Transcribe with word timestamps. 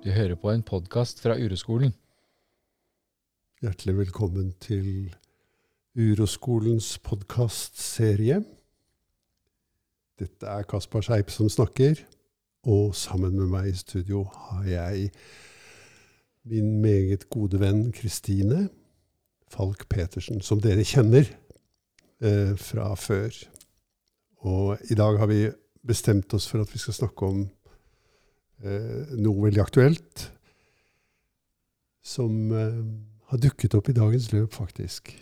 Du 0.00 0.08
hører 0.08 0.32
på 0.40 0.48
en 0.48 0.62
podkast 0.64 1.18
fra 1.20 1.34
Uroskolen. 1.36 1.90
Hjertelig 3.60 3.98
velkommen 3.98 4.54
til 4.56 5.10
Uroskolens 5.92 6.94
podkastserie. 7.04 8.38
Dette 10.16 10.48
er 10.48 10.64
Kaspar 10.64 11.04
Skeip 11.04 11.28
som 11.34 11.52
snakker, 11.52 12.00
og 12.64 12.96
sammen 12.96 13.36
med 13.36 13.52
meg 13.52 13.68
i 13.68 13.76
studio 13.76 14.24
har 14.48 14.64
jeg 14.70 15.12
min 16.48 16.80
meget 16.80 17.28
gode 17.28 17.60
venn 17.60 17.90
Kristine 17.92 18.70
Falk 19.52 19.84
Petersen, 19.92 20.40
som 20.40 20.64
dere 20.64 20.88
kjenner 20.88 21.28
eh, 22.24 22.56
fra 22.56 22.94
før. 22.96 23.36
Og 24.48 24.78
i 24.88 24.96
dag 24.96 25.20
har 25.20 25.28
vi 25.28 25.50
bestemt 25.84 26.32
oss 26.32 26.48
for 26.48 26.64
at 26.64 26.72
vi 26.72 26.80
skal 26.80 27.02
snakke 27.02 27.34
om 27.34 27.50
noe 28.60 29.46
veldig 29.46 29.62
aktuelt 29.62 30.28
som 32.10 32.52
eh, 32.52 32.78
har 33.30 33.42
dukket 33.42 33.76
opp 33.78 33.90
i 33.90 33.96
dagens 33.96 34.30
løp, 34.34 34.54
faktisk. 34.56 35.14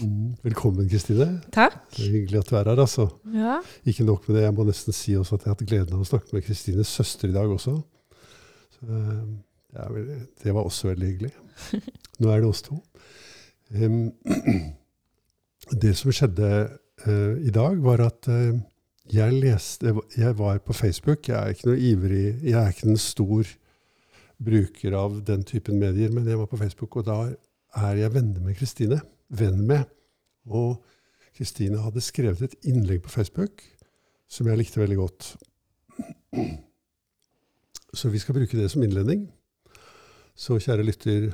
Mm. 0.00 0.34
Velkommen, 0.40 0.86
Kristine. 0.88 1.26
Takk. 1.52 1.74
Det 1.92 2.06
er 2.06 2.12
hyggelig 2.14 2.38
at 2.40 2.48
du 2.48 2.54
er 2.56 2.68
her. 2.70 2.78
altså. 2.80 3.04
Ja. 3.34 3.58
Ikke 3.86 4.06
nok 4.08 4.24
med 4.26 4.38
det, 4.38 4.44
jeg 4.46 4.54
må 4.56 4.64
nesten 4.64 4.96
si 4.96 5.12
også 5.20 5.36
at 5.36 5.44
jeg 5.44 5.50
har 5.50 5.58
hatt 5.58 5.68
gleden 5.68 5.94
av 5.94 6.00
å 6.00 6.08
snakke 6.08 6.32
med 6.32 6.46
Kristines 6.46 6.88
søster 6.88 7.28
i 7.28 7.34
dag 7.34 7.52
også. 7.52 7.74
Så, 8.78 8.88
eh, 8.88 9.82
er 9.84 9.98
det 10.42 10.54
var 10.56 10.64
også 10.64 10.88
veldig 10.88 11.10
hyggelig. 11.10 11.32
Nå 12.24 12.32
er 12.32 12.40
det 12.40 12.48
oss 12.48 12.64
to. 12.64 12.80
Um, 13.76 14.14
det 15.84 15.92
som 16.00 16.12
skjedde 16.16 16.50
uh, 17.04 17.34
i 17.36 17.52
dag, 17.54 17.76
var 17.84 18.00
at 18.08 18.32
uh, 18.32 18.56
jeg 19.12 19.32
leste 19.32 19.92
Jeg 20.16 20.38
var 20.38 20.58
på 20.58 20.72
Facebook. 20.72 21.28
Jeg 21.28 21.36
er 21.36 21.52
ikke 21.52 21.68
noe 21.68 21.80
ivrig 21.80 22.24
Jeg 22.42 22.56
er 22.60 22.72
ikke 22.72 22.88
en 22.88 23.00
stor 23.00 23.44
bruker 24.44 24.96
av 24.98 25.20
den 25.24 25.44
typen 25.46 25.78
medier, 25.78 26.10
men 26.10 26.26
jeg 26.26 26.38
var 26.38 26.48
på 26.50 26.58
Facebook, 26.58 26.96
og 26.96 27.06
da 27.06 27.18
er 27.86 28.00
jeg 28.00 28.14
venner 28.14 28.42
med 28.42 28.56
Kristine. 28.58 29.00
Venn 29.30 29.60
med. 29.66 29.84
Og 30.44 30.82
Kristine 31.36 31.80
hadde 31.80 32.02
skrevet 32.04 32.42
et 32.42 32.56
innlegg 32.68 33.02
på 33.02 33.12
Facebook 33.14 33.62
som 34.30 34.48
jeg 34.48 34.58
likte 34.58 34.80
veldig 34.80 34.98
godt. 34.98 35.30
Så 37.94 38.10
vi 38.10 38.18
skal 38.18 38.34
bruke 38.34 38.58
det 38.58 38.70
som 38.72 38.82
innledning. 38.82 39.28
Så 40.34 40.58
kjære 40.58 40.86
lytter, 40.86 41.28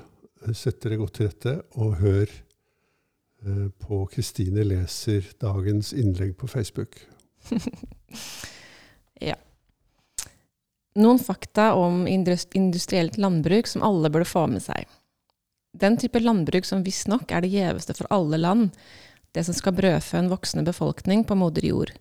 sett 0.53 0.83
dere 0.85 1.01
godt 1.01 1.17
til 1.17 1.31
rette 1.31 1.55
og 1.81 1.97
hør 2.03 2.29
eh, 2.29 3.69
på 3.81 4.03
Kristine 4.13 4.65
leser 4.67 5.33
dagens 5.41 5.95
innlegg 5.97 6.37
på 6.37 6.49
Facebook. 6.51 7.01
ja. 9.31 9.37
Noen 11.01 11.21
fakta 11.23 11.73
om 11.79 12.03
industrielt 12.07 13.17
landbruk 13.17 13.67
som 13.71 13.83
alle 13.87 14.11
burde 14.11 14.29
få 14.29 14.47
med 14.51 14.65
seg. 14.65 14.89
Den 15.73 15.97
type 15.97 16.19
landbruk 16.19 16.67
som 16.67 16.83
visstnok 16.83 17.31
er 17.31 17.45
det 17.45 17.53
gjeveste 17.53 17.95
for 17.95 18.11
alle 18.11 18.41
land, 18.41 18.71
det 19.33 19.45
som 19.47 19.55
skal 19.55 19.77
brødfø 19.79 20.19
en 20.19 20.31
voksende 20.33 20.67
befolkning 20.67 21.23
på 21.25 21.37
moder 21.39 21.67
jord. 21.69 21.93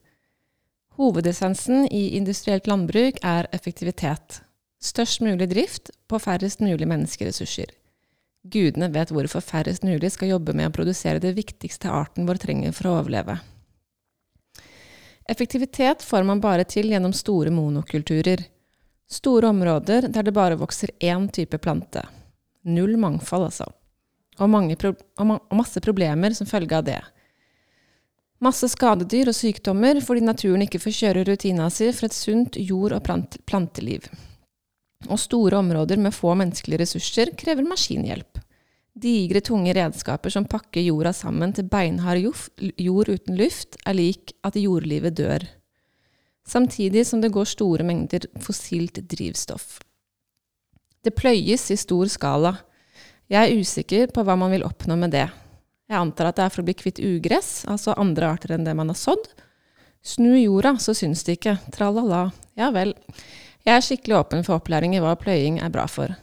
Hovedessensen 0.97 1.85
i 1.93 2.17
industrielt 2.17 2.67
landbruk 2.67 3.21
er 3.23 3.47
effektivitet. 3.55 4.41
Størst 4.81 5.21
mulig 5.21 5.49
drift 5.51 5.93
på 6.09 6.19
færrest 6.19 6.63
mulig 6.63 6.87
menneskeressurser. 6.87 7.71
Gudene 8.49 8.89
vet 8.91 9.11
hvorfor 9.13 9.43
færrest 9.43 9.83
mulig 9.83 10.11
skal 10.15 10.33
jobbe 10.33 10.55
med 10.55 10.69
å 10.69 10.75
produsere 10.75 11.21
det 11.23 11.35
viktigste 11.37 11.91
arten 11.91 12.27
vår 12.27 12.39
trenger 12.41 12.75
for 12.75 12.89
å 12.89 12.97
overleve. 13.01 13.37
Effektivitet 15.29 16.03
får 16.03 16.23
man 16.23 16.39
bare 16.41 16.63
til 16.65 16.89
gjennom 16.89 17.13
store 17.13 17.51
monokulturer. 17.53 18.41
Store 19.09 19.51
områder 19.53 20.07
der 20.09 20.25
det 20.25 20.33
bare 20.33 20.57
vokser 20.57 20.89
én 20.99 21.27
type 21.29 21.57
plante. 21.61 22.01
Null 22.65 22.97
mangfold, 22.97 23.45
altså. 23.45 23.67
Og, 24.39 24.55
og, 25.19 25.33
masse 25.53 25.81
problemer 25.85 26.33
som 26.33 26.49
følge 26.49 26.77
av 26.77 26.87
det. 26.87 26.97
Masse 28.41 28.71
skadedyr 28.71 29.29
og 29.29 29.37
sykdommer 29.37 29.99
fordi 30.01 30.25
naturen 30.25 30.65
ikke 30.65 30.81
får 30.81 30.97
kjøre 30.97 31.25
rutina 31.27 31.69
si 31.69 31.91
for 31.93 32.07
et 32.07 32.15
sunt 32.15 32.57
jord- 32.57 32.95
og 32.97 33.03
plant 33.05 33.37
planteliv. 33.45 34.09
Og 35.09 35.19
store 35.21 35.59
områder 35.61 36.01
med 36.01 36.15
få 36.15 36.33
menneskelige 36.39 36.87
ressurser 36.87 37.35
krever 37.37 37.69
maskinhjelp. 37.69 38.41
Digre, 38.99 39.39
tunge 39.41 39.73
redskaper 39.75 40.33
som 40.33 40.47
pakker 40.49 40.83
jorda 40.83 41.13
sammen 41.15 41.53
til 41.55 41.67
beinhard 41.71 42.19
jord 42.19 43.09
uten 43.09 43.37
luft, 43.39 43.77
er 43.87 43.95
lik 43.95 44.33
at 44.43 44.57
jordlivet 44.59 45.15
dør. 45.15 45.45
Samtidig 46.47 47.05
som 47.07 47.21
det 47.21 47.31
går 47.31 47.47
store 47.47 47.85
mengder 47.85 48.25
fossilt 48.41 48.99
drivstoff. 49.11 49.77
Det 51.05 51.15
pløyes 51.15 51.69
i 51.71 51.77
stor 51.79 52.09
skala. 52.11 52.55
Jeg 53.29 53.39
er 53.45 53.61
usikker 53.61 54.09
på 54.11 54.25
hva 54.25 54.35
man 54.39 54.51
vil 54.51 54.65
oppnå 54.67 54.97
med 54.99 55.13
det. 55.15 55.27
Jeg 55.89 55.97
antar 55.97 56.29
at 56.29 56.39
det 56.39 56.47
er 56.47 56.53
for 56.53 56.63
å 56.63 56.67
bli 56.67 56.75
kvitt 56.77 56.99
ugress, 56.99 57.63
altså 57.69 57.95
andre 57.97 58.33
arter 58.33 58.55
enn 58.55 58.65
det 58.67 58.75
man 58.75 58.91
har 58.91 58.99
sådd. 58.99 59.29
Snu 60.05 60.33
jorda, 60.33 60.75
så 60.81 60.95
syns 60.97 61.23
det 61.27 61.37
ikke. 61.39 61.55
Tralala. 61.75 62.29
Ja 62.59 62.71
vel. 62.75 62.95
Jeg 63.63 63.75
er 63.75 63.85
skikkelig 63.85 64.17
åpen 64.19 64.43
for 64.47 64.59
opplæring 64.59 64.95
i 64.97 65.03
hva 65.03 65.15
pløying 65.19 65.61
er 65.63 65.71
bra 65.73 65.87
for. 65.91 66.15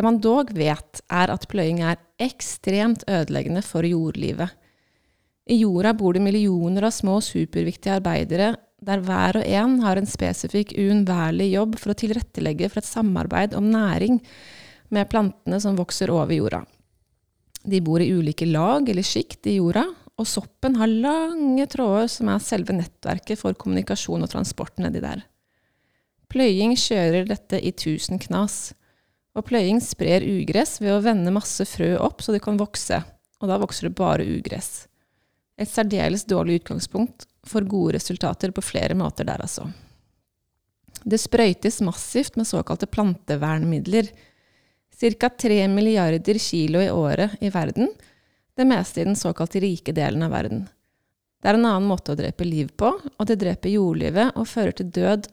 Det 0.00 0.04
man 0.06 0.16
dog 0.24 0.48
vet, 0.56 1.02
er 1.12 1.28
at 1.28 1.42
pløying 1.52 1.82
er 1.84 1.98
ekstremt 2.24 3.02
ødeleggende 3.04 3.60
for 3.60 3.84
jordlivet. 3.84 4.48
I 5.44 5.58
jorda 5.60 5.92
bor 5.92 6.16
det 6.16 6.22
millioner 6.24 6.86
av 6.88 6.94
små 6.96 7.18
superviktige 7.20 7.98
arbeidere, 7.98 8.54
der 8.80 9.02
hver 9.04 9.42
og 9.42 9.44
en 9.44 9.74
har 9.84 10.00
en 10.00 10.08
spesifikk, 10.08 10.72
uunnværlig 10.72 11.50
jobb 11.50 11.76
for 11.82 11.92
å 11.92 11.98
tilrettelegge 12.00 12.70
for 12.72 12.80
et 12.80 12.88
samarbeid 12.88 13.58
om 13.58 13.68
næring 13.74 14.22
med 14.88 15.12
plantene 15.12 15.60
som 15.60 15.76
vokser 15.76 16.08
over 16.16 16.32
jorda. 16.32 16.62
De 17.60 17.84
bor 17.84 18.00
i 18.00 18.08
ulike 18.08 18.48
lag 18.48 18.88
eller 18.88 19.04
sjikt 19.04 19.52
i 19.52 19.58
jorda, 19.58 19.84
og 20.16 20.32
soppen 20.32 20.80
har 20.80 20.88
lange 20.88 21.68
tråder 21.68 22.08
som 22.08 22.32
er 22.32 22.40
selve 22.40 22.80
nettverket 22.80 23.44
for 23.44 23.52
kommunikasjon 23.52 24.24
og 24.24 24.32
transport 24.32 24.80
nedi 24.80 25.04
der. 25.04 25.28
Pløying 26.32 26.72
kjører 26.72 27.28
dette 27.28 27.60
i 27.60 27.76
tusen 27.76 28.16
knas. 28.16 28.70
Og 29.38 29.46
pløying 29.46 29.78
sprer 29.82 30.24
ugress 30.26 30.80
ved 30.82 30.94
å 30.94 31.02
vende 31.04 31.32
masse 31.34 31.64
frø 31.68 31.92
opp 32.02 32.24
så 32.24 32.34
de 32.34 32.40
kan 32.42 32.58
vokse, 32.60 32.98
og 33.40 33.50
da 33.50 33.58
vokser 33.62 33.88
det 33.88 33.98
bare 33.98 34.26
ugress. 34.26 34.88
Et 35.60 35.68
særdeles 35.68 36.24
dårlig 36.28 36.62
utgangspunkt 36.62 37.28
for 37.46 37.64
gode 37.68 37.98
resultater 37.98 38.52
på 38.54 38.64
flere 38.64 38.96
måter 38.98 39.28
der, 39.28 39.42
altså. 39.44 39.68
Det 41.04 41.20
sprøytes 41.20 41.80
massivt 41.84 42.36
med 42.36 42.48
såkalte 42.48 42.88
plantevernmidler. 42.90 44.10
Ca. 45.00 45.30
3 45.30 45.62
milliarder 45.72 46.38
kilo 46.38 46.82
i 46.82 46.90
året 46.92 47.38
i 47.40 47.48
verden, 47.52 47.88
det 48.56 48.66
meste 48.68 49.00
i 49.00 49.06
den 49.08 49.16
såkalte 49.16 49.62
rike 49.62 49.94
delen 49.96 50.26
av 50.26 50.34
verden. 50.34 50.66
Det 51.40 51.48
er 51.48 51.56
en 51.56 51.64
annen 51.64 51.88
måte 51.88 52.12
å 52.12 52.18
drepe 52.18 52.44
liv 52.44 52.68
på, 52.76 52.90
og 53.00 53.28
det 53.28 53.38
dreper 53.40 53.72
jordlivet 53.72 54.36
og 54.36 54.48
fører 54.50 54.76
til, 54.76 54.90
død, 54.92 55.30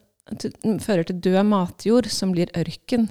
fører 0.85 1.09
til 1.09 1.19
død 1.25 1.41
matjord, 1.49 2.07
som 2.07 2.31
blir 2.31 2.53
ørken. 2.55 3.09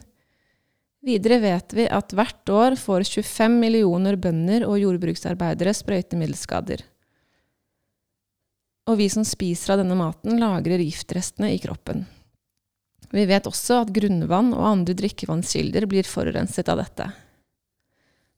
Videre 1.07 1.39
vet 1.39 1.75
vi 1.77 1.85
at 1.87 2.11
hvert 2.19 2.51
år 2.51 2.75
får 2.81 3.05
25 3.07 3.61
millioner 3.61 4.17
bønder 4.19 4.65
og 4.67 4.81
jordbruksarbeidere 4.81 5.75
sprøytemiddelskader. 5.77 6.83
Og 8.91 8.99
vi 8.99 9.07
som 9.11 9.27
spiser 9.27 9.75
av 9.75 9.83
denne 9.83 9.95
maten, 9.99 10.41
lagrer 10.41 10.83
giftrestene 10.83 11.53
i 11.55 11.61
kroppen. 11.63 12.05
Vi 13.15 13.23
vet 13.31 13.47
også 13.47 13.85
at 13.85 13.95
grunnvann 13.95 14.51
og 14.57 14.67
andre 14.67 14.97
drikkevannskilder 14.99 15.87
blir 15.91 16.11
forurenset 16.11 16.67
av 16.73 16.83
dette. 16.83 17.09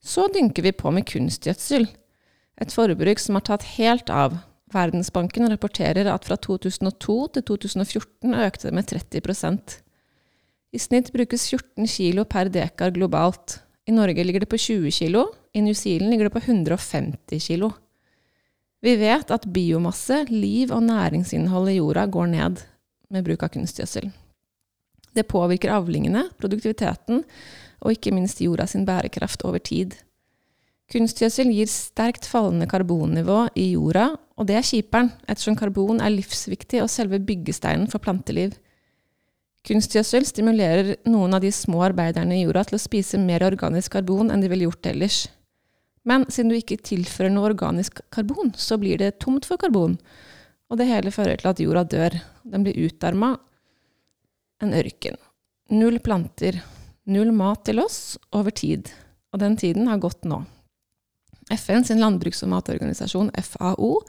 Så 0.04 0.28
dynker 0.32 0.68
vi 0.68 0.76
på 0.76 0.92
med 0.92 1.08
kunstgjødsel, 1.08 1.88
et 2.60 2.74
forbruk 2.74 3.20
som 3.22 3.38
har 3.38 3.48
tatt 3.48 3.64
helt 3.78 4.12
av. 4.12 4.36
Verdensbanken 4.74 5.48
rapporterer 5.48 6.10
at 6.12 6.28
fra 6.28 6.37
2002 6.37 7.20
til 7.32 7.48
2014 7.48 8.40
økte 8.44 8.69
det 8.69 8.76
med 8.76 8.93
30 8.93 9.88
i 10.73 10.79
snitt 10.79 11.12
brukes 11.12 11.49
14 11.50 11.87
kilo 11.88 12.25
per 12.29 12.50
dekar 12.53 12.93
globalt. 12.97 13.61
I 13.88 13.94
Norge 13.97 14.25
ligger 14.25 14.44
det 14.44 14.50
på 14.53 14.59
20 14.61 14.91
kilo, 14.93 15.26
i 15.53 15.62
New 15.65 15.75
Zealand 15.75 16.11
ligger 16.11 16.29
det 16.29 16.37
på 16.37 16.44
150 16.44 17.41
kilo. 17.41 17.73
Vi 18.81 18.94
vet 18.97 19.31
at 19.35 19.49
biomasse, 19.50 20.25
liv 20.31 20.70
og 20.75 20.85
næringsinnhold 20.87 21.70
i 21.73 21.79
jorda 21.79 22.06
går 22.06 22.29
ned 22.35 22.61
med 23.11 23.25
bruk 23.25 23.43
av 23.43 23.55
kunstgjødsel. 23.56 24.11
Det 25.17 25.25
påvirker 25.26 25.73
avlingene, 25.75 26.29
produktiviteten 26.38 27.25
og 27.81 27.94
ikke 27.94 28.12
minst 28.15 28.43
jorda 28.44 28.69
sin 28.69 28.85
bærekraft 28.87 29.43
over 29.49 29.62
tid. 29.65 29.97
Kunstgjødsel 30.93 31.50
gir 31.53 31.69
sterkt 31.69 32.29
fallende 32.29 32.69
karbonnivå 32.70 33.49
i 33.59 33.73
jorda, 33.75 34.12
og 34.38 34.47
det 34.49 34.56
er 34.56 34.65
kjiperen, 34.65 35.11
ettersom 35.29 35.56
karbon 35.59 36.00
er 36.00 36.15
livsviktig 36.15 36.81
og 36.85 36.93
selve 36.93 37.19
byggesteinen 37.20 37.91
for 37.93 38.00
planteliv. 38.05 38.55
Kunstgjødsel 39.69 40.25
stimulerer 40.25 40.94
noen 41.11 41.37
av 41.37 41.43
de 41.44 41.50
små 41.53 41.82
arbeiderne 41.91 42.38
i 42.38 42.47
jorda 42.47 42.65
til 42.69 42.79
å 42.79 42.81
spise 42.81 43.20
mer 43.20 43.44
organisk 43.44 43.99
karbon 43.99 44.32
enn 44.32 44.41
de 44.41 44.49
ville 44.49 44.65
gjort 44.65 44.88
ellers. 44.88 45.26
Men 46.09 46.25
siden 46.32 46.49
du 46.49 46.56
ikke 46.56 46.79
tilfører 46.81 47.35
noe 47.35 47.50
organisk 47.50 48.00
karbon, 48.15 48.55
så 48.56 48.79
blir 48.81 48.97
det 49.03 49.19
tomt 49.20 49.44
for 49.44 49.61
karbon, 49.61 49.99
og 50.73 50.81
det 50.81 50.88
hele 50.88 51.12
fører 51.12 51.37
til 51.41 51.50
at 51.50 51.61
jorda 51.61 51.85
dør. 51.85 52.17
Den 52.49 52.65
blir 52.65 52.81
utarma, 52.81 53.35
en 54.65 54.73
ørken. 54.75 55.20
Null 55.69 56.00
planter, 56.00 56.62
Null 57.09 57.31
mat 57.32 57.62
til 57.65 57.81
oss 57.81 58.19
over 58.37 58.53
tid. 58.53 58.91
Og 59.32 59.41
den 59.41 59.56
tiden 59.56 59.88
har 59.88 60.00
gått 60.00 60.26
nå. 60.29 60.43
FN 61.49 61.87
sin 61.88 62.00
landbruks- 62.03 62.43
og 62.44 62.50
matorganisasjon, 62.53 63.31
FAO, 63.44 64.03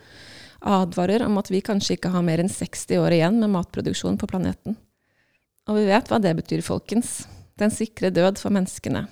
advarer 0.59 1.23
om 1.23 1.37
at 1.39 1.47
vi 1.51 1.61
kanskje 1.63 1.95
ikke 1.95 2.11
har 2.11 2.25
mer 2.27 2.43
enn 2.43 2.51
60 2.51 2.99
år 2.99 3.15
igjen 3.15 3.39
med 3.39 3.53
matproduksjon 3.53 4.19
på 4.19 4.27
planeten. 4.27 4.75
Og 5.69 5.77
vi 5.77 5.85
vet 5.85 6.09
hva 6.09 6.17
det 6.21 6.33
betyr, 6.39 6.63
folkens. 6.65 7.21
Den 7.59 7.71
sikre 7.73 8.09
død 8.13 8.39
for 8.41 8.53
menneskene. 8.55 9.03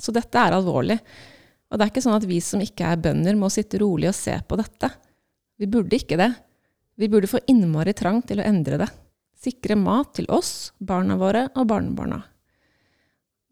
Så 0.00 0.14
dette 0.16 0.40
er 0.40 0.56
alvorlig. 0.56 0.96
Og 1.68 1.78
det 1.78 1.84
er 1.84 1.92
ikke 1.92 2.04
sånn 2.04 2.16
at 2.16 2.26
vi 2.28 2.40
som 2.44 2.62
ikke 2.64 2.88
er 2.88 3.00
bønder, 3.04 3.36
må 3.36 3.50
sitte 3.52 3.80
rolig 3.82 4.08
og 4.08 4.16
se 4.16 4.34
på 4.48 4.58
dette. 4.60 4.90
Vi 5.60 5.68
burde 5.70 5.98
ikke 5.98 6.18
det. 6.20 6.30
Vi 6.96 7.10
burde 7.10 7.28
få 7.30 7.42
innmari 7.50 7.92
trang 7.96 8.22
til 8.24 8.40
å 8.40 8.46
endre 8.46 8.78
det. 8.80 8.88
Sikre 9.44 9.76
mat 9.76 10.14
til 10.16 10.28
oss, 10.32 10.72
barna 10.78 11.18
våre 11.20 11.48
og 11.52 11.68
barnebarna. 11.68 12.22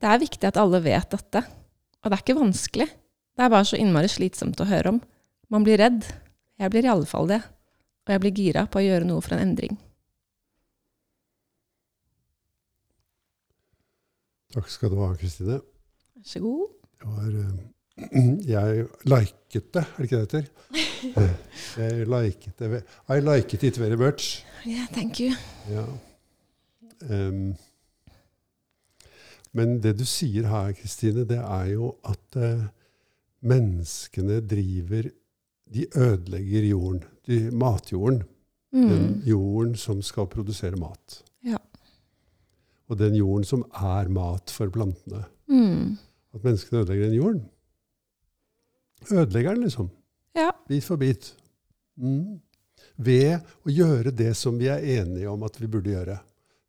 Det 0.01 0.09
er 0.09 0.23
viktig 0.23 0.49
at 0.49 0.59
alle 0.59 0.81
vet 0.83 1.13
dette. 1.13 1.45
Og 2.03 2.09
det 2.09 2.17
er 2.17 2.25
ikke 2.25 2.41
vanskelig. 2.41 2.89
Det 3.37 3.45
er 3.45 3.53
bare 3.53 3.69
så 3.69 3.79
innmari 3.79 4.09
slitsomt 4.11 4.61
å 4.63 4.71
høre 4.71 4.97
om. 4.97 5.03
Man 5.53 5.67
blir 5.67 5.83
redd. 5.83 6.07
Jeg 6.59 6.73
blir 6.73 6.87
i 6.87 6.93
alle 6.95 7.09
fall 7.09 7.29
det. 7.29 7.43
Og 8.07 8.15
jeg 8.15 8.23
blir 8.25 8.39
gira 8.39 8.65
på 8.67 8.81
å 8.81 8.87
gjøre 8.87 9.07
noe 9.09 9.23
for 9.23 9.37
en 9.37 9.45
endring. 9.45 9.77
Takk 14.53 14.69
skal 14.71 14.91
du 14.93 14.99
ha, 15.01 15.13
Kristine. 15.17 15.61
Vær 16.17 16.27
så 16.29 16.41
god. 16.45 16.69
Var 17.05 17.37
eh, 17.41 17.61
Jeg 18.55 18.87
liket 19.09 19.69
det, 19.75 19.83
er 19.83 19.99
det 19.99 20.05
ikke 20.09 20.21
det 20.21 20.31
det 20.33 20.43
heter? 20.43 21.29
Jeg 21.83 22.07
liket 22.09 22.59
det. 22.63 22.83
I 23.09 23.19
liket 23.21 23.65
it 23.69 23.79
very 23.81 23.97
much. 24.01 24.45
Yeah, 24.67 24.87
thank 24.93 25.21
you. 25.21 25.33
Ja. 25.71 25.85
Um, 27.11 27.55
men 29.53 29.81
det 29.83 29.97
du 29.99 30.05
sier 30.09 30.47
her, 30.49 30.71
Kristine, 30.79 31.25
det 31.29 31.41
er 31.43 31.73
jo 31.75 31.91
at 32.09 32.37
uh, 32.39 32.63
menneskene 33.43 34.39
driver 34.49 35.11
De 35.73 35.87
ødelegger 35.97 36.67
jorden. 36.69 37.03
De, 37.27 37.51
matjorden. 37.51 38.23
Den 38.23 38.29
Mm. 38.73 39.21
jorden 39.29 39.75
som 39.77 39.99
skal 40.03 40.27
produsere 40.27 40.77
mat. 40.81 41.23
Og 42.91 42.99
den 42.99 43.17
jorden 43.17 43.47
som 43.49 43.65
er 43.73 44.11
mat 44.13 44.53
for 44.53 44.73
plantene. 44.73 45.25
Mm. 45.51 45.99
At 46.35 46.45
menneskene 46.45 46.83
ødelegger 46.83 47.09
den 47.09 47.19
jorden. 47.19 47.43
Ødelegger 49.11 49.55
den, 49.55 49.63
liksom. 49.63 49.91
Ja. 50.37 50.51
Bit 50.69 50.85
for 50.85 50.97
bit. 50.97 51.35
Mm. 51.97 52.41
Ved 52.97 53.41
å 53.67 53.73
gjøre 53.73 54.13
det 54.15 54.33
som 54.39 54.59
vi 54.61 54.69
er 54.73 54.85
enige 55.01 55.31
om 55.31 55.43
at 55.47 55.59
vi 55.61 55.71
burde 55.71 55.93
gjøre. 55.93 56.19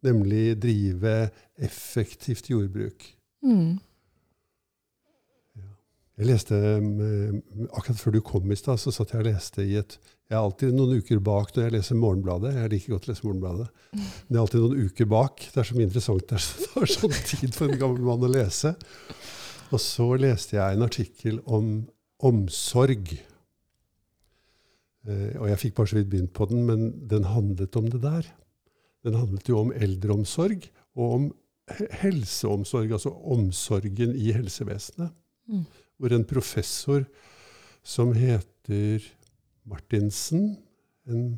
Nemlig 0.04 0.58
drive 0.62 1.30
effektivt 1.56 2.50
jordbruk. 2.52 3.06
Mm. 3.44 3.80
Jeg 6.18 6.30
leste, 6.30 6.58
um, 6.78 7.40
Akkurat 7.74 8.00
før 8.00 8.18
du 8.18 8.22
kom 8.22 8.52
i 8.52 8.58
stad, 8.60 8.78
så 8.78 8.92
satt 8.94 9.14
jeg 9.14 9.24
og 9.24 9.30
leste 9.32 9.64
i 9.66 9.78
et 9.80 9.98
Jeg 10.32 10.38
er 10.38 10.42
alltid 10.42 10.74
noen 10.74 11.02
uker 11.02 11.20
bak 11.22 11.52
når 11.54 11.66
jeg 11.68 11.74
leser 11.76 11.98
Morgenbladet. 12.00 12.54
Jeg 12.56 12.72
liker 12.72 12.94
godt 12.96 13.08
å 13.08 13.12
lese 13.12 13.26
Morgenbladet. 13.28 13.68
Men 13.94 14.30
jeg 14.32 14.38
er 14.38 14.44
alltid 14.46 14.64
noen 14.64 14.86
uker 14.88 15.10
bak. 15.12 15.44
Det 15.54 15.60
er 15.62 15.68
så 15.70 15.82
interessant. 15.84 16.24
Det 16.32 16.70
tar 16.74 16.94
sånn 16.94 17.18
tid 17.28 17.54
for 17.58 17.68
en 17.70 17.82
gammel 17.82 18.08
mann 18.08 18.26
å 18.26 18.32
lese. 18.32 18.72
Og 19.74 19.82
så 19.84 20.08
leste 20.22 20.58
jeg 20.58 20.78
en 20.78 20.86
artikkel 20.88 21.42
om 21.46 21.70
omsorg. 22.24 23.12
Eh, 25.04 25.34
og 25.42 25.50
jeg 25.52 25.60
fikk 25.66 25.76
bare 25.78 25.92
så 25.92 26.00
vidt 26.00 26.12
begynt 26.14 26.34
på 26.38 26.48
den, 26.50 26.64
men 26.70 26.88
den 27.12 27.28
handlet 27.28 27.76
om 27.80 27.90
det 27.92 28.02
der. 28.06 28.30
Den 29.04 29.18
handlet 29.20 29.50
jo 29.52 29.60
om 29.60 29.74
eldreomsorg 29.76 30.70
og 30.96 31.18
om 31.18 31.26
helseomsorg, 32.00 32.92
altså 32.96 33.12
omsorgen 33.34 34.16
i 34.20 34.32
helsevesenet 34.36 35.12
Mm. 35.44 35.66
hvor 36.00 36.14
en 36.16 36.24
professor 36.24 37.04
som 37.84 38.14
heter 38.16 39.04
Martinsen, 39.70 40.58
en 41.08 41.38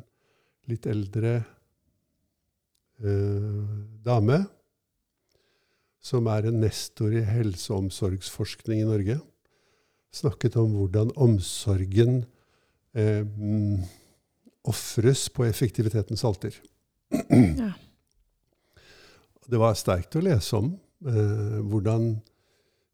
litt 0.70 0.86
eldre 0.90 1.38
eh, 3.02 3.64
dame, 4.06 4.42
som 6.06 6.28
er 6.30 6.48
en 6.48 6.60
nestor 6.62 7.14
i 7.14 7.24
helse- 7.26 7.72
og 7.72 7.86
omsorgsforskning 7.86 8.82
i 8.82 8.88
Norge, 8.88 9.18
snakket 10.14 10.56
om 10.60 10.74
hvordan 10.78 11.10
omsorgen 11.18 12.24
eh, 12.96 13.22
mm, 13.26 13.82
ofres 14.66 15.26
på 15.30 15.46
effektivitetens 15.48 16.24
alter. 16.26 16.54
Ja. 17.56 17.72
Det 19.46 19.58
var 19.62 19.76
sterkt 19.78 20.16
å 20.18 20.24
lese 20.26 20.58
om 20.58 20.72
eh, 21.06 21.58
hvordan 21.62 22.16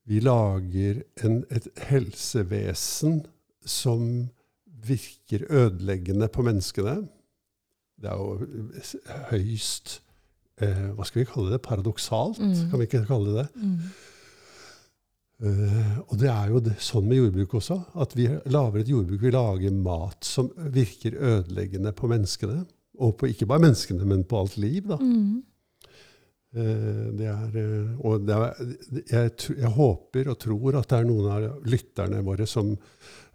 vi 0.04 0.18
lager 0.20 0.98
en, 1.24 1.38
et 1.48 1.68
helsevesen 1.88 3.22
som 3.64 4.26
virker 4.86 5.44
ødeleggende 5.50 6.28
på 6.28 6.42
menneskene. 6.46 6.96
Det 8.02 8.10
er 8.10 8.16
jo 8.18 8.38
høyst 9.30 10.00
eh, 10.62 10.88
Hva 10.96 11.04
skal 11.06 11.22
vi 11.22 11.28
kalle 11.30 11.52
det? 11.54 11.62
Paradoksalt, 11.62 12.38
Mm. 12.42 12.70
kan 12.70 12.78
vi 12.80 12.86
ikke 12.88 13.04
kalle 13.06 13.36
det? 13.42 13.48
Mm. 13.56 13.76
Uh, 15.42 15.96
og 16.06 16.18
det 16.20 16.28
er 16.30 16.50
jo 16.52 16.60
det, 16.62 16.76
sånn 16.78 17.08
med 17.10 17.18
jordbruk 17.18 17.56
også. 17.58 17.80
At 17.98 18.12
vi 18.14 18.28
lager 18.46 18.78
et 18.84 18.90
jordbruk, 18.92 19.22
vi 19.24 19.32
lager 19.34 19.72
mat 19.74 20.22
som 20.28 20.52
virker 20.70 21.16
ødeleggende 21.18 21.90
på 21.98 22.06
menneskene. 22.12 22.60
Og 23.02 23.16
på 23.18 23.26
ikke 23.32 23.48
bare 23.50 23.64
menneskene, 23.64 24.06
men 24.06 24.22
på 24.28 24.38
alt 24.38 24.54
liv. 24.62 24.86
da. 24.86 24.98
Mm. 25.02 25.42
Eh, 26.54 27.10
Det 27.18 27.26
er, 27.26 27.56
eh, 27.58 28.06
og 28.06 28.26
det 28.28 28.36
er, 28.36 28.54
jeg, 29.10 29.32
jeg 29.58 29.72
håper 29.74 30.28
og 30.30 30.38
tror 30.38 30.78
at 30.78 30.88
det 30.88 30.98
er 31.00 31.08
noen 31.10 31.30
av 31.32 31.62
lytterne 31.66 32.22
våre 32.22 32.46
som 32.46 32.76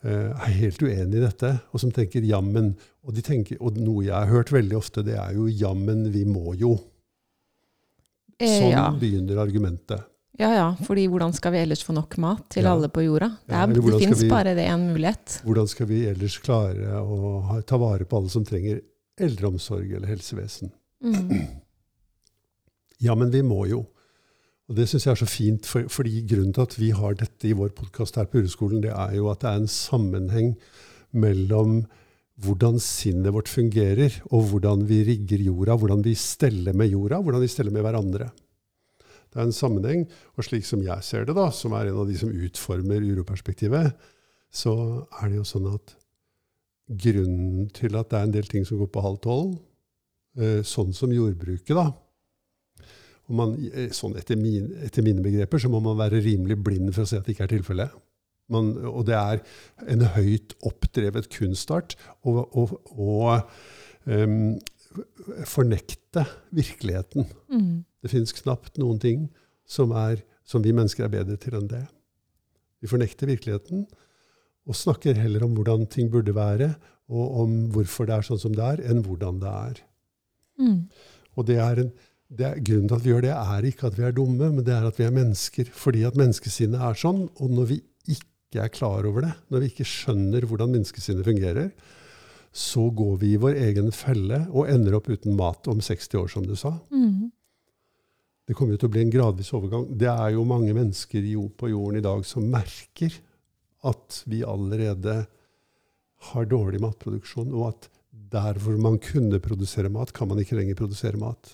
er 0.05 0.51
helt 0.59 0.81
uenig 0.81 1.17
i 1.17 1.23
dette, 1.25 1.59
og 1.73 1.79
som 1.81 1.91
tenker 1.91 2.21
'jammen'. 2.21 2.75
Og, 3.07 3.13
de 3.15 3.21
tenker, 3.21 3.57
og 3.61 3.77
noe 3.77 4.03
jeg 4.05 4.13
har 4.13 4.27
hørt 4.27 4.51
veldig 4.51 4.77
ofte, 4.77 5.03
det 5.03 5.15
er 5.17 5.33
jo 5.33 5.47
'jammen, 5.47 6.11
vi 6.11 6.23
må 6.25 6.53
jo'. 6.55 6.77
Eh, 8.39 8.59
Sånn 8.59 8.71
ja. 8.71 8.91
begynner 8.91 9.37
argumentet. 9.41 10.03
ja, 10.37 10.51
ja. 10.53 10.75
Fordi 10.85 11.07
hvordan 11.07 11.33
skal 11.33 11.51
vi 11.51 11.57
ellers 11.63 11.81
få 11.83 11.93
nok 11.93 12.17
mat 12.17 12.49
til 12.49 12.63
Ja. 12.63 12.73
alle 12.75 12.87
på 12.89 13.01
jorda? 13.03 13.29
Det, 13.47 13.55
er, 13.55 13.67
ja, 13.67 13.67
det 13.67 13.99
fins 14.05 14.23
bare 14.29 14.53
det 14.53 14.67
en 14.69 14.93
mulighet. 14.93 15.41
Hvordan 15.43 15.67
skal 15.67 15.87
vi 15.87 16.05
ellers 16.05 16.37
klare 16.37 17.01
å 17.01 17.41
ha, 17.41 17.61
ta 17.61 17.77
vare 17.77 18.05
på 18.05 18.17
alle 18.17 18.29
som 18.29 18.45
trenger 18.45 18.81
eldreomsorg 19.17 19.91
eller 19.95 20.07
helsevesen? 20.07 20.71
Mm. 21.03 21.47
Ja, 22.99 23.13
men 23.13 23.29
vi 23.29 23.41
må 23.43 23.67
jo. 23.69 23.85
Og 24.67 24.75
det 24.75 24.89
syns 24.89 25.05
jeg 25.05 25.13
er 25.13 25.19
så 25.21 25.29
fint, 25.29 25.67
for, 25.67 25.85
fordi 25.87 26.25
grunnen 26.27 26.51
til 26.55 26.65
at 26.65 26.73
vi 26.75 26.89
har 26.95 27.15
dette 27.15 27.47
i 27.47 27.55
vår 27.55 27.71
podkast 27.75 28.17
her 28.19 28.27
på 28.27 28.41
Ureskolen, 28.41 28.81
det 28.83 28.91
er 28.91 29.13
jo 29.15 29.29
at 29.31 29.39
det 29.43 29.47
er 29.47 29.61
en 29.61 29.71
sammenheng 29.71 30.49
mellom 31.15 31.85
hvordan 32.43 32.75
sinnet 32.83 33.31
vårt 33.33 33.47
fungerer, 33.49 34.19
og 34.27 34.49
hvordan 34.51 34.83
vi 34.89 34.99
rigger 35.07 35.45
jorda, 35.47 35.77
hvordan 35.79 36.03
vi 36.05 36.13
steller 36.19 36.75
med 36.77 36.91
jorda, 36.91 37.21
hvordan 37.23 37.41
vi 37.41 37.49
steller 37.49 37.73
med 37.73 37.85
hverandre. 37.87 38.27
Det 39.31 39.39
er 39.39 39.47
en 39.47 39.55
sammenheng, 39.55 40.03
og 40.35 40.45
slik 40.45 40.67
som 40.67 40.83
jeg 40.83 41.03
ser 41.03 41.23
det, 41.25 41.35
da, 41.37 41.47
som 41.55 41.73
er 41.77 41.87
en 41.87 42.01
av 42.03 42.11
de 42.11 42.17
som 42.19 42.33
utformer 42.33 43.07
uroperspektivet, 43.07 43.95
så 44.53 44.73
er 45.21 45.31
det 45.31 45.39
jo 45.39 45.47
sånn 45.47 45.69
at 45.71 45.95
grunnen 47.07 47.71
til 47.75 47.95
at 47.99 48.11
det 48.11 48.19
er 48.19 48.27
en 48.27 48.35
del 48.35 48.51
ting 48.51 48.67
som 48.67 48.83
går 48.83 48.91
på 48.91 49.03
halv 49.03 49.23
tolv, 49.23 49.55
eh, 50.39 50.59
sånn 50.67 50.91
som 50.95 51.15
jordbruket, 51.15 51.73
da, 51.75 51.87
og 53.27 53.35
man, 53.35 53.55
eh, 53.73 53.89
sånn 53.95 54.15
etter, 54.19 54.37
min, 54.39 54.69
etter 54.87 55.03
mine 55.03 55.21
begreper 55.23 55.59
så 55.59 55.69
må 55.69 55.81
man 55.83 55.97
være 55.99 56.21
rimelig 56.23 56.57
blind 56.63 56.93
for 56.95 57.03
å 57.03 57.07
se 57.09 57.17
at 57.19 57.25
det 57.27 57.35
ikke 57.35 57.43
er 57.49 57.55
tilfellet. 57.57 57.91
Man, 58.49 58.69
og 58.87 59.05
det 59.09 59.17
er 59.19 59.41
en 59.91 60.05
høyt 60.15 60.53
oppdrevet 60.63 61.27
kunstart 61.33 61.97
å 62.23 62.45
å- 62.47 62.79
å, 62.95 63.43
em, 64.07 64.57
fornekte 65.45 66.23
virkeligheten. 66.55 67.27
Mm. 67.51 67.83
Det 68.01 68.11
finnes 68.13 68.33
knapt 68.33 68.77
noen 68.79 68.99
ting 69.03 69.27
som, 69.67 69.91
er, 69.91 70.21
som 70.47 70.63
vi 70.63 70.71
mennesker 70.71 71.05
er 71.07 71.13
bedre 71.13 71.37
til 71.37 71.57
enn 71.59 71.67
det. 71.67 71.83
Vi 72.81 72.87
fornekter 72.87 73.27
virkeligheten 73.27 73.85
og 74.67 74.75
snakker 74.75 75.17
heller 75.19 75.43
om 75.43 75.55
hvordan 75.57 75.87
ting 75.89 76.09
burde 76.13 76.33
være, 76.35 76.75
og 77.09 77.37
om 77.43 77.53
hvorfor 77.71 78.07
det 78.07 78.17
er 78.17 78.25
sånn 78.27 78.39
som 78.41 78.55
det 78.55 78.63
er, 78.63 78.81
enn 78.91 79.03
hvordan 79.05 79.39
det 79.43 79.51
er. 79.51 79.77
Mm. 80.59 80.79
Og 81.37 81.45
det 81.47 81.57
er 81.63 81.79
en, 81.83 81.91
er, 82.35 82.57
grunnen 82.59 82.89
til 82.89 82.97
at 82.97 83.05
vi 83.05 83.13
gjør 83.13 83.23
det, 83.23 83.35
er 83.35 83.67
ikke 83.69 83.87
at 83.87 83.97
vi 83.97 84.03
er 84.07 84.15
dumme, 84.15 84.49
men 84.51 84.65
det 84.65 84.73
er 84.75 84.87
at 84.87 84.97
vi 84.99 85.05
er 85.07 85.15
mennesker. 85.15 85.69
Fordi 85.71 86.03
at 86.07 86.17
menneskesinnet 86.19 86.81
er 86.83 86.99
sånn. 86.99 87.27
Og 87.39 87.53
når 87.53 87.69
vi 87.71 87.79
ikke 88.13 88.65
er 88.65 88.73
klar 88.73 89.07
over 89.07 89.27
det, 89.27 89.33
når 89.51 89.63
vi 89.63 89.71
ikke 89.71 89.87
skjønner 89.87 90.47
hvordan 90.47 90.73
menneskesinnet 90.75 91.27
fungerer, 91.27 91.71
så 92.57 92.87
går 92.89 93.17
vi 93.21 93.33
i 93.35 93.39
vår 93.41 93.57
egen 93.67 93.91
felle 93.93 94.41
og 94.49 94.69
ender 94.71 94.97
opp 94.97 95.09
uten 95.11 95.35
mat 95.37 95.67
om 95.69 95.81
60 95.83 96.19
år, 96.19 96.29
som 96.31 96.47
du 96.47 96.55
sa. 96.57 96.73
Mm. 96.91 97.29
Det 98.47 98.55
kommer 98.55 98.75
jo 98.75 98.81
til 98.81 98.89
å 98.89 98.95
bli 98.95 99.03
en 99.03 99.11
gradvis 99.11 99.51
overgang. 99.55 99.89
Det 99.99 100.07
er 100.07 100.31
jo 100.33 100.47
mange 100.47 100.73
mennesker 100.75 101.25
på 101.59 101.69
jorden 101.69 101.99
i 101.99 102.05
dag 102.05 102.23
som 102.25 102.47
merker 102.49 103.13
at 103.87 104.21
vi 104.25 104.41
allerede 104.47 105.19
har 106.31 106.49
dårlig 106.49 106.79
matproduksjon, 106.81 107.51
og 107.53 107.67
at 107.69 107.89
der 108.31 108.57
hvor 108.63 108.79
man 108.81 108.97
kunne 109.03 109.39
produsere 109.43 109.91
mat, 109.93 110.13
kan 110.15 110.31
man 110.31 110.39
ikke 110.41 110.57
lenger 110.57 110.79
produsere 110.79 111.19
mat. 111.19 111.53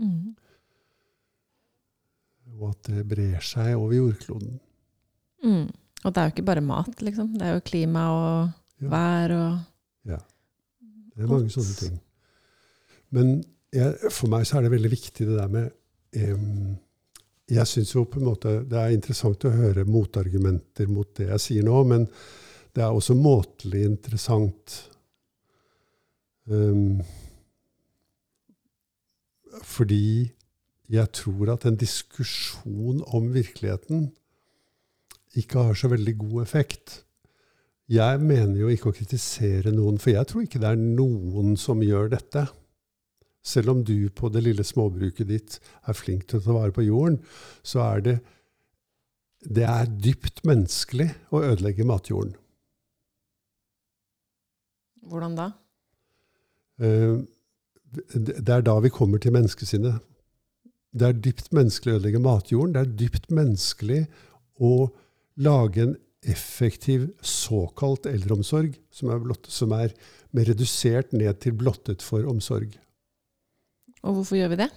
Mm. 0.00 0.34
Og 2.58 2.70
at 2.72 2.88
det 2.90 3.06
brer 3.08 3.40
seg 3.44 3.74
over 3.76 3.94
jordkloden. 3.94 4.58
Mm. 5.44 5.68
Og 6.04 6.14
det 6.14 6.20
er 6.20 6.28
jo 6.28 6.32
ikke 6.34 6.46
bare 6.48 6.64
mat, 6.64 7.02
liksom. 7.04 7.34
Det 7.38 7.46
er 7.46 7.58
jo 7.58 7.66
klima 7.66 8.06
og 8.14 8.50
Ja. 8.80 8.88
vær 8.88 9.34
og 9.36 9.58
Det 11.16 11.24
er 11.24 11.28
mange 11.28 11.50
sånne 11.52 11.74
ting. 11.76 11.96
Men 13.10 13.44
jeg, 13.72 13.94
for 14.10 14.30
meg 14.32 14.46
så 14.46 14.56
er 14.56 14.62
det 14.62 14.70
veldig 14.72 14.90
viktig 14.90 15.26
det 15.26 15.36
der 15.36 15.48
med 15.52 15.70
um, 16.32 16.78
Jeg 17.50 17.66
syns 17.66 17.92
jo 17.94 18.04
på 18.08 18.20
en 18.20 18.24
måte 18.30 18.52
det 18.70 18.78
er 18.78 18.94
interessant 18.94 19.44
å 19.44 19.50
høre 19.52 19.84
motargumenter 19.84 20.88
mot 20.88 21.10
det 21.18 21.26
jeg 21.28 21.40
sier 21.44 21.66
nå, 21.66 21.82
men 21.84 22.06
det 22.72 22.84
er 22.84 22.94
også 22.94 23.16
måtelig 23.18 23.82
interessant 23.84 24.76
em, 26.48 27.02
Fordi 29.66 30.30
jeg 30.90 31.12
tror 31.14 31.52
at 31.54 31.66
en 31.66 31.78
diskusjon 31.78 33.02
om 33.14 33.28
virkeligheten 33.34 34.10
ikke 35.38 35.68
har 35.68 35.78
så 35.78 35.90
veldig 35.90 36.16
god 36.18 36.42
effekt. 36.42 37.04
Jeg 37.90 38.20
mener 38.22 38.58
jo 38.58 38.70
ikke 38.70 38.90
å 38.90 38.94
kritisere 38.94 39.72
noen, 39.74 39.98
for 39.98 40.12
jeg 40.14 40.26
tror 40.30 40.46
ikke 40.46 40.60
det 40.62 40.72
er 40.72 40.82
noen 40.82 41.56
som 41.58 41.82
gjør 41.82 42.10
dette. 42.14 42.44
Selv 43.42 43.72
om 43.72 43.84
du 43.86 44.10
på 44.14 44.28
det 44.30 44.42
lille 44.44 44.66
småbruket 44.66 45.30
ditt 45.30 45.56
er 45.88 45.96
flink 45.96 46.26
til 46.28 46.40
å 46.40 46.44
ta 46.44 46.56
vare 46.58 46.74
på 46.76 46.84
jorden, 46.86 47.18
så 47.62 47.82
er 47.86 48.04
det 48.06 48.16
det 49.40 49.64
er 49.64 49.88
dypt 49.88 50.42
menneskelig 50.44 51.08
å 51.32 51.40
ødelegge 51.46 51.86
matjorden. 51.88 52.34
Hvordan 55.10 55.36
da? 55.38 55.46
Eh, 56.84 57.22
Det 57.90 58.48
er 58.48 58.62
da 58.62 58.76
vi 58.84 58.92
kommer 58.94 59.18
til 59.18 59.34
menneskesinnet. 59.34 59.98
Det 60.94 61.06
er 61.06 61.22
dypt 61.22 61.50
menneskelig 61.54 61.92
å 61.92 61.98
ødelegge 61.98 62.22
matjorden. 62.22 62.74
Det 62.74 62.82
er 62.82 62.94
dypt 63.02 63.30
menneskelig 63.34 64.04
å 64.60 64.90
lage 65.40 65.84
en 65.84 65.96
effektiv 66.26 67.08
såkalt 67.24 68.06
eldreomsorg, 68.10 68.74
som 68.92 69.12
er, 69.14 69.20
blott, 69.24 69.48
som 69.48 69.72
er 69.72 69.94
med 70.36 70.50
redusert 70.50 71.14
ned 71.16 71.40
til 71.42 71.56
blottet 71.56 72.04
for 72.04 72.26
omsorg. 72.28 72.74
Og 74.04 74.18
hvorfor 74.18 74.38
gjør 74.38 74.52
vi 74.52 74.60
det? 74.62 74.70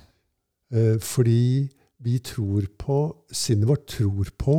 Eh, 0.74 0.98
fordi 1.03 1.70
vi 2.03 2.17
tror 2.20 2.67
på 2.79 2.98
Sinnet 3.32 3.70
vårt 3.70 3.86
tror 3.88 4.32
på 4.39 4.58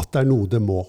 at 0.00 0.12
det 0.12 0.22
er 0.22 0.30
noe 0.30 0.48
det 0.48 0.60
må. 0.62 0.84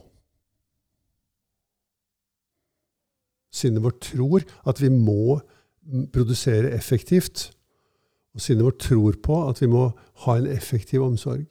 Sinnet 3.52 3.84
vårt 3.84 4.00
tror 4.06 4.46
at 4.68 4.80
vi 4.80 4.92
må 4.94 5.42
produsere 6.14 6.72
effektivt. 6.76 7.50
Og 8.36 8.44
sinnet 8.44 8.66
vårt 8.66 8.80
tror 8.80 9.18
på 9.24 9.42
at 9.50 9.60
vi 9.62 9.68
må 9.72 9.90
ha 10.26 10.38
en 10.38 10.48
effektiv 10.48 11.04
omsorg. 11.04 11.44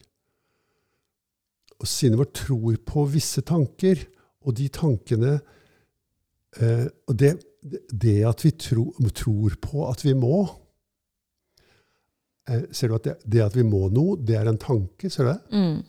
Og 1.81 1.89
sinnet 1.89 2.21
vårt 2.21 2.35
tror 2.37 2.77
på 2.87 3.05
visse 3.13 3.45
tanker, 3.47 4.07
og 4.41 4.57
de 4.57 4.71
tankene 4.73 5.35
eh, 6.57 6.87
Og 7.09 7.17
det, 7.21 7.35
det 7.93 8.23
at 8.25 8.41
vi 8.45 8.55
tro, 8.57 8.87
tror 9.13 9.57
på 9.61 9.83
at 9.85 10.01
vi 10.01 10.15
må 10.17 10.47
eh, 12.49 12.63
Ser 12.73 12.89
du 12.89 12.95
at 12.97 13.05
det, 13.05 13.17
det 13.29 13.43
at 13.45 13.57
vi 13.57 13.67
må 13.69 13.91
noe, 13.93 14.17
det 14.17 14.39
er 14.39 14.49
en 14.49 14.61
tanke? 14.61 15.11
Ser 15.13 15.29
du 15.29 15.33
det? 15.35 15.41
Mm. 15.53 15.83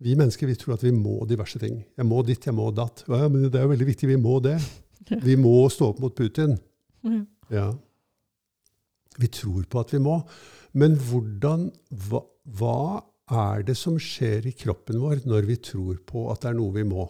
Vi 0.00 0.16
mennesker 0.16 0.48
vi 0.48 0.56
tror 0.56 0.78
at 0.78 0.86
vi 0.86 0.94
må 0.96 1.18
diverse 1.28 1.60
ting. 1.60 1.82
Jeg 1.96 2.08
må 2.08 2.22
ditt, 2.24 2.46
jeg 2.48 2.56
må 2.56 2.70
datt. 2.72 3.04
Ja, 3.04 3.28
men 3.28 3.44
det 3.50 3.60
er 3.60 3.66
jo 3.66 3.74
veldig 3.74 3.90
viktig. 3.90 4.08
Vi 4.08 4.16
må 4.16 4.38
det. 4.40 4.56
Vi 5.26 5.34
må 5.36 5.64
stå 5.72 5.90
opp 5.90 5.98
mot 6.00 6.14
Putin. 6.14 6.54
Mm. 7.02 7.24
Ja. 7.50 7.68
Vi 9.20 9.28
tror 9.34 9.66
på 9.70 9.80
at 9.82 9.92
vi 9.94 10.00
må. 10.02 10.20
Men 10.78 10.94
hvordan 10.96 11.68
hva, 12.08 12.22
hva 12.58 12.76
er 13.30 13.64
det 13.66 13.76
som 13.78 13.98
skjer 14.00 14.46
i 14.50 14.54
kroppen 14.56 15.00
vår 15.02 15.24
når 15.28 15.48
vi 15.50 15.56
tror 15.70 15.98
på 16.06 16.28
at 16.32 16.44
det 16.44 16.52
er 16.52 16.58
noe 16.58 16.74
vi 16.78 16.86
må? 16.86 17.08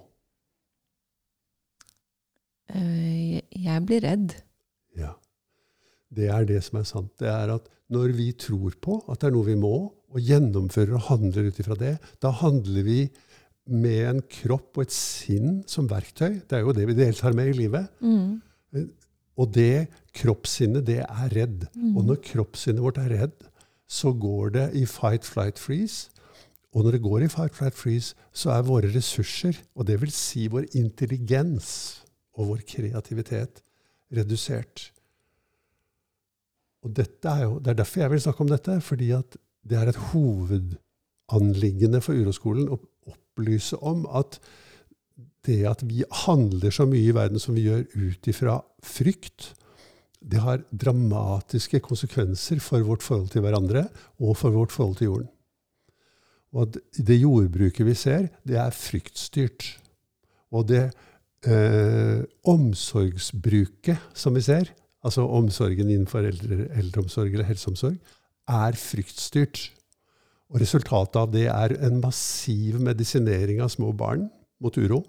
Eh, 2.70 3.40
Jeg 3.50 3.84
blir 3.86 4.04
redd. 4.04 4.34
Ja. 4.98 5.14
Det 6.10 6.28
er 6.32 6.46
det 6.48 6.60
som 6.66 6.80
er 6.80 6.88
sant. 6.88 7.12
Det 7.20 7.30
er 7.30 7.54
at 7.54 7.68
når 7.90 8.14
vi 8.16 8.30
tror 8.38 8.74
på 8.82 9.00
at 9.10 9.20
det 9.20 9.30
er 9.30 9.34
noe 9.34 9.48
vi 9.48 9.58
må, 9.58 9.74
og 10.10 10.18
gjennomfører 10.26 10.96
og 10.98 11.04
handler 11.06 11.50
ut 11.50 11.58
ifra 11.62 11.76
det, 11.78 11.92
da 12.22 12.32
handler 12.34 12.82
vi 12.86 13.00
med 13.70 14.00
en 14.08 14.22
kropp 14.26 14.78
og 14.80 14.88
et 14.88 14.94
sinn 14.94 15.60
som 15.70 15.86
verktøy. 15.90 16.40
Det 16.50 16.56
er 16.58 16.64
jo 16.64 16.74
det 16.74 16.86
vi 16.88 16.96
deltar 16.98 17.36
med 17.38 17.52
i 17.52 17.58
livet. 17.60 17.86
Mm. 18.02 18.40
Og 19.40 19.52
det 19.54 19.88
kroppssinnet, 20.16 20.84
det 20.86 21.00
er 21.06 21.32
redd. 21.32 21.64
Mm. 21.74 21.96
Og 21.96 22.08
når 22.10 22.20
kroppssinnet 22.26 22.84
vårt 22.84 23.00
er 23.00 23.12
redd, 23.14 23.46
så 23.90 24.12
går 24.12 24.52
det 24.54 24.66
i 24.78 24.84
fight, 24.86 25.24
flight, 25.26 25.58
freeze. 25.58 26.10
Og 26.70 26.84
når 26.84 26.96
det 26.96 27.02
går 27.02 27.24
i 27.26 27.30
fight, 27.32 27.56
flight, 27.56 27.74
freeze, 27.74 28.14
så 28.32 28.52
er 28.54 28.68
våre 28.68 28.92
ressurser, 28.94 29.58
og 29.74 29.88
det 29.88 29.98
vil 30.02 30.12
si 30.14 30.46
vår 30.50 30.68
intelligens 30.78 31.70
og 32.38 32.52
vår 32.52 32.62
kreativitet, 32.68 33.62
redusert. 34.14 34.90
Og 36.84 36.94
dette 36.96 37.28
er 37.28 37.42
jo, 37.42 37.58
Det 37.58 37.68
er 37.68 37.80
derfor 37.82 38.00
jeg 38.00 38.10
vil 38.10 38.20
snakke 38.20 38.40
om 38.40 38.48
dette, 38.48 38.80
fordi 38.80 39.10
at 39.10 39.36
det 39.68 39.78
er 39.78 39.88
et 39.88 40.02
hovedanliggende 40.12 42.00
for 42.00 42.14
Uroskolen 42.14 42.70
å 42.70 42.80
opplyse 43.10 43.76
om 43.76 44.06
at 44.06 44.38
det 45.46 45.62
at 45.68 45.82
vi 45.86 46.04
handler 46.26 46.74
så 46.74 46.86
mye 46.88 47.08
i 47.08 47.16
verden 47.16 47.40
som 47.40 47.56
vi 47.56 47.66
gjør 47.68 47.86
ut 47.96 48.28
ifra 48.30 48.58
frykt, 48.84 49.52
det 50.20 50.42
har 50.44 50.64
dramatiske 50.68 51.80
konsekvenser 51.80 52.60
for 52.60 52.84
vårt 52.84 53.04
forhold 53.04 53.30
til 53.32 53.44
hverandre 53.44 53.86
og 54.20 54.36
for 54.36 54.52
vårt 54.52 54.74
forhold 54.74 54.98
til 54.98 55.08
jorden. 55.08 55.30
Og 56.52 56.76
det 56.92 57.20
jordbruket 57.20 57.86
vi 57.86 57.94
ser, 57.94 58.28
det 58.44 58.58
er 58.58 58.74
fryktstyrt. 58.74 59.64
Og 60.50 60.66
det 60.68 60.90
eh, 61.46 62.20
omsorgsbruket 62.50 64.10
som 64.18 64.36
vi 64.36 64.42
ser, 64.44 64.72
altså 65.06 65.24
omsorgen 65.24 65.88
innenfor 65.88 66.26
eldre, 66.26 66.66
eldreomsorg 66.76 67.30
eller 67.32 67.48
helseomsorg, 67.48 67.96
er 68.50 68.76
fryktstyrt. 68.76 69.70
Og 70.50 70.60
resultatet 70.60 71.20
av 71.20 71.30
det 71.32 71.46
er 71.46 71.76
en 71.86 72.00
massiv 72.02 72.80
medisinering 72.82 73.62
av 73.62 73.70
små 73.72 73.94
barn 73.96 74.26
mot 74.60 74.76
uro. 74.76 75.04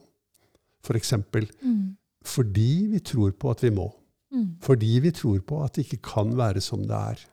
F.eks. 0.82 1.14
Mm. 1.62 1.98
fordi 2.26 2.88
vi 2.92 3.00
tror 3.00 3.32
på 3.32 3.52
at 3.54 3.64
vi 3.64 3.70
må. 3.74 3.90
Mm. 4.32 4.56
Fordi 4.64 5.00
vi 5.04 5.12
tror 5.12 5.40
på 5.46 5.64
at 5.64 5.76
det 5.76 5.86
ikke 5.86 6.02
kan 6.14 6.34
være 6.38 6.62
som 6.62 6.86
det 6.88 6.98
er. 6.98 7.26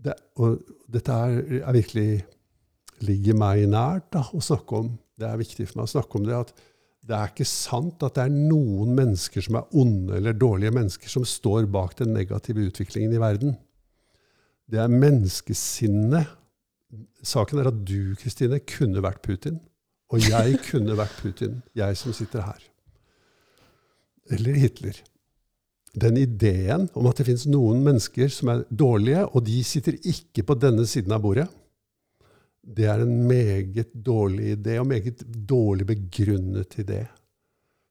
Det, 0.00 0.14
og 0.40 0.60
dette 0.88 1.12
er, 1.12 1.40
er 1.60 1.76
virkelig 1.76 2.24
ligger 3.04 3.36
meg 3.38 3.66
nært 3.70 4.10
da, 4.12 4.24
å 4.32 4.42
snakke 4.44 4.82
om. 4.82 4.90
Det 5.16 5.28
er 5.28 5.40
viktig 5.40 5.68
for 5.68 5.80
meg 5.80 5.88
å 5.88 5.94
snakke 5.94 6.18
om 6.18 6.26
det. 6.26 6.36
at 6.36 6.52
det 7.10 7.16
er 7.16 7.30
ikke 7.32 7.48
sant 7.48 8.02
at 8.04 8.18
det 8.18 8.26
er 8.26 8.34
noen 8.34 8.92
mennesker 8.96 9.44
som 9.44 9.56
er 9.58 9.78
onde 9.80 10.18
eller 10.18 10.36
dårlige 10.36 10.74
mennesker, 10.76 11.08
som 11.08 11.24
står 11.26 11.66
bak 11.72 11.96
den 11.98 12.12
negative 12.14 12.66
utviklingen 12.68 13.14
i 13.16 13.22
verden. 13.22 13.56
Det 14.70 14.78
er 14.78 14.92
menneskesinnet. 14.92 16.36
Saken 17.26 17.60
er 17.62 17.70
at 17.70 17.80
du, 17.86 18.14
Kristine, 18.20 18.60
kunne 18.68 19.02
vært 19.02 19.24
Putin. 19.24 19.58
Og 20.10 20.26
jeg 20.26 20.58
kunne 20.66 20.96
vært 20.98 21.20
Putin, 21.22 21.60
jeg 21.78 21.96
som 21.98 22.14
sitter 22.16 22.42
her. 22.42 22.64
Eller 24.34 24.58
Hitler. 24.58 24.98
Den 25.94 26.18
ideen 26.18 26.88
om 26.94 27.08
at 27.10 27.18
det 27.18 27.26
finnes 27.26 27.48
noen 27.50 27.82
mennesker 27.86 28.30
som 28.30 28.50
er 28.52 28.64
dårlige, 28.70 29.24
og 29.30 29.44
de 29.46 29.62
sitter 29.66 29.98
ikke 30.06 30.44
på 30.46 30.58
denne 30.58 30.86
siden 30.86 31.14
av 31.14 31.22
bordet, 31.24 31.48
det 32.60 32.86
er 32.92 33.02
en 33.02 33.14
meget 33.26 33.90
dårlig 33.94 34.54
idé, 34.58 34.76
og 34.78 34.90
meget 34.90 35.22
dårlig 35.48 35.86
begrunnet 35.88 36.76
idé. 36.78 37.06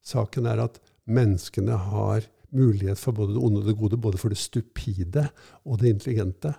Saken 0.05 0.47
er 0.47 0.61
at 0.63 0.77
menneskene 1.09 1.75
har 1.89 2.27
mulighet 2.55 3.01
for 3.01 3.17
både 3.17 3.35
det 3.35 3.43
onde 3.43 3.63
og 3.63 3.67
det 3.67 3.77
gode, 3.79 3.97
både 3.97 4.21
for 4.21 4.31
det 4.31 4.39
stupide 4.39 5.27
og 5.65 5.81
det 5.81 5.95
intelligente. 5.95 6.53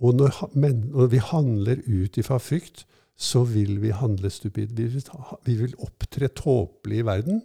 Og 0.00 0.16
når 0.16 1.10
vi 1.12 1.20
handler 1.22 1.82
ut 1.84 2.18
ifra 2.18 2.38
frykt, 2.42 2.86
så 3.16 3.44
vil 3.46 3.78
vi 3.78 3.92
handle 3.94 4.30
stupid. 4.30 4.74
Vi 4.74 4.88
vil, 4.96 5.02
vi 5.44 5.56
vil 5.60 5.74
opptre 5.78 6.28
tåpelig 6.28 7.00
i 7.00 7.06
verden, 7.06 7.40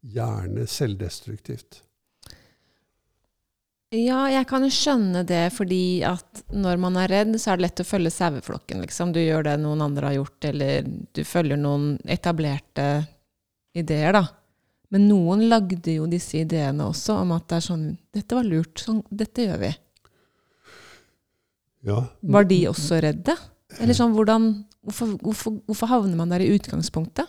gjerne 0.00 0.66
selvdestruktivt. 0.66 1.82
Ja, 3.90 4.28
jeg 4.30 4.46
kan 4.46 4.62
jo 4.62 4.70
skjønne 4.70 5.24
det, 5.26 5.48
fordi 5.50 6.00
at 6.06 6.44
når 6.54 6.78
man 6.78 6.96
er 7.00 7.10
redd, 7.10 7.34
så 7.42 7.50
er 7.50 7.58
det 7.58 7.64
lett 7.64 7.82
å 7.82 7.88
følge 7.88 8.12
saueflokken, 8.14 8.84
liksom. 8.84 9.10
Du 9.10 9.18
gjør 9.18 9.48
det 9.48 9.56
noen 9.58 9.82
andre 9.82 10.12
har 10.12 10.20
gjort, 10.20 10.46
eller 10.46 10.86
du 10.86 11.24
følger 11.26 11.58
noen 11.58 11.96
etablerte 12.06 12.86
ideer, 13.74 14.14
da. 14.14 14.28
Men 14.94 15.08
noen 15.10 15.42
lagde 15.50 15.96
jo 15.96 16.06
disse 16.10 16.38
ideene 16.38 16.86
også, 16.86 17.18
om 17.24 17.34
at 17.34 17.48
det 17.50 17.58
er 17.58 17.66
sånn 17.66 17.84
Dette 18.14 18.38
var 18.38 18.46
lurt. 18.46 18.78
Sånn, 18.82 19.02
dette 19.10 19.46
gjør 19.46 19.60
vi. 19.62 19.74
Ja. 21.90 22.00
Var 22.36 22.48
de 22.50 22.60
også 22.70 22.98
redde? 23.02 23.36
Eller 23.78 23.96
sånn, 23.96 24.14
hvordan 24.14 24.50
Hvorfor, 24.86 25.16
hvorfor, 25.20 25.58
hvorfor 25.68 25.90
havner 25.90 26.16
man 26.16 26.32
der 26.32 26.44
i 26.44 26.52
utgangspunktet? 26.54 27.28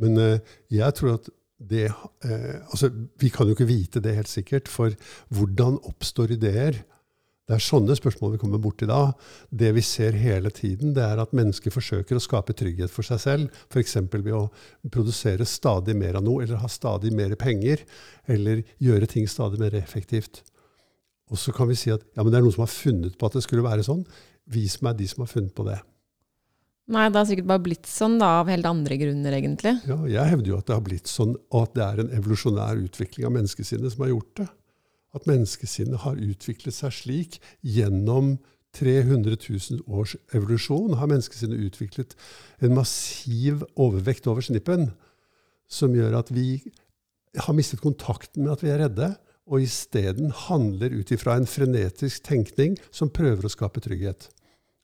Men 0.00 0.16
eh, 0.16 0.56
jeg 0.72 0.96
tror 0.96 1.18
at 1.18 1.28
det 1.60 1.90
eh, 1.90 2.60
altså, 2.72 2.88
Vi 3.20 3.28
kan 3.28 3.48
jo 3.48 3.52
ikke 3.52 3.68
vite 3.68 4.00
det 4.00 4.16
helt 4.16 4.30
sikkert, 4.30 4.68
for 4.68 4.94
hvordan 5.28 5.76
oppstår 5.84 6.32
ideer? 6.38 6.80
Det 7.50 7.56
er 7.56 7.64
sånne 7.64 7.96
spørsmål 7.98 8.36
vi 8.36 8.38
kommer 8.38 8.60
borti 8.62 8.86
da. 8.86 9.10
Det 9.50 9.72
vi 9.74 9.82
ser 9.82 10.14
hele 10.14 10.52
tiden, 10.54 10.92
det 10.94 11.02
er 11.02 11.18
at 11.18 11.32
mennesker 11.34 11.74
forsøker 11.74 12.14
å 12.14 12.22
skape 12.22 12.54
trygghet 12.54 12.92
for 12.94 13.02
seg 13.02 13.18
selv. 13.18 13.56
F.eks. 13.74 13.96
ved 14.12 14.30
å 14.38 14.44
produsere 14.86 15.48
stadig 15.50 15.96
mer 15.98 16.20
av 16.20 16.24
noe, 16.24 16.44
eller 16.44 16.62
ha 16.62 16.70
stadig 16.70 17.10
mer 17.10 17.34
penger. 17.40 17.82
Eller 18.30 18.62
gjøre 18.78 19.10
ting 19.10 19.26
stadig 19.28 19.58
mer 19.58 19.74
effektivt. 19.74 20.44
Og 21.30 21.42
så 21.42 21.50
kan 21.54 21.66
vi 21.70 21.78
si 21.78 21.90
at 21.90 22.06
ja, 22.14 22.22
men 22.22 22.30
det 22.30 22.38
er 22.38 22.46
noen 22.46 22.54
som 22.54 22.64
har 22.68 22.70
funnet 22.70 23.18
på 23.18 23.26
at 23.26 23.34
det 23.34 23.42
skulle 23.42 23.66
være 23.66 23.86
sånn. 23.86 24.06
Vis 24.54 24.78
meg 24.86 25.02
de 25.02 25.10
som 25.10 25.26
har 25.26 25.34
funnet 25.34 25.54
på 25.56 25.66
det. 25.66 25.80
Nei, 26.90 27.06
det 27.06 27.20
har 27.20 27.26
sikkert 27.28 27.50
bare 27.50 27.62
blitt 27.62 27.86
sånn 27.86 28.16
da, 28.18 28.40
av 28.40 28.48
helt 28.50 28.66
andre 28.66 28.96
grunner, 28.98 29.34
egentlig. 29.36 29.76
Ja, 29.86 29.98
jeg 30.10 30.32
hevder 30.32 30.50
jo 30.50 30.56
at 30.58 30.66
det 30.66 30.74
har 30.74 30.86
blitt 30.86 31.10
sånn, 31.10 31.36
og 31.54 31.68
at 31.68 31.76
det 31.76 31.84
er 31.86 32.02
en 32.02 32.16
evolusjonær 32.18 32.80
utvikling 32.82 33.28
av 33.28 33.36
menneskesinnet 33.36 33.94
som 33.94 34.06
har 34.06 34.14
gjort 34.14 34.40
det 34.42 34.48
at 35.16 35.26
menneskesinnet 35.26 36.02
har 36.04 36.18
utviklet 36.22 36.76
seg 36.76 36.94
slik 36.94 37.38
gjennom 37.66 38.36
300 38.78 39.34
000 39.34 39.80
års 39.90 40.14
evolusjon 40.36 40.94
har 41.00 41.10
menneskesinnet 41.10 41.64
utviklet 41.66 42.14
en 42.62 42.76
massiv 42.76 43.64
overvekt 43.74 44.28
over 44.30 44.46
snippen 44.46 44.92
som 45.70 45.96
gjør 45.96 46.20
at 46.20 46.30
vi 46.34 46.60
har 47.34 47.56
mistet 47.56 47.82
kontakten 47.82 48.44
med 48.44 48.54
at 48.54 48.62
vi 48.62 48.70
er 48.70 48.80
redde, 48.84 49.12
og 49.50 49.62
isteden 49.64 50.30
handler 50.46 50.94
ut 50.94 51.10
ifra 51.14 51.34
en 51.38 51.48
frenetisk 51.50 52.22
tenkning 52.26 52.76
som 52.94 53.10
prøver 53.10 53.46
å 53.46 53.50
skape 53.50 53.82
trygghet. 53.82 54.28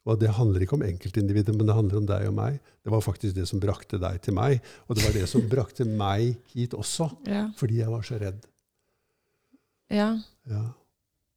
Og 0.06 0.20
det 0.20 0.30
handler 0.36 0.62
ikke 0.62 0.76
om 0.78 0.84
enkeltindividet, 0.86 1.54
men 1.56 1.66
det 1.66 1.74
handler 1.74 1.98
om 1.98 2.06
deg 2.06 2.28
og 2.28 2.34
meg. 2.36 2.60
Det 2.86 2.92
var 2.94 3.00
faktisk 3.02 3.34
det 3.34 3.46
som 3.50 3.58
brakte 3.62 3.98
deg 3.98 4.20
til 4.22 4.36
meg, 4.38 4.60
og 4.86 4.94
det 4.96 5.02
var 5.02 5.16
det 5.18 5.26
som 5.28 5.42
brakte 5.50 5.84
meg 5.88 6.36
hit 6.54 6.76
også, 6.78 7.08
Ja. 7.26 7.48
fordi 7.58 7.80
jeg 7.82 7.90
var 7.90 8.02
så 8.06 8.18
redd. 8.22 8.44
ja. 9.90 10.16
Ja. 10.50 10.64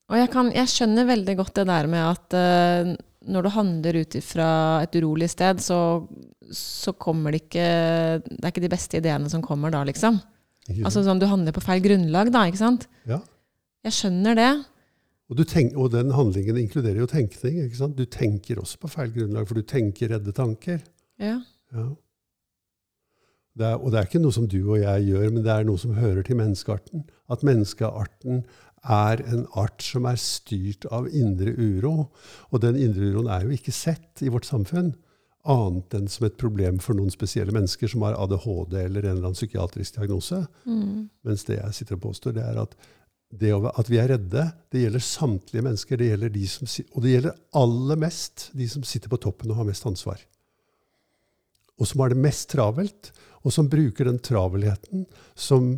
Og 0.09 0.17
jeg, 0.17 0.29
kan, 0.33 0.47
jeg 0.53 0.65
skjønner 0.69 1.05
veldig 1.05 1.35
godt 1.37 1.53
det 1.59 1.67
der 1.69 1.85
med 1.89 2.01
at 2.01 2.33
uh, 2.33 2.95
når 3.29 3.45
du 3.45 3.49
handler 3.53 3.99
ut 4.01 4.15
ifra 4.17 4.47
et 4.81 4.95
urolig 4.97 5.27
sted, 5.29 5.59
så, 5.61 6.07
så 6.49 6.93
kommer 6.97 7.31
det 7.35 7.43
ikke 7.43 7.65
Det 8.25 8.39
er 8.41 8.49
ikke 8.49 8.63
de 8.63 8.71
beste 8.73 8.97
ideene 8.97 9.29
som 9.29 9.43
kommer 9.45 9.69
da, 9.73 9.83
liksom. 9.85 10.17
Altså 10.85 11.03
sånn, 11.05 11.19
Du 11.21 11.25
handler 11.29 11.53
på 11.53 11.61
feil 11.61 11.81
grunnlag, 11.81 12.31
da, 12.33 12.45
ikke 12.49 12.61
sant? 12.61 12.87
Ja. 13.09 13.19
Jeg 13.85 13.93
skjønner 13.97 14.37
det. 14.37 14.49
Og, 15.29 15.37
du 15.37 15.45
tenk, 15.45 15.75
og 15.77 15.91
den 15.93 16.11
handlingen 16.17 16.57
inkluderer 16.57 17.03
jo 17.03 17.09
tenkning. 17.09 17.59
ikke 17.63 17.77
sant? 17.77 17.97
Du 17.97 18.05
tenker 18.09 18.61
også 18.61 18.79
på 18.81 18.89
feil 18.89 19.11
grunnlag, 19.13 19.45
for 19.47 19.59
du 19.59 19.65
tenker 19.65 20.09
redde 20.15 20.33
tanker. 20.33 20.81
Ja. 21.21 21.37
Ja. 21.75 21.89
Det 23.59 23.67
er, 23.67 23.75
og 23.75 23.91
det 23.91 23.99
er 23.99 24.07
ikke 24.07 24.21
noe 24.23 24.33
som 24.33 24.47
du 24.49 24.57
og 24.61 24.79
jeg 24.79 25.09
gjør, 25.09 25.27
men 25.35 25.43
det 25.45 25.51
er 25.53 25.67
noe 25.67 25.81
som 25.81 25.93
hører 25.97 26.23
til 26.25 26.39
menneskearten. 26.39 27.03
At 27.29 27.43
menneskearten 27.45 28.43
er 28.87 29.21
en 29.27 29.43
art 29.59 29.83
som 29.83 30.07
er 30.07 30.19
styrt 30.21 30.87
av 30.93 31.09
indre 31.11 31.53
uro. 31.57 32.09
Og 32.49 32.63
den 32.63 32.79
indre 32.79 33.11
uroen 33.11 33.29
er 33.29 33.45
jo 33.45 33.53
ikke 33.53 33.75
sett 33.75 34.23
i 34.23 34.31
vårt 34.31 34.47
samfunn, 34.47 34.93
annet 35.49 35.95
enn 35.95 36.09
som 36.11 36.25
et 36.27 36.37
problem 36.39 36.79
for 36.83 36.97
noen 36.97 37.11
spesielle 37.13 37.53
mennesker 37.55 37.89
som 37.91 38.03
har 38.05 38.17
ADHD 38.19 38.75
eller 38.81 39.05
en 39.05 39.13
eller 39.13 39.29
annen 39.29 39.37
psykiatrisk 39.37 39.97
diagnose. 39.97 40.41
Mm. 40.67 41.09
Mens 41.25 41.45
det 41.47 41.59
jeg 41.59 41.77
sitter 41.77 41.97
og 41.97 42.03
påstår, 42.09 42.35
det 42.35 42.43
er 42.43 42.59
at 42.63 42.75
det 43.29 43.51
at 43.53 43.89
vi 43.91 43.99
er 44.01 44.09
redde, 44.15 44.43
det 44.73 44.83
gjelder 44.83 45.03
samtlige 45.05 45.65
mennesker. 45.65 45.99
Det 45.99 46.09
gjelder 46.09 46.31
de 46.33 46.45
som, 46.49 46.69
og 46.95 47.03
det 47.03 47.13
gjelder 47.13 47.41
aller 47.61 47.99
mest 48.01 48.49
de 48.57 48.67
som 48.71 48.85
sitter 48.87 49.11
på 49.11 49.19
toppen 49.21 49.51
og 49.53 49.61
har 49.61 49.67
mest 49.69 49.85
ansvar. 49.85 50.23
Og 51.79 51.87
som 51.87 52.01
har 52.01 52.11
det 52.11 52.23
mest 52.23 52.49
travelt, 52.51 53.11
og 53.45 53.53
som 53.55 53.69
bruker 53.71 54.09
den 54.09 54.17
travelheten 54.19 55.05
som 55.37 55.75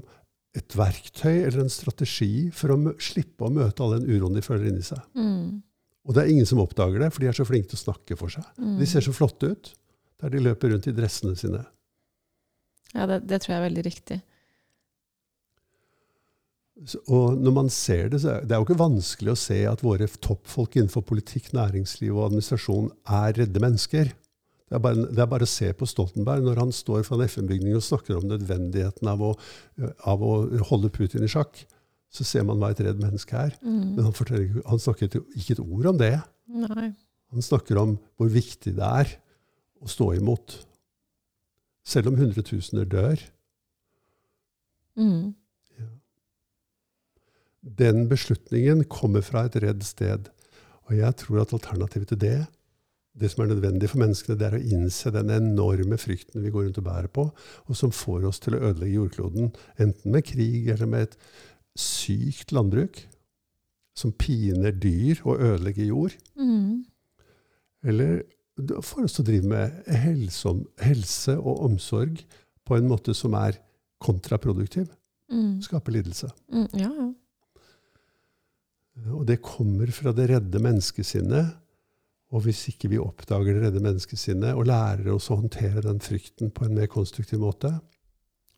et 0.57 0.75
verktøy 0.75 1.43
eller 1.43 1.61
en 1.63 1.71
strategi 1.71 2.49
for 2.55 2.73
å 2.73 2.95
slippe 3.03 3.45
å 3.47 3.53
møte 3.53 3.83
all 3.83 3.99
den 3.99 4.09
uroen 4.09 4.35
de 4.35 4.43
føler 4.43 4.71
inni 4.71 4.83
seg. 4.83 5.03
Mm. 5.15 5.61
Og 6.07 6.15
det 6.15 6.23
er 6.23 6.31
ingen 6.33 6.47
som 6.49 6.59
oppdager 6.63 7.03
det, 7.03 7.11
for 7.13 7.23
de 7.23 7.29
er 7.29 7.37
så 7.37 7.45
flinke 7.47 7.71
til 7.71 7.79
å 7.79 7.83
snakke 7.85 8.17
for 8.19 8.33
seg. 8.33 8.47
Mm. 8.57 8.79
De 8.79 8.87
ser 8.89 9.05
så 9.05 9.13
flotte 9.15 9.51
ut 9.53 9.71
der 10.21 10.33
de 10.33 10.41
løper 10.41 10.73
rundt 10.73 10.89
i 10.89 10.95
dressene 10.95 11.37
sine. 11.39 11.61
Ja, 12.91 13.05
det, 13.07 13.21
det 13.29 13.41
tror 13.41 13.55
jeg 13.55 13.61
er 13.61 13.67
veldig 13.69 13.85
riktig. 13.87 14.19
Og 17.13 17.37
når 17.37 17.53
man 17.53 17.69
ser 17.69 18.09
det, 18.09 18.21
så 18.23 18.35
er 18.35 18.47
det 18.47 18.55
er 18.55 18.61
jo 18.61 18.65
ikke 18.65 18.79
vanskelig 18.79 19.33
å 19.33 19.39
se 19.39 19.59
at 19.69 19.83
våre 19.85 20.07
toppfolk 20.23 20.79
innenfor 20.79 21.05
politikk, 21.05 21.51
næringsliv 21.53 22.15
og 22.15 22.31
administrasjon 22.31 22.89
er 23.05 23.37
redde 23.37 23.61
mennesker. 23.61 24.09
Det 24.71 24.77
er, 24.77 24.81
bare, 24.85 25.03
det 25.11 25.19
er 25.19 25.27
bare 25.27 25.45
å 25.45 25.51
se 25.51 25.67
på 25.75 25.87
Stoltenberg 25.89 26.45
når 26.45 26.61
han 26.61 26.69
står 26.73 27.03
fra 27.03 27.17
en 27.17 27.25
FN-bygning 27.27 27.75
og 27.75 27.83
snakker 27.83 28.15
om 28.17 28.29
nødvendigheten 28.29 29.09
av 29.11 29.21
å, 29.27 29.33
av 30.07 30.23
å 30.23 30.33
holde 30.69 30.89
Putin 30.95 31.27
i 31.27 31.29
sjakk. 31.31 31.59
Så 32.11 32.23
ser 32.27 32.45
man 32.47 32.59
hva 32.59 32.71
et 32.71 32.79
redd 32.83 32.99
menneske 32.99 33.35
er. 33.35 33.53
Mm. 33.59 33.97
Men 33.97 34.07
han, 34.07 34.15
han 34.71 34.81
snakker 34.83 35.11
ikke 35.11 35.57
et 35.57 35.63
ord 35.63 35.91
om 35.91 35.99
det. 35.99 36.15
Nei. 36.63 36.93
Han 37.31 37.45
snakker 37.45 37.79
om 37.79 37.97
hvor 38.19 38.31
viktig 38.31 38.73
det 38.79 38.87
er 38.87 39.13
å 39.83 39.91
stå 39.91 40.13
imot. 40.17 40.55
Selv 41.87 42.11
om 42.11 42.17
hundretusener 42.19 42.87
dør. 42.87 43.21
Mm. 44.99 45.33
Den 47.61 48.07
beslutningen 48.09 48.83
kommer 48.89 49.21
fra 49.21 49.45
et 49.45 49.55
redd 49.61 49.83
sted. 49.85 50.29
Og 50.89 50.95
jeg 50.97 51.15
tror 51.21 51.41
at 51.43 51.53
alternativet 51.53 52.07
til 52.09 52.17
det, 52.23 52.39
det 53.19 53.29
som 53.31 53.43
er 53.43 53.51
nødvendig 53.51 53.89
for 53.91 53.99
menneskene, 54.01 54.37
det 54.39 54.47
er 54.47 54.55
å 54.57 54.63
innse 54.75 55.11
den 55.13 55.29
enorme 55.35 55.97
frykten 55.99 56.41
vi 56.45 56.49
går 56.53 56.69
rundt 56.69 56.79
og 56.79 56.85
bærer 56.87 57.09
på, 57.11 57.25
og 57.67 57.75
som 57.77 57.91
får 57.91 58.25
oss 58.29 58.39
til 58.39 58.55
å 58.55 58.61
ødelegge 58.69 58.95
jordkloden, 58.95 59.51
enten 59.83 60.11
med 60.15 60.23
krig 60.25 60.69
eller 60.71 60.87
med 60.89 61.09
et 61.09 61.17
sykt 61.77 62.53
landbruk 62.55 63.01
som 63.99 64.13
piner 64.15 64.71
dyr 64.71 65.19
og 65.27 65.41
ødelegger 65.43 65.85
jord, 65.91 66.15
Mm. 66.39 66.85
eller 67.83 68.23
får 68.81 69.03
oss 69.03 69.13
til 69.17 69.23
å 69.23 69.27
drive 69.27 69.47
med 69.51 69.83
helse, 69.87 70.55
helse 70.79 71.35
og 71.37 71.61
omsorg 71.67 72.23
på 72.65 72.77
en 72.77 72.87
måte 72.87 73.13
som 73.13 73.33
er 73.33 73.59
kontraproduktiv, 74.01 74.87
Mm. 75.31 75.61
skaper 75.61 75.91
lidelse. 75.91 76.31
Mm. 76.51 76.67
Ja, 76.73 76.89
ja. 76.95 77.13
Og 79.11 79.25
det 79.27 79.41
kommer 79.43 79.91
fra 79.95 80.13
det 80.15 80.27
redde 80.33 80.61
menneskesinnet. 80.61 81.53
Og 82.31 82.45
hvis 82.45 82.63
ikke 82.71 82.89
vi 82.91 82.99
oppdager 83.01 83.55
det 83.55 83.65
redde 83.65 83.83
menneskesinnet 83.83 84.55
og 84.55 84.67
lærer 84.69 85.11
oss 85.13 85.29
å 85.31 85.39
håndtere 85.39 85.83
den 85.83 85.99
frykten 86.03 86.51
på 86.55 86.67
en 86.67 86.75
mer 86.77 86.87
konstruktiv 86.91 87.41
måte, 87.43 87.73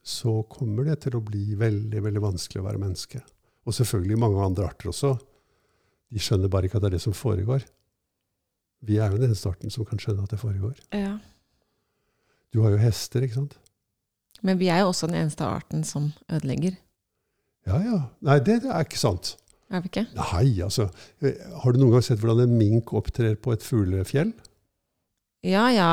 så 0.04 0.42
kommer 0.52 0.90
det 0.90 1.00
til 1.06 1.18
å 1.18 1.24
bli 1.24 1.56
veldig 1.58 2.02
veldig 2.04 2.22
vanskelig 2.22 2.62
å 2.62 2.68
være 2.68 2.82
menneske. 2.82 3.22
Og 3.64 3.76
selvfølgelig 3.78 4.20
mange 4.20 4.44
andre 4.44 4.68
arter 4.68 4.92
også. 4.92 5.14
De 6.14 6.22
skjønner 6.22 6.52
bare 6.52 6.68
ikke 6.68 6.78
at 6.78 6.86
det 6.86 6.92
er 6.92 6.98
det 6.98 7.06
som 7.06 7.16
foregår. 7.18 7.64
Vi 8.84 9.00
er 9.00 9.10
jo 9.10 9.18
den 9.18 9.32
eneste 9.32 9.50
arten 9.50 9.72
som 9.74 9.88
kan 9.88 10.02
skjønne 10.02 10.26
at 10.26 10.34
det 10.34 10.42
foregår. 10.42 10.76
ja. 10.92 11.20
Du 12.54 12.60
har 12.62 12.70
jo 12.70 12.78
hester, 12.78 13.24
ikke 13.26 13.40
sant? 13.40 13.56
Men 14.46 14.60
vi 14.60 14.68
er 14.70 14.84
jo 14.84 14.92
også 14.92 15.08
den 15.10 15.24
eneste 15.24 15.42
arten 15.48 15.82
som 15.88 16.12
ødelegger. 16.30 16.76
Ja, 17.66 17.80
ja. 17.82 18.00
Nei, 18.22 18.36
det 18.46 18.60
er 18.68 18.84
ikke 18.86 19.00
sant. 19.02 19.32
Er 19.74 19.82
vi 19.82 19.90
ikke? 19.90 20.06
Nei, 20.16 20.48
altså. 20.62 20.86
eh, 21.26 21.40
Har 21.64 21.74
du 21.74 21.80
noen 21.82 21.96
gang 21.96 22.04
sett 22.06 22.20
hvordan 22.22 22.44
en 22.46 22.58
mink 22.60 22.92
opptrer 22.94 23.36
på 23.42 23.54
et 23.56 23.64
fuglefjell? 23.66 24.34
Ja, 25.44 25.66
ja. 25.74 25.88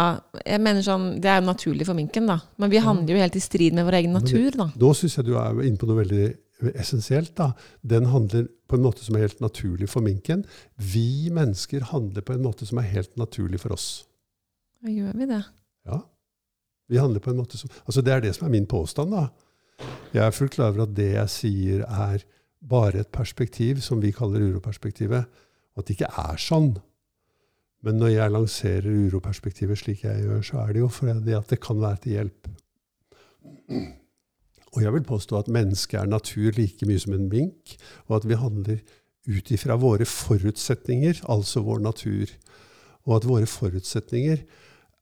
Jeg 0.47 0.61
mener 0.62 0.85
sånn, 0.87 1.16
Det 1.21 1.27
er 1.33 1.40
jo 1.40 1.49
naturlig 1.49 1.87
for 1.88 1.97
minken, 1.99 2.29
da. 2.31 2.37
Men 2.61 2.71
vi 2.71 2.79
handler 2.85 3.16
jo 3.16 3.23
helt 3.25 3.38
i 3.40 3.43
strid 3.43 3.75
med 3.75 3.88
vår 3.88 3.97
egen 4.03 4.12
natur, 4.14 4.51
da. 4.55 4.69
Da 4.79 4.93
syns 4.95 5.16
jeg 5.19 5.27
du 5.27 5.33
er 5.40 5.62
inne 5.64 5.81
på 5.81 5.88
noe 5.90 6.05
veldig 6.05 6.29
essensielt. 6.77 7.33
da. 7.40 7.49
Den 7.83 8.07
handler 8.12 8.47
på 8.69 8.77
en 8.77 8.85
måte 8.85 9.03
som 9.03 9.16
er 9.16 9.25
helt 9.27 9.40
naturlig 9.43 9.88
for 9.90 10.05
minken. 10.07 10.45
Vi 10.77 11.31
mennesker 11.35 11.81
handler 11.90 12.23
på 12.23 12.37
en 12.37 12.45
måte 12.45 12.69
som 12.69 12.79
er 12.79 12.87
helt 12.93 13.16
naturlig 13.19 13.59
for 13.64 13.73
oss. 13.75 14.05
Da 14.85 14.93
gjør 14.93 15.16
vi 15.19 15.27
det. 15.33 15.43
Ja. 15.88 16.03
Vi 16.90 16.99
handler 17.01 17.21
på 17.25 17.31
en 17.33 17.40
måte 17.40 17.57
som, 17.59 17.71
altså 17.87 18.03
Det 18.05 18.12
er 18.12 18.21
det 18.21 18.35
som 18.37 18.47
er 18.47 18.51
min 18.55 18.66
påstand. 18.66 19.11
da. 19.11 19.31
Jeg 20.12 20.27
er 20.27 20.31
fullt 20.37 20.53
klar 20.53 20.71
over 20.75 20.83
at 20.85 20.95
det 20.95 21.14
jeg 21.14 21.29
sier, 21.33 21.83
er 21.88 22.23
bare 22.61 23.01
et 23.01 23.12
perspektiv 23.12 23.81
som 23.85 24.03
vi 24.03 24.12
kaller 24.12 24.44
uroperspektivet, 24.51 25.25
og 25.75 25.83
at 25.83 25.88
det 25.88 25.96
ikke 25.96 26.12
er 26.20 26.40
sånn. 26.40 26.75
Men 27.87 27.96
når 27.96 28.12
jeg 28.12 28.35
lanserer 28.35 29.07
uroperspektivet 29.07 29.81
slik 29.81 30.05
jeg 30.05 30.27
gjør, 30.27 30.42
så 30.44 30.61
er 30.64 30.75
det 30.75 30.83
jo 30.83 30.90
fordi 30.92 31.37
at 31.37 31.49
det 31.49 31.61
kan 31.64 31.81
være 31.81 32.03
til 32.05 32.16
hjelp. 32.18 32.51
Og 34.70 34.83
jeg 34.85 34.92
vil 34.94 35.07
påstå 35.07 35.38
at 35.38 35.51
mennesket 35.51 35.99
er 36.03 36.11
natur 36.11 36.53
like 36.59 36.87
mye 36.87 37.01
som 37.01 37.16
en 37.16 37.31
mink, 37.33 37.77
og 38.07 38.20
at 38.20 38.29
vi 38.29 38.38
handler 38.38 38.83
ut 39.31 39.51
ifra 39.51 39.77
våre 39.81 40.07
forutsetninger, 40.07 41.25
altså 41.29 41.64
vår 41.64 41.81
natur. 41.88 42.31
Og 43.09 43.16
at 43.16 43.27
våre 43.27 43.49
forutsetninger 43.49 44.44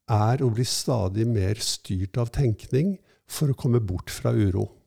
er 0.09 0.41
å 0.41 0.49
bli 0.53 0.65
stadig 0.65 1.27
mer 1.29 1.59
styrt 1.61 2.17
av 2.17 2.31
tenkning 2.33 2.95
for 3.29 3.51
å 3.51 3.57
komme 3.57 3.81
bort 3.83 4.09
fra 4.09 4.33
uro. 4.33 4.78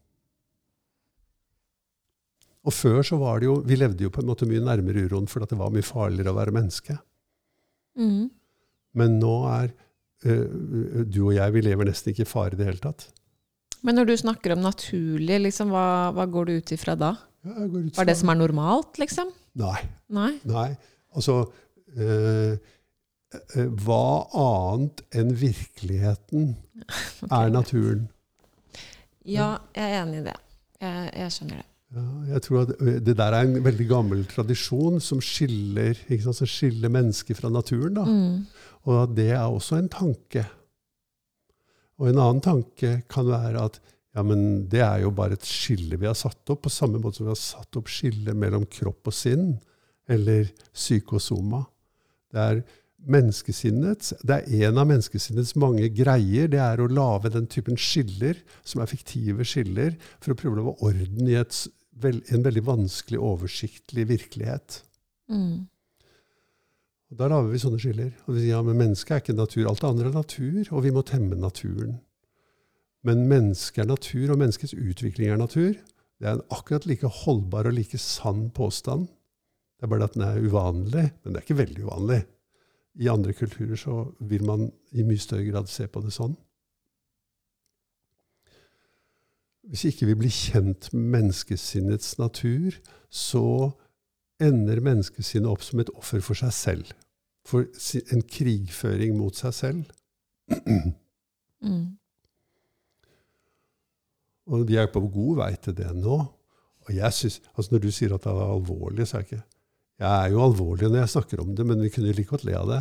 Og 2.62 2.74
før 2.74 3.00
så 3.06 3.18
var 3.18 3.40
det 3.42 3.48
jo 3.48 3.56
Vi 3.66 3.78
levde 3.78 4.04
jo 4.06 4.12
på 4.12 4.22
en 4.22 4.28
måte 4.28 4.46
mye 4.46 4.62
nærmere 4.62 5.06
uroen 5.08 5.26
fordi 5.30 5.50
det 5.50 5.58
var 5.58 5.72
mye 5.74 5.86
farligere 5.86 6.30
å 6.30 6.38
være 6.38 6.54
menneske. 6.54 6.98
Mm. 7.98 8.30
Men 8.98 9.18
nå 9.20 9.32
er 9.50 9.72
uh, 10.26 11.02
du 11.08 11.24
og 11.26 11.34
jeg 11.36 11.56
Vi 11.56 11.64
lever 11.66 11.88
nesten 11.88 12.12
ikke 12.12 12.26
i 12.26 12.30
fare 12.30 12.56
i 12.56 12.60
det 12.60 12.68
hele 12.70 12.82
tatt. 12.82 13.08
Men 13.82 13.98
når 13.98 14.12
du 14.12 14.14
snakker 14.20 14.54
om 14.54 14.62
naturlig, 14.62 15.40
liksom, 15.48 15.72
hva, 15.74 16.12
hva 16.14 16.26
går 16.30 16.48
du 16.48 16.52
ut 16.60 16.72
ifra 16.76 16.94
da? 16.94 17.16
Ja, 17.42 17.56
jeg 17.64 17.72
går 17.72 17.80
ut 17.80 17.96
fra... 17.96 17.98
Var 17.98 18.08
det 18.12 18.14
som 18.20 18.30
er 18.30 18.38
normalt, 18.38 19.00
liksom? 19.02 19.32
Nei. 19.58 19.80
Nei? 20.14 20.30
nei. 20.46 20.68
Altså 21.18 21.40
uh, 21.42 22.52
uh, 22.54 23.66
Hva 23.82 24.04
annet 24.38 25.02
enn 25.18 25.34
virkeligheten 25.42 26.54
er 27.40 27.50
naturen? 27.50 28.06
Ja, 29.26 29.56
jeg 29.74 29.82
er 29.82 30.00
enig 30.04 30.22
i 30.22 30.24
det. 30.30 30.38
Jeg, 30.82 31.10
jeg 31.18 31.34
skjønner 31.34 31.60
det. 31.64 31.68
Ja, 31.92 32.06
jeg 32.32 32.42
tror 32.46 32.62
at 32.62 32.70
Det 33.04 33.14
der 33.18 33.34
er 33.36 33.44
en 33.44 33.58
veldig 33.64 33.86
gammel 33.90 34.24
tradisjon 34.30 35.00
som 35.04 35.20
skiller, 35.20 35.98
sant, 36.22 36.38
som 36.38 36.48
skiller 36.48 36.92
mennesker 36.92 37.36
fra 37.36 37.50
naturen. 37.52 37.98
Da. 37.98 38.04
Mm. 38.08 38.44
Og 38.88 39.16
det 39.16 39.30
er 39.34 39.44
også 39.44 39.76
en 39.76 39.90
tanke. 39.92 40.46
Og 42.00 42.08
en 42.08 42.18
annen 42.18 42.40
tanke 42.42 43.02
kan 43.12 43.28
være 43.28 43.66
at 43.68 43.82
ja, 44.12 44.22
men 44.24 44.66
det 44.68 44.82
er 44.84 45.04
jo 45.04 45.12
bare 45.16 45.38
et 45.38 45.48
skille 45.48 45.96
vi 46.00 46.08
har 46.08 46.16
satt 46.18 46.50
opp, 46.52 46.64
på 46.66 46.72
samme 46.72 47.00
måte 47.00 47.20
som 47.20 47.28
vi 47.28 47.32
har 47.32 47.40
satt 47.40 47.78
opp 47.80 47.88
skille 47.88 48.34
mellom 48.36 48.66
kropp 48.68 49.08
og 49.08 49.16
sinn, 49.16 49.54
eller 50.10 50.50
psykosoma. 50.74 51.62
Det 52.32 52.42
er 52.42 52.62
menneskesinnets, 53.12 54.12
det 54.22 54.36
er 54.36 54.66
en 54.68 54.80
av 54.82 54.88
menneskesinnets 54.90 55.54
mange 55.58 55.88
greier, 55.96 56.50
det 56.52 56.60
er 56.62 56.82
å 56.82 56.90
lage 56.90 57.32
den 57.34 57.48
typen 57.50 57.78
skiller, 57.80 58.36
som 58.64 58.82
er 58.82 58.90
fiktive 58.90 59.46
skiller, 59.48 59.96
for 60.20 60.34
å 60.34 60.38
prøve 60.38 60.54
å 60.54 60.60
lage 60.60 60.90
orden 60.90 61.30
i 61.30 61.38
et, 61.40 61.56
vel, 62.00 62.22
en 62.32 62.44
veldig 62.44 62.64
vanskelig, 62.66 63.20
oversiktlig 63.20 64.06
virkelighet. 64.08 64.82
Mm. 65.30 65.68
Og 67.12 67.18
Da 67.20 67.28
lager 67.28 67.50
vi 67.52 67.60
sånne 67.60 67.80
skiller. 67.82 68.12
Og 68.26 68.36
vi 68.36 68.44
sier 68.44 68.54
ja, 68.54 68.62
men 68.64 68.78
mennesket 68.80 69.14
er 69.14 69.22
ikke 69.22 69.36
natur. 69.36 69.66
Alt 69.68 69.82
det 69.82 69.88
andre 69.90 70.08
er 70.08 70.16
natur, 70.16 70.60
og 70.72 70.84
vi 70.86 70.92
må 70.94 71.04
temme 71.04 71.36
naturen. 71.36 71.98
Men 73.04 73.26
mennesket 73.28 73.84
er 73.84 73.90
natur, 73.90 74.32
og 74.32 74.40
menneskets 74.40 74.76
utvikling 74.78 75.32
er 75.32 75.40
natur. 75.40 75.74
Det 76.22 76.28
er 76.28 76.38
en 76.38 76.46
akkurat 76.54 76.86
like 76.86 77.08
holdbar 77.24 77.68
og 77.68 77.76
like 77.76 77.98
sann 77.98 78.46
påstand. 78.54 79.08
Det 79.76 79.88
er 79.88 79.90
bare 79.90 80.06
at 80.06 80.14
den 80.14 80.22
er 80.22 80.38
uvanlig, 80.38 81.08
men 81.10 81.34
det 81.34 81.40
er 81.40 81.44
ikke 81.44 81.58
veldig 81.58 81.84
uvanlig. 81.88 82.20
I 83.02 83.08
andre 83.10 83.34
kulturer 83.34 83.76
så 83.76 84.04
vil 84.20 84.44
man 84.46 84.68
i 84.92 85.04
mye 85.04 85.20
større 85.20 85.48
grad 85.48 85.68
se 85.72 85.88
på 85.90 86.00
det 86.04 86.12
sånn. 86.14 86.36
Hvis 89.68 89.84
ikke 89.84 90.06
vi 90.10 90.14
blir 90.18 90.32
kjent 90.34 90.88
med 90.92 91.04
menneskesinnets 91.16 92.16
natur, 92.18 92.74
så 93.10 93.70
ender 94.42 94.80
menneskesinnet 94.82 95.50
opp 95.50 95.62
som 95.62 95.80
et 95.82 95.90
offer 95.94 96.20
for 96.24 96.34
seg 96.38 96.52
selv. 96.56 96.90
For 97.46 97.66
en 98.14 98.22
krigføring 98.26 99.16
mot 99.18 99.38
seg 99.38 99.54
selv. 99.54 99.84
Mm. 101.62 101.92
Og 104.50 104.64
vi 104.66 104.74
er 104.74 104.88
på 104.90 104.98
god 105.14 105.36
vei 105.38 105.52
til 105.62 105.76
det 105.78 105.92
nå. 105.94 106.16
Og 106.82 106.90
jeg 106.90 107.12
synes, 107.14 107.36
altså 107.54 107.68
Når 107.76 107.82
du 107.84 107.90
sier 107.94 108.14
at 108.16 108.24
det 108.24 108.32
er 108.32 108.50
alvorlig, 108.56 109.06
så 109.06 109.16
er 109.16 109.20
jeg 109.22 109.28
ikke 109.28 109.44
Jeg 110.02 110.24
er 110.24 110.32
jo 110.32 110.40
alvorlig 110.42 110.88
når 110.90 110.98
jeg 111.04 111.12
snakker 111.12 111.40
om 111.44 111.52
det, 111.54 111.66
men 111.66 111.82
vi 111.84 111.88
kunne 111.94 112.10
like 112.10 112.26
godt 112.32 112.42
le 112.48 112.56
av 112.58 112.66
det. 112.72 112.80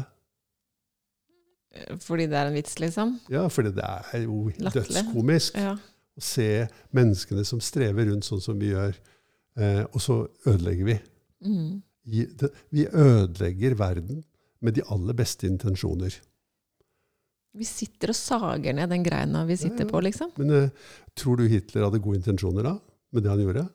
Fordi 2.02 2.26
det 2.26 2.40
er 2.42 2.50
en 2.50 2.58
vits, 2.58 2.80
liksom? 2.82 3.14
Ja, 3.30 3.46
fordi 3.54 3.70
det 3.78 3.86
er 3.86 4.24
jo 4.26 4.50
Lattelig. 4.58 4.74
dødskomisk 4.96 5.56
Ja. 5.62 5.76
Se 6.24 6.48
menneskene 6.96 7.44
som 7.48 7.62
strever 7.64 8.10
rundt 8.12 8.28
sånn 8.28 8.42
som 8.44 8.60
vi 8.62 8.72
gjør, 8.74 8.98
eh, 9.60 9.84
og 9.92 10.02
så 10.04 10.20
ødelegger 10.48 10.88
vi. 10.92 10.98
Mm. 11.48 11.82
I 12.12 12.26
det, 12.40 12.50
vi 12.74 12.86
ødelegger 12.88 13.76
verden 13.80 14.24
med 14.62 14.78
de 14.78 14.84
aller 14.94 15.18
beste 15.18 15.48
intensjoner. 15.50 16.16
Vi 17.58 17.68
sitter 17.68 18.14
og 18.14 18.16
sager 18.16 18.74
ned 18.78 18.90
den 18.94 19.04
greina 19.04 19.44
vi 19.50 19.58
sitter 19.60 19.84
Ja, 19.84 19.88
ja. 19.90 19.92
på, 19.92 20.02
liksom. 20.06 20.32
Men 20.40 20.54
eh, 20.56 20.70
tror 21.20 21.38
du 21.42 21.48
Hitler 21.52 21.84
hadde 21.88 22.00
gode 22.00 22.22
intensjoner 22.22 22.64
da, 22.70 22.76
med 23.12 23.26
det 23.26 23.32
han 23.34 23.42
gjorde? 23.44 23.66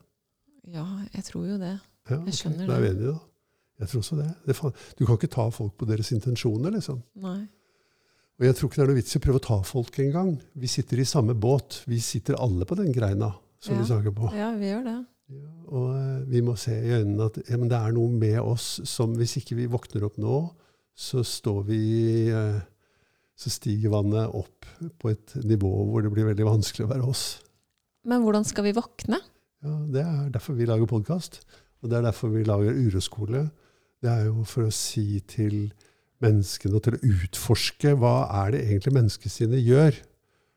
Ja, 0.73 0.87
jeg 1.13 1.25
tror 1.29 1.45
jo 1.47 1.59
det. 1.61 1.75
Ja, 2.09 2.21
Jeg 2.25 2.39
skjønner 2.39 2.63
det. 2.65 2.69
Da 2.71 2.77
er 2.79 2.85
vi 2.87 2.93
enige, 2.95 3.13
da. 3.13 3.19
Jeg 3.83 3.91
tror 3.91 4.01
også 4.01 4.17
det. 4.17 4.31
det 4.47 4.57
du 4.97 5.05
kan 5.05 5.19
ikke 5.19 5.29
ta 5.35 5.45
folk 5.53 5.75
på 5.77 5.85
deres 5.91 6.09
intensjoner, 6.17 6.73
liksom. 6.73 7.03
Nei. 7.21 7.43
Og 8.37 8.45
jeg 8.45 8.57
tror 8.59 8.69
ikke 8.69 8.77
det 8.81 8.85
er 8.85 8.91
noe 8.93 8.99
vits 9.01 9.15
i 9.17 9.19
å 9.19 9.25
prøve 9.25 9.41
å 9.41 9.45
ta 9.47 9.57
folk 9.65 9.99
engang. 10.03 10.35
Vi 10.61 10.69
sitter 10.69 11.01
i 11.01 11.07
samme 11.09 11.33
båt. 11.41 11.79
Vi 11.89 11.99
sitter 12.05 12.37
alle 12.43 12.67
på 12.69 12.77
den 12.77 12.93
greina 12.93 13.31
som 13.59 13.75
Ja. 13.75 13.81
vi 13.81 13.87
snakker 13.89 14.13
på. 14.15 14.29
Ja, 14.37 14.51
vi 14.61 14.67
gjør 14.69 14.85
det. 14.85 14.97
Ja, 15.33 15.49
og 15.75 15.87
eh, 15.97 16.25
vi 16.31 16.41
må 16.45 16.53
se 16.57 16.71
i 16.77 16.93
øynene 17.01 17.25
at 17.27 17.39
ja, 17.49 17.57
men 17.57 17.69
det 17.69 17.79
er 17.81 17.93
noe 17.97 18.13
med 18.13 18.37
oss 18.39 18.81
som 18.85 19.15
hvis 19.19 19.37
ikke 19.41 19.57
vi 19.59 19.67
våkner 19.67 20.05
opp 20.07 20.19
nå, 20.23 20.37
så 20.95 21.25
står 21.27 21.65
vi 21.67 22.29
eh, 22.31 22.61
Så 23.37 23.51
stiger 23.53 23.91
vannet 23.93 24.31
opp 24.33 24.65
på 24.99 25.11
et 25.11 25.35
nivå 25.45 25.69
hvor 25.91 26.01
det 26.01 26.09
blir 26.15 26.25
veldig 26.25 26.47
vanskelig 26.47 26.87
å 26.87 26.93
være 26.95 27.05
oss. 27.11 27.25
Men 28.09 28.23
hvordan 28.23 28.47
skal 28.49 28.65
vi 28.65 28.73
våkne? 28.73 29.19
Ja, 29.65 29.75
Det 29.93 30.01
er 30.07 30.31
derfor 30.33 30.55
vi 30.57 30.65
lager 30.65 30.87
podkast. 30.89 31.41
Og 31.83 31.91
det 31.91 31.99
er 31.99 32.07
derfor 32.07 32.31
vi 32.33 32.45
lager 32.49 32.73
uroskole. 32.73 33.51
Det 34.01 34.09
er 34.09 34.25
jo 34.31 34.43
for 34.49 34.65
å 34.69 34.73
si 34.73 35.21
til 35.29 35.67
menneskene 36.25 36.77
og 36.79 36.85
til 36.85 36.97
å 36.97 37.15
utforske 37.15 37.95
hva 38.01 38.17
er 38.43 38.55
det 38.55 38.63
egentlig 38.67 38.95
menneskesinnet 38.97 39.65
gjør. 39.65 39.99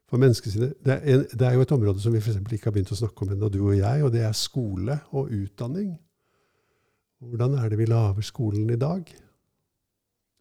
For 0.09 0.21
menneskesinnet, 0.21 0.77
det 0.85 0.95
er, 0.95 1.01
en, 1.13 1.25
det 1.29 1.45
er 1.45 1.55
jo 1.55 1.65
et 1.65 1.73
område 1.75 2.01
som 2.01 2.15
vi 2.15 2.21
for 2.23 2.37
ikke 2.55 2.71
har 2.71 2.75
begynt 2.75 2.93
å 2.95 2.99
snakke 2.99 3.25
om 3.25 3.33
ennå, 3.35 3.49
du 3.53 3.59
og 3.61 3.75
jeg, 3.77 4.03
og 4.05 4.13
det 4.15 4.23
er 4.25 4.37
skole 4.37 4.97
og 5.13 5.33
utdanning. 5.35 5.91
Hvordan 7.19 7.57
er 7.59 7.69
det 7.69 7.77
vi 7.81 7.89
lager 7.89 8.25
skolen 8.25 8.71
i 8.73 8.79
dag? 8.79 9.11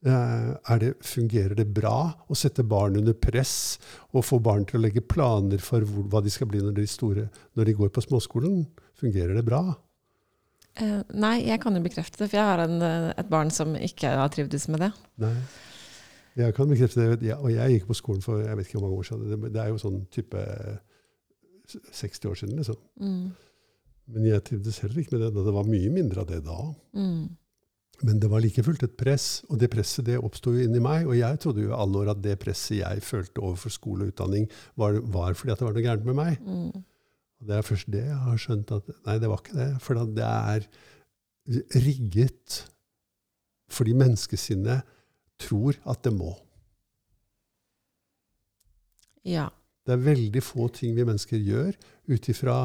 Eh, 0.06 0.76
det, 0.78 0.92
fungerer 1.02 1.56
det 1.58 1.66
bra 1.74 2.12
å 2.30 2.36
sette 2.38 2.62
barn 2.62 3.00
under 3.00 3.16
press 3.18 3.80
og 4.14 4.22
få 4.28 4.38
barn 4.38 4.62
til 4.68 4.78
å 4.78 4.84
legge 4.84 5.02
planer 5.02 5.58
for 5.58 5.82
hvor, 5.82 6.06
hva 6.06 6.22
de 6.22 6.30
skal 6.30 6.46
bli 6.50 6.62
når 6.62 6.76
de, 6.78 6.86
store, 6.86 7.26
når 7.58 7.68
de 7.68 7.76
går 7.80 7.90
på 7.90 8.04
småskolen? 8.06 8.62
Fungerer 8.98 9.34
det 9.34 9.44
bra? 9.48 9.64
Eh, 10.78 11.00
nei, 11.18 11.36
jeg 11.48 11.58
kan 11.62 11.74
jo 11.74 11.82
bekrefte 11.82 12.20
det, 12.20 12.28
for 12.30 12.38
jeg 12.38 12.46
har 12.46 12.62
en, 12.62 12.82
eh, 12.82 13.08
et 13.18 13.30
barn 13.30 13.50
som 13.50 13.74
ikke 13.74 14.12
har 14.20 14.30
trivdes 14.34 14.68
med 14.70 14.84
det. 14.86 14.92
Nei. 15.24 15.34
Jeg 16.38 16.54
kan 16.54 16.70
bekrefte 16.70 17.16
det. 17.18 17.34
Og 17.34 17.50
jeg 17.50 17.72
gikk 17.74 17.88
på 17.88 17.98
skolen 17.98 18.22
for 18.22 18.38
jeg 18.44 18.56
vet 18.56 18.68
ikke 18.68 18.78
hvor 18.78 18.86
mange 18.86 19.00
år 19.00 19.08
siden. 19.08 19.52
Det, 19.52 19.58
er 19.58 19.72
jo 19.72 19.82
sånn 19.82 20.06
type 20.14 20.44
60 21.66 22.30
år 22.30 22.38
siden, 22.38 22.60
liksom. 22.60 22.78
Mm. 23.02 23.24
Men 24.14 24.28
jeg 24.30 24.44
trivdes 24.46 24.78
heller 24.84 25.02
ikke 25.02 25.16
med 25.16 25.24
det. 25.26 25.44
Det 25.48 25.54
var 25.58 25.68
mye 25.68 25.90
mindre 25.90 26.22
av 26.22 26.30
det 26.30 26.44
da. 26.46 26.60
Mm. 26.94 27.24
Men 28.06 28.20
det 28.22 28.30
var 28.30 28.40
like 28.44 28.62
fullt 28.62 28.84
et 28.86 28.94
press, 28.96 29.42
og 29.50 29.58
det 29.58 29.70
presset 29.72 30.06
det 30.06 30.20
oppsto 30.22 30.52
inni 30.54 30.78
meg. 30.78 31.08
Og 31.08 31.18
jeg 31.18 31.40
trodde 31.42 31.64
jo 31.64 31.74
alle 31.74 32.04
år 32.04 32.12
at 32.14 32.22
det 32.22 32.38
presset 32.38 32.78
jeg 32.78 33.02
følte 33.02 33.42
overfor 33.42 33.74
skole 33.74 34.06
og 34.06 34.14
utdanning, 34.14 34.46
var, 34.78 35.00
var 35.02 35.34
fordi 35.34 35.52
at 35.52 35.58
det 35.58 35.66
var 35.66 35.74
noe 35.74 35.86
gærent 35.88 36.06
med 36.06 36.18
meg. 36.20 36.38
Mm. 36.46 36.84
Og 37.38 37.50
det 37.50 37.56
er 37.56 37.66
først 37.66 37.90
det 37.92 38.04
jeg 38.04 38.18
har 38.24 38.40
skjønt 38.40 38.72
at 38.74 38.90
nei, 39.06 39.18
det 39.22 39.30
var 39.30 39.42
ikke 39.42 39.58
det. 39.58 39.70
For 39.84 40.02
det 40.18 40.26
er 40.26 40.68
rigget 41.78 42.58
fordi 43.68 43.92
menneskesinnet 43.92 44.86
tror 45.38 45.76
at 45.88 46.00
det 46.06 46.12
må. 46.16 46.32
Ja. 49.28 49.48
Det 49.84 49.94
er 49.94 50.06
veldig 50.06 50.42
få 50.44 50.68
ting 50.72 50.96
vi 50.96 51.04
mennesker 51.06 51.40
gjør 51.40 51.76
ut 52.08 52.28
ifra 52.32 52.58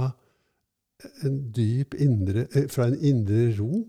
en 1.28 1.38
dyp 1.56 1.98
indre, 2.00 2.48
eh, 2.56 2.70
fra 2.72 2.88
en 2.88 2.98
indre 3.04 3.50
ro 3.58 3.84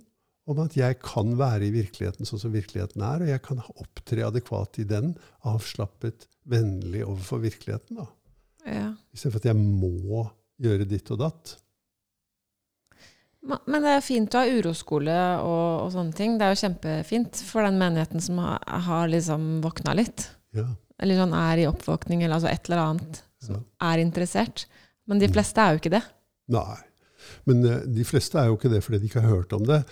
om 0.51 0.61
at 0.61 0.77
jeg 0.77 0.99
kan 1.01 1.33
være 1.39 1.69
i 1.69 1.73
virkeligheten 1.73 2.29
sånn 2.29 2.43
som 2.43 2.53
virkeligheten 2.53 3.03
er, 3.07 3.23
og 3.23 3.31
jeg 3.31 3.43
kan 3.47 3.63
opptre 3.81 4.27
adekvat 4.27 4.81
i 4.83 4.87
den, 4.89 5.15
avslappet, 5.49 6.27
vennlig 6.51 7.05
overfor 7.07 7.41
virkeligheten. 7.47 8.03
da. 8.03 8.09
ja. 8.67 8.89
Istedenfor 9.15 9.41
at 9.41 9.49
jeg 9.53 9.57
må 9.63 10.27
gjøre 10.63 10.87
ditt 10.89 11.11
og 11.15 11.21
datt. 11.25 11.57
Men 13.45 13.85
det 13.85 13.93
er 13.93 14.05
fint 14.05 14.33
å 14.33 14.41
ha 14.41 14.49
uroskole 14.57 15.17
og, 15.43 15.67
og 15.85 15.91
sånne 15.93 16.17
ting. 16.17 16.39
Det 16.41 16.47
er 16.47 16.55
jo 16.55 16.63
kjempefint 16.63 17.43
for 17.45 17.67
den 17.67 17.77
menigheten 17.81 18.23
som 18.25 18.41
har, 18.41 18.63
har 18.87 19.11
liksom 19.13 19.59
våkna 19.65 19.97
litt. 19.99 20.31
Ja, 20.57 20.71
Eller 21.03 21.21
sånn 21.21 21.35
er 21.37 21.61
i 21.61 21.69
oppvåkning, 21.69 22.23
eller 22.23 22.39
altså 22.39 22.49
et 22.53 22.71
eller 22.71 22.85
annet 22.87 23.21
som 23.45 23.59
ja. 23.59 23.63
er 23.91 24.01
interessert. 24.01 24.65
Men 25.11 25.21
de 25.21 25.29
fleste 25.29 25.61
er 25.61 25.75
jo 25.75 25.83
ikke 25.83 25.93
det. 25.99 26.03
Nei. 26.55 26.79
Men 27.49 27.61
eh, 27.69 27.85
de 27.99 28.07
fleste 28.09 28.41
er 28.41 28.49
jo 28.49 28.57
ikke 28.57 28.73
det 28.73 28.81
fordi 28.87 29.03
de 29.03 29.11
ikke 29.11 29.25
har 29.25 29.37
hørt 29.43 29.53
om 29.57 29.69
det. 29.69 29.83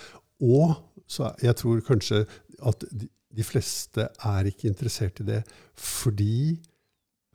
Og 0.41 0.79
så 1.11 1.35
jeg 1.45 1.59
tror 1.61 1.85
kanskje 1.85 2.25
at 2.65 2.89
de, 2.89 3.11
de 3.37 3.45
fleste 3.45 4.09
er 4.09 4.49
ikke 4.49 4.71
interessert 4.71 5.21
i 5.21 5.29
det 5.29 5.43
fordi 5.77 6.57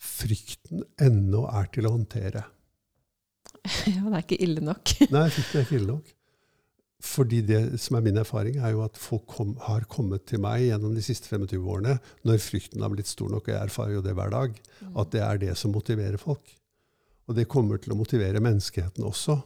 frykten 0.02 0.84
ennå 1.02 1.46
er 1.52 1.70
til 1.74 1.88
å 1.90 1.94
håndtere. 1.94 2.46
Ja, 3.96 4.04
det 4.04 4.14
er 4.14 4.24
ikke 4.24 4.40
ille 4.44 4.64
nok. 4.64 4.94
Nei, 5.16 5.26
det 5.34 5.44
er 5.44 5.66
ikke 5.66 5.80
ille 5.80 5.92
nok. 5.96 6.14
Fordi 7.08 7.44
det 7.46 7.60
som 7.82 8.00
er 8.00 8.06
min 8.08 8.18
erfaring, 8.18 8.58
er 8.58 8.74
jo 8.74 8.82
at 8.86 8.98
folk 8.98 9.28
kom, 9.30 9.52
har 9.68 9.86
kommet 9.92 10.26
til 10.30 10.42
meg 10.42 10.64
gjennom 10.66 10.96
de 10.98 11.04
siste 11.06 11.30
25 11.30 11.62
årene 11.62 11.98
når 12.26 12.42
frykten 12.42 12.82
har 12.82 12.90
blitt 12.94 13.10
stor 13.10 13.30
nok, 13.30 13.46
og 13.46 13.54
jeg 13.54 13.70
erfarer 13.70 13.94
jo 13.94 14.06
det 14.06 14.16
hver 14.18 14.34
dag, 14.34 14.56
at 14.98 15.12
det 15.14 15.22
er 15.22 15.44
det 15.44 15.54
som 15.62 15.76
motiverer 15.78 16.18
folk. 16.22 16.56
Og 17.30 17.38
det 17.38 17.50
kommer 17.52 17.78
til 17.82 17.94
å 17.94 18.00
motivere 18.00 18.42
menneskeheten 18.42 19.06
også. 19.06 19.38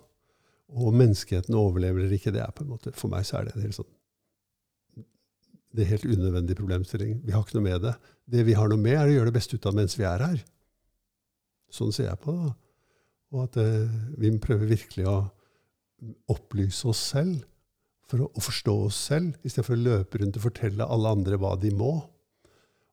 Og 0.80 0.96
menneskeheten 0.96 1.58
overlever 1.58 2.06
eller 2.06 2.16
ikke, 2.16 2.32
det 2.32 2.46
er 2.46 2.54
på 2.56 2.64
en 2.64 2.72
måte, 2.72 2.94
for 2.96 3.12
meg 3.12 3.28
så 3.28 3.42
er 3.42 3.50
det 3.50 3.58
en 3.58 3.66
helt 3.68 3.80
sånn 3.82 3.92
det 5.72 5.86
er 5.86 5.94
helt 5.94 6.04
unødvendig 6.04 6.56
problemstilling. 6.60 7.22
Vi 7.24 7.32
har 7.32 7.46
ikke 7.46 7.56
noe 7.56 7.64
med 7.70 7.84
det. 7.86 7.94
Det 8.28 8.42
vi 8.44 8.56
har 8.58 8.68
noe 8.68 8.80
med, 8.80 8.92
er 8.92 9.08
å 9.08 9.14
gjøre 9.14 9.30
det 9.32 9.38
beste 9.38 9.56
ut 9.56 9.68
av 9.70 9.78
mens 9.78 9.96
vi 9.96 10.04
er 10.08 10.24
her. 10.24 10.42
Sånn 11.72 11.94
ser 11.96 12.10
jeg 12.10 12.20
på 12.24 12.36
det. 12.36 12.50
Og 13.32 13.46
at 13.48 13.58
eh, 13.62 13.92
vi 14.20 14.32
prøver 14.44 14.74
virkelig 14.74 15.08
å 15.08 15.18
opplyse 16.32 16.88
oss 16.92 17.02
selv 17.14 17.42
for 18.12 18.26
å 18.26 18.44
forstå 18.44 18.74
oss 18.90 18.98
selv, 19.08 19.38
istedenfor 19.48 19.78
å 19.78 19.84
løpe 19.86 20.20
rundt 20.20 20.40
og 20.40 20.48
fortelle 20.50 20.88
alle 20.88 21.14
andre 21.16 21.38
hva 21.40 21.54
de 21.60 21.72
må. 21.76 21.94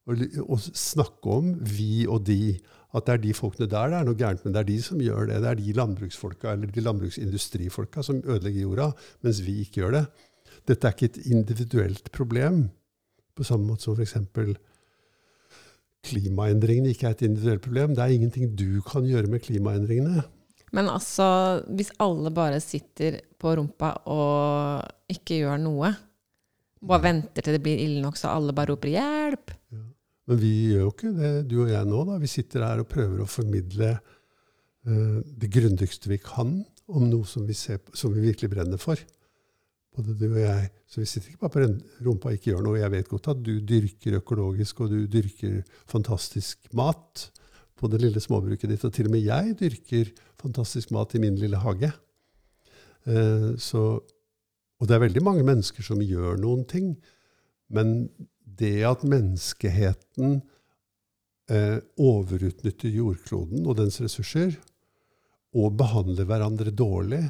Og, 0.09 0.23
og, 0.45 0.69
snakke 0.79 1.35
om 1.41 1.51
vi 1.67 2.07
og 2.09 2.23
de. 2.29 2.57
At 2.97 3.09
det 3.09 3.17
er 3.17 3.25
de 3.27 3.35
folkene 3.37 3.67
der 3.69 3.91
det 3.93 3.99
er 3.99 4.07
noe 4.09 4.17
gærent 4.17 4.47
men 4.47 4.55
Det 4.55 4.61
er 4.63 4.69
de 4.71 4.79
som 4.81 5.01
gjør 5.03 5.27
det. 5.29 5.43
Det 5.45 5.51
er 5.51 5.59
de 5.59 5.75
landbruksfolka 5.77 6.55
eller 6.55 6.71
de 6.73 6.85
landbruksindustrifolka 6.87 8.05
som 8.07 8.23
ødelegger 8.23 8.63
jorda, 8.63 8.87
mens 9.27 9.43
vi 9.45 9.59
ikke 9.65 9.83
gjør 9.83 9.99
det. 9.99 10.05
Dette 10.71 10.89
er 10.89 10.97
ikke 10.97 11.11
et 11.11 11.21
individuelt 11.29 12.09
problem, 12.15 12.69
på 13.37 13.45
samme 13.47 13.69
måte 13.69 13.85
som 13.85 13.99
f.eks. 13.99 14.17
klimaendringene 16.07 16.93
ikke 16.93 17.09
er 17.09 17.17
et 17.17 17.25
individuelt 17.27 17.65
problem. 17.65 17.95
Det 17.97 18.05
er 18.05 18.15
ingenting 18.15 18.53
du 18.57 18.81
kan 18.87 19.07
gjøre 19.07 19.31
med 19.31 19.43
klimaendringene. 19.45 20.23
Men 20.77 20.91
altså, 20.93 21.27
hvis 21.73 21.91
alle 22.03 22.31
bare 22.35 22.61
sitter 22.61 23.23
på 23.41 23.55
rumpa 23.57 23.95
og 24.13 24.85
ikke 25.11 25.41
gjør 25.43 25.63
noe, 25.63 25.93
bare 26.85 27.07
venter 27.09 27.43
til 27.43 27.57
det 27.57 27.63
blir 27.65 27.81
ille 27.83 28.03
nok 28.05 28.19
så 28.21 28.31
alle 28.31 28.55
bare 28.55 28.71
roper 28.75 28.93
'hjelp', 28.93 29.55
ja. 29.75 29.85
Men 30.29 30.41
vi 30.43 30.53
gjør 30.69 30.83
jo 30.85 30.93
ikke 30.93 31.15
det, 31.17 31.33
du 31.49 31.55
og 31.63 31.71
jeg 31.73 31.89
nå. 31.89 32.05
da. 32.05 32.19
Vi 32.21 32.29
sitter 32.29 32.67
her 32.67 32.83
og 32.83 32.91
prøver 32.91 33.23
å 33.25 33.31
formidle 33.33 33.95
uh, 33.97 35.21
det 35.25 35.49
grundigste 35.55 36.11
vi 36.13 36.19
kan 36.21 36.59
om 36.89 37.07
noe 37.09 37.25
som 37.29 37.47
vi, 37.49 37.57
på, 37.57 37.95
som 37.97 38.13
vi, 38.13 38.27
virkelig 38.27 38.51
brenner 38.53 38.81
for. 38.81 39.01
Både 39.99 40.15
du 40.15 40.29
og 40.29 40.39
jeg. 40.39 40.69
Så 40.87 41.03
vi 41.03 41.09
sitter 41.11 41.33
ikke 41.33 41.43
bare 41.49 41.55
på 41.57 42.05
rumpa 42.07 42.31
og 42.31 42.39
ikke 42.39 42.53
gjør 42.53 42.63
noe. 42.63 42.79
Jeg 42.79 42.93
vet 42.95 43.11
godt 43.11 43.31
at 43.33 43.41
du 43.43 43.57
dyrker 43.67 44.21
økologisk, 44.21 44.85
og 44.85 44.93
du 44.95 45.01
dyrker 45.11 45.59
fantastisk 45.91 46.71
mat 46.79 47.29
på 47.79 47.91
det 47.91 48.01
lille 48.05 48.23
småbruket 48.23 48.71
ditt. 48.71 48.87
Og 48.87 48.95
til 48.95 49.11
og 49.11 49.15
med 49.17 49.27
jeg 49.27 49.57
dyrker 49.59 50.13
fantastisk 50.39 50.95
mat 50.95 51.17
i 51.19 51.23
min 51.23 51.39
lille 51.41 51.59
hage. 51.65 51.91
Uh, 53.09 53.59
så, 53.59 53.83
og 54.79 54.87
det 54.87 54.95
er 54.95 55.07
veldig 55.09 55.25
mange 55.27 55.47
mennesker 55.47 55.87
som 55.87 56.03
gjør 56.05 56.39
noen 56.39 56.63
ting. 56.71 56.95
Men 57.75 58.07
det 58.59 58.79
at 58.89 59.05
menneskeheten 59.07 60.39
eh, 61.53 61.79
overutnytter 62.01 62.95
jordkloden 62.97 63.67
og 63.67 63.77
dens 63.81 64.01
ressurser, 64.03 64.57
og 65.57 65.77
behandler 65.81 66.29
hverandre 66.29 66.73
dårlig, 66.75 67.23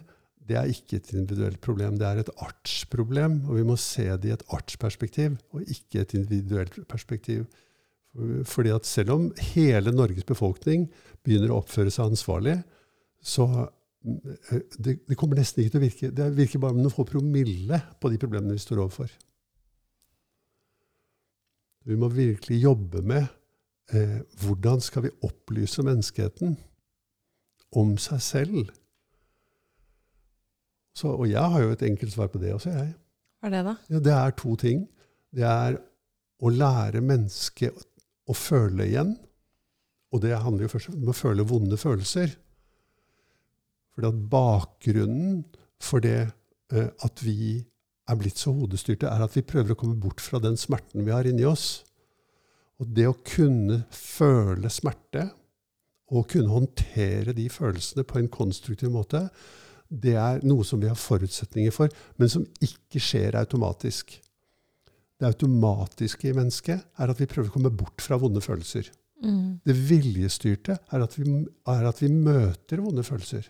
det 0.49 0.57
er 0.57 0.71
ikke 0.73 0.99
et 0.99 1.13
individuelt 1.13 1.61
problem. 1.65 1.99
Det 2.01 2.07
er 2.09 2.23
et 2.23 2.31
artsproblem, 2.45 3.43
og 3.49 3.59
vi 3.59 3.65
må 3.69 3.77
se 3.81 4.07
det 4.17 4.31
i 4.31 4.35
et 4.35 4.45
artsperspektiv, 4.55 5.37
og 5.53 5.63
ikke 5.69 6.03
et 6.03 6.15
individuelt 6.17 6.79
perspektiv. 6.89 7.45
Fordi 8.49 8.73
at 8.73 8.87
selv 8.87 9.13
om 9.15 9.27
hele 9.53 9.93
Norges 9.93 10.27
befolkning 10.27 10.89
begynner 11.25 11.53
å 11.53 11.61
oppføre 11.61 11.93
seg 11.93 12.09
ansvarlig, 12.11 12.57
så 13.21 13.47
eh, 13.61 14.65
det, 14.79 14.99
det 15.07 15.19
kommer 15.19 15.39
nesten 15.39 15.63
ikke 15.63 15.75
til 15.75 15.81
å 15.81 15.85
virke 15.85 16.11
Det 16.15 16.29
virker 16.37 16.63
bare 16.63 16.77
med 16.77 16.87
noen 16.87 16.95
få 16.95 17.05
promille 17.07 17.81
på 18.01 18.11
de 18.11 18.21
problemene 18.21 18.57
vi 18.57 18.63
står 18.63 18.83
overfor. 18.85 19.13
Vi 21.89 21.97
må 21.99 22.11
virkelig 22.13 22.63
jobbe 22.63 23.03
med 23.07 23.29
eh, 23.95 24.19
hvordan 24.43 24.83
skal 24.85 25.07
vi 25.07 25.15
opplyse 25.29 25.85
menneskeheten 25.85 26.57
om 27.79 27.95
seg 28.01 28.23
selv. 28.25 28.73
Så, 30.99 31.13
og 31.15 31.29
jeg 31.31 31.53
har 31.53 31.63
jo 31.63 31.75
et 31.75 31.85
enkelt 31.87 32.15
svar 32.15 32.31
på 32.33 32.41
det 32.43 32.51
også, 32.57 32.73
jeg. 32.75 32.91
Hva 33.39 33.51
er 33.51 33.55
det, 33.55 33.63
da? 33.69 33.75
Ja, 33.93 34.01
det 34.03 34.15
er 34.17 34.35
to 34.39 34.57
ting. 34.59 34.83
Det 35.35 35.47
er 35.47 35.79
å 36.43 36.51
lære 36.51 37.03
mennesket 37.05 37.77
å 38.29 38.35
føle 38.35 38.89
igjen. 38.89 39.15
Og 40.15 40.23
det 40.25 40.35
handler 40.41 40.67
jo 40.67 40.73
først 40.73 40.91
om 40.95 41.11
å 41.11 41.17
føle 41.17 41.47
vonde 41.47 41.79
følelser. 41.79 42.33
Fordi 43.95 44.11
at 44.11 44.23
bakgrunnen 44.33 45.43
for 45.83 46.03
det 46.03 46.19
eh, 46.73 46.91
at 47.05 47.23
vi 47.23 47.61
er 48.09 48.19
blitt 48.19 48.41
så 48.41 48.55
hodestyrte, 48.57 49.11
er 49.11 49.23
at 49.23 49.37
vi 49.37 49.45
prøver 49.47 49.75
å 49.75 49.79
komme 49.79 49.99
bort 50.01 50.23
fra 50.25 50.41
den 50.43 50.57
smerten 50.59 51.05
vi 51.07 51.13
har 51.15 51.29
inni 51.29 51.45
oss. 51.47 51.85
Og 52.81 52.91
det 52.97 53.07
å 53.11 53.17
kunne 53.27 53.83
føle 53.93 54.71
smerte, 54.73 55.29
og 56.09 56.31
kunne 56.33 56.49
håndtere 56.49 57.35
de 57.37 57.51
følelsene 57.53 58.07
på 58.09 58.17
en 58.17 58.31
konstruktiv 58.33 58.95
måte, 58.95 59.27
det 59.89 60.15
er 60.21 60.43
noe 60.47 60.65
som 60.69 60.81
vi 60.83 60.91
har 60.91 60.99
forutsetninger 60.99 61.73
for, 61.75 61.93
men 62.21 62.31
som 62.33 62.45
ikke 62.65 63.01
skjer 63.01 63.39
automatisk. 63.41 64.19
Det 65.19 65.27
automatiske 65.27 66.29
i 66.31 66.35
mennesket 66.37 67.01
er 67.01 67.11
at 67.11 67.21
vi 67.21 67.29
prøver 67.31 67.51
å 67.51 67.55
komme 67.57 67.73
bort 67.75 68.05
fra 68.05 68.19
vonde 68.21 68.43
følelser. 68.45 68.91
Mm. 69.25 69.59
Det 69.67 69.75
viljestyrte 69.75 70.77
er 70.79 71.03
at, 71.03 71.17
vi, 71.19 71.25
er 71.73 71.89
at 71.89 72.03
vi 72.03 72.11
møter 72.13 72.85
vonde 72.85 73.03
følelser. 73.07 73.49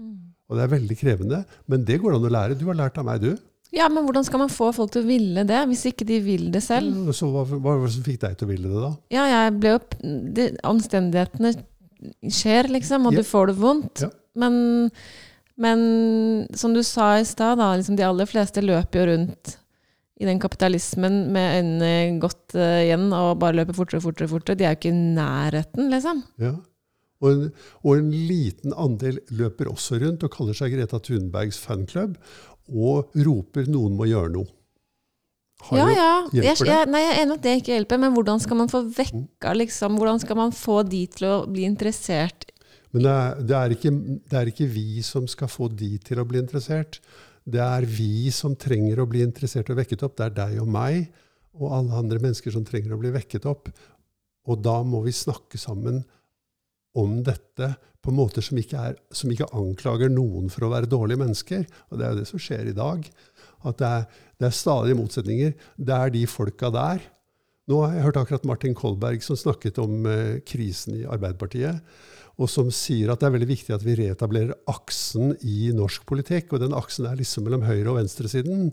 Mm. 0.00 0.34
Og 0.48 0.56
det 0.56 0.64
er 0.64 0.72
veldig 0.72 0.96
krevende, 0.98 1.44
men 1.70 1.84
det 1.86 2.00
går 2.02 2.16
an 2.16 2.26
å 2.26 2.32
lære. 2.32 2.58
Du 2.58 2.66
har 2.70 2.80
lært 2.80 2.98
av 2.98 3.06
meg, 3.06 3.22
du. 3.22 3.36
Ja, 3.74 3.90
men 3.92 4.06
hvordan 4.06 4.24
skal 4.24 4.40
man 4.40 4.52
få 4.52 4.70
folk 4.72 4.94
til 4.94 5.04
å 5.04 5.08
ville 5.10 5.44
det, 5.46 5.58
hvis 5.68 5.84
ikke 5.90 6.06
de 6.08 6.22
vil 6.24 6.46
det 6.54 6.62
selv? 6.64 7.10
Så 7.14 7.28
hva, 7.28 7.44
var 7.44 7.82
det 7.84 7.92
som 7.98 8.06
fikk 8.06 8.22
deg 8.22 8.38
til 8.38 8.48
å 8.48 8.52
ville 8.54 8.70
det, 8.72 8.80
da? 8.80 8.92
Ja, 9.12 9.26
jeg 9.28 9.58
ble. 9.60 9.74
Det, 10.38 10.46
omstendighetene 10.66 11.52
skjer, 12.32 12.70
liksom, 12.72 13.10
og 13.10 13.14
ja. 13.18 13.20
du 13.20 13.28
får 13.28 13.52
det 13.52 13.56
vondt. 13.60 14.06
Ja. 14.06 14.10
Men, 14.38 14.90
men, 15.58 15.80
som 16.56 16.74
du 16.76 16.82
sa 16.86 17.16
i 17.18 17.26
stad, 17.28 17.60
liksom, 17.60 17.98
de 17.98 18.06
aller 18.06 18.28
fleste 18.30 18.64
løper 18.64 19.02
jo 19.02 19.08
rundt 19.12 19.56
i 20.18 20.26
den 20.26 20.40
kapitalismen 20.42 21.28
med 21.34 21.60
øynene 21.60 22.18
godt 22.22 22.56
uh, 22.58 22.80
igjen 22.82 23.06
og 23.14 23.38
bare 23.42 23.60
løper 23.60 23.76
fortere 23.76 24.00
og 24.00 24.08
fortere, 24.08 24.30
fortere. 24.30 24.58
De 24.58 24.66
er 24.66 24.74
jo 24.74 24.80
ikke 24.80 24.90
i 24.90 24.98
nærheten, 25.14 25.92
liksom. 25.92 26.24
Ja. 26.42 26.56
Og 27.22 27.32
en, 27.32 27.48
og 27.82 27.98
en, 27.98 28.10
liten 28.10 28.74
andel 28.78 29.18
løper 29.34 29.70
også 29.70 29.98
rundt 30.02 30.22
og 30.26 30.32
kaller 30.34 30.54
seg 30.58 30.74
Greta 30.74 31.00
Thunbergs 31.02 31.58
fanklubb 31.58 32.14
og 32.68 33.14
roper 33.26 33.66
'noen 33.66 33.96
må 33.98 34.06
gjøre 34.10 34.30
noe'. 34.36 34.54
Har 35.68 35.78
ja, 35.80 35.86
ja. 35.90 36.10
Jeg, 36.38 36.54
jeg, 36.62 36.86
nei, 36.86 37.00
jeg 37.02 37.14
er 37.16 37.24
enig 37.24 37.34
at 37.34 37.42
det 37.42 37.54
ikke 37.58 37.72
hjelper, 37.72 37.98
men 37.98 38.12
hvordan 38.14 38.38
skal 38.38 38.60
man 38.60 38.70
få 38.70 38.84
vekka 38.94 39.54
liksom, 39.58 39.96
Hvordan 39.98 40.20
skal 40.22 40.38
man 40.38 40.52
få 40.54 40.84
de 40.86 41.00
til 41.10 41.26
å 41.26 41.38
bli 41.50 41.64
interessert? 41.66 42.46
Men 42.94 43.04
det 43.04 43.14
er, 43.14 43.40
det, 43.40 43.56
er 43.56 43.74
ikke, 43.74 43.92
det 44.30 44.38
er, 44.40 44.50
ikke, 44.52 44.68
vi 44.72 45.02
som 45.04 45.26
skal 45.28 45.50
få 45.52 45.68
de 45.72 45.94
til 46.04 46.20
å 46.20 46.26
bli 46.28 46.40
interessert. 46.40 47.00
Det 47.48 47.60
er 47.64 47.84
vi 47.88 48.28
som 48.34 48.56
trenger 48.56 49.00
å 49.02 49.08
bli 49.08 49.22
interessert 49.24 49.68
og 49.72 49.80
vekket 49.80 50.04
opp. 50.06 50.16
Det 50.18 50.28
er 50.28 50.36
deg 50.42 50.60
og 50.62 50.70
meg 50.72 51.08
og 51.58 51.74
alle 51.74 51.98
andre 51.98 52.20
mennesker 52.22 52.54
som 52.54 52.64
trenger 52.66 52.94
å 52.94 53.00
bli 53.00 53.12
vekket 53.14 53.48
opp. 53.50 53.68
Og 54.48 54.62
da 54.64 54.78
må 54.86 55.02
vi 55.04 55.14
snakke 55.16 55.60
sammen 55.60 56.02
om 56.98 57.20
dette 57.24 57.74
på 58.04 58.14
måter 58.14 58.44
som 58.44 58.58
ikke, 58.60 58.80
er, 58.90 58.96
som 59.12 59.30
ikke, 59.32 59.50
anklager 59.58 60.10
noen 60.12 60.48
for 60.52 60.64
å 60.64 60.72
være 60.72 60.88
dårlige 60.90 61.20
mennesker. 61.20 61.66
Og 61.90 61.98
det 61.98 62.06
er 62.06 62.14
jo 62.14 62.20
det 62.20 62.28
som 62.30 62.42
skjer 62.42 62.70
i 62.70 62.76
dag. 62.76 63.04
At 63.68 63.80
det 63.80 63.88
er, 63.88 64.04
det 64.38 64.48
er 64.48 64.56
stadige 64.56 64.98
motsetninger. 64.98 65.56
Det 65.76 65.96
er 65.96 66.14
de 66.14 66.24
folka 66.30 66.70
der. 66.74 67.02
Nå 67.68 67.82
har 67.82 67.96
jeg 67.96 68.06
hørt 68.06 68.20
akkurat 68.22 68.46
Martin 68.48 68.76
Kolberg 68.76 69.24
som 69.24 69.36
snakket 69.36 69.80
om 69.82 70.06
eh, 70.08 70.38
krisen 70.48 71.02
i 71.02 71.04
Arbeiderpartiet, 71.04 71.82
og 72.38 72.50
som 72.50 72.70
sier 72.74 73.10
at 73.10 73.20
det 73.20 73.28
er 73.28 73.34
veldig 73.34 73.50
viktig 73.50 73.74
at 73.74 73.84
vi 73.86 73.96
reetablerer 73.98 74.54
aksen 74.70 75.32
i 75.42 75.72
norsk 75.74 76.04
politikk. 76.06 76.52
Og 76.54 76.62
den 76.62 76.76
aksen 76.76 77.08
er 77.10 77.18
liksom 77.18 77.48
mellom 77.48 77.64
høyre- 77.66 77.90
og 77.90 77.98
venstresiden. 77.98 78.70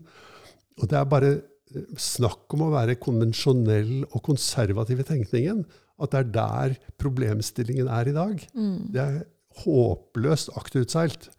Og 0.77 0.91
det 0.91 0.99
er 0.99 1.07
bare 1.09 1.31
eh, 1.33 1.87
snakk 1.97 2.53
om 2.53 2.67
å 2.67 2.73
være 2.75 2.99
konvensjonell 3.01 4.03
og 4.11 4.21
konservativ 4.27 5.01
i 5.01 5.07
tenkningen 5.07 5.63
at 5.95 6.11
det 6.11 6.19
er 6.19 6.33
der 6.35 6.75
problemstillingen 7.01 7.89
er 7.89 8.11
i 8.11 8.15
dag. 8.15 8.43
Mm. 8.53 8.77
Det 8.93 9.01
er 9.01 9.17
håpløst 9.63 10.51
akterutseilt. 10.59 11.29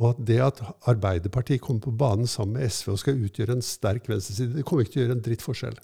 Og 0.00 0.14
at 0.14 0.20
det 0.26 0.40
at 0.42 0.60
Arbeiderpartiet 0.88 1.60
kommer 1.60 1.84
på 1.84 1.94
banen 1.94 2.28
sammen 2.28 2.56
med 2.56 2.72
SV 2.72 2.94
og 2.94 3.00
skal 3.02 3.20
utgjøre 3.20 3.58
en 3.58 3.64
sterk 3.64 4.08
venstreside, 4.08 4.56
det 4.56 4.64
kommer 4.66 4.84
ikke 4.84 4.96
til 4.96 5.02
å 5.02 5.04
gjøre 5.06 5.16
en 5.18 5.24
dritt 5.24 5.44
forskjell. 5.44 5.76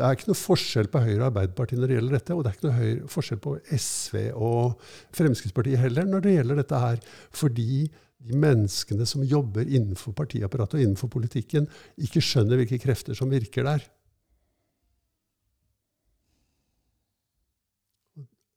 Det 0.00 0.06
er 0.06 0.16
ikke 0.16 0.30
noe 0.30 0.40
forskjell 0.40 0.86
på 0.88 1.00
Høyre 1.04 1.18
og 1.18 1.26
Arbeiderpartiet 1.26 1.76
når 1.76 1.90
det 1.90 1.96
gjelder 1.98 2.14
dette, 2.16 2.32
og 2.32 2.38
det 2.40 2.48
er 2.48 2.54
ikke 2.56 2.66
noe 2.70 2.76
høyre, 2.78 3.08
forskjell 3.12 3.40
på 3.44 3.50
SV 3.76 4.14
og 4.32 4.86
Fremskrittspartiet 5.18 5.82
heller 5.82 6.06
når 6.08 6.22
det 6.24 6.32
gjelder 6.38 6.60
dette 6.62 6.78
her. 6.80 7.02
Fordi 7.36 7.74
de 7.84 8.38
menneskene 8.40 9.04
som 9.08 9.26
jobber 9.28 9.68
innenfor 9.68 10.16
partiapparatet 10.16 10.78
og 10.78 10.86
innenfor 10.86 11.12
politikken, 11.12 11.68
ikke 12.00 12.22
skjønner 12.24 12.62
hvilke 12.62 12.80
krefter 12.80 13.18
som 13.18 13.28
virker 13.28 13.68
der. 13.68 13.84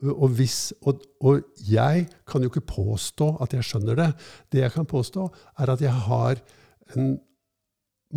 Og, 0.07 0.29
hvis, 0.39 0.71
og, 0.87 1.03
og, 1.19 1.43
jeg 1.67 2.07
kan 2.27 2.43
jo 2.43 2.51
ikke 2.51 2.63
påstå 2.71 3.29
at 3.43 3.55
jeg 3.55 3.67
skjønner 3.67 3.99
det. 3.99 4.09
Det 4.51 4.63
jeg 4.63 4.75
kan 4.79 4.87
påstå, 4.87 5.27
er 5.59 5.75
at 5.75 5.83
jeg 5.83 5.91
har 6.07 6.39
en 6.95 7.17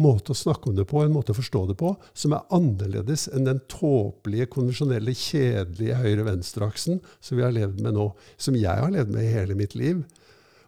måte 0.01 0.33
å 0.33 0.39
snakke 0.39 0.71
om 0.71 0.77
det 0.77 0.87
på, 0.89 1.01
en 1.03 1.15
måte 1.15 1.35
å 1.35 1.39
forstå 1.39 1.63
det 1.71 1.77
på, 1.81 1.95
som 2.17 2.35
er 2.37 2.45
annerledes 2.55 3.27
enn 3.33 3.49
den 3.49 3.63
tåpelige, 3.73 4.49
konvensjonelle, 4.53 5.15
kjedelige 5.17 5.99
høyre-venstre-aksen 6.03 7.01
som 7.21 7.39
vi 7.39 7.45
har 7.47 7.55
levd 7.57 7.83
med 7.85 7.97
nå. 7.97 8.11
Som 8.37 8.59
jeg 8.59 8.85
har 8.85 8.93
levd 8.93 9.13
med 9.15 9.27
i 9.27 9.35
hele 9.35 9.59
mitt 9.59 9.77
liv, 9.79 10.05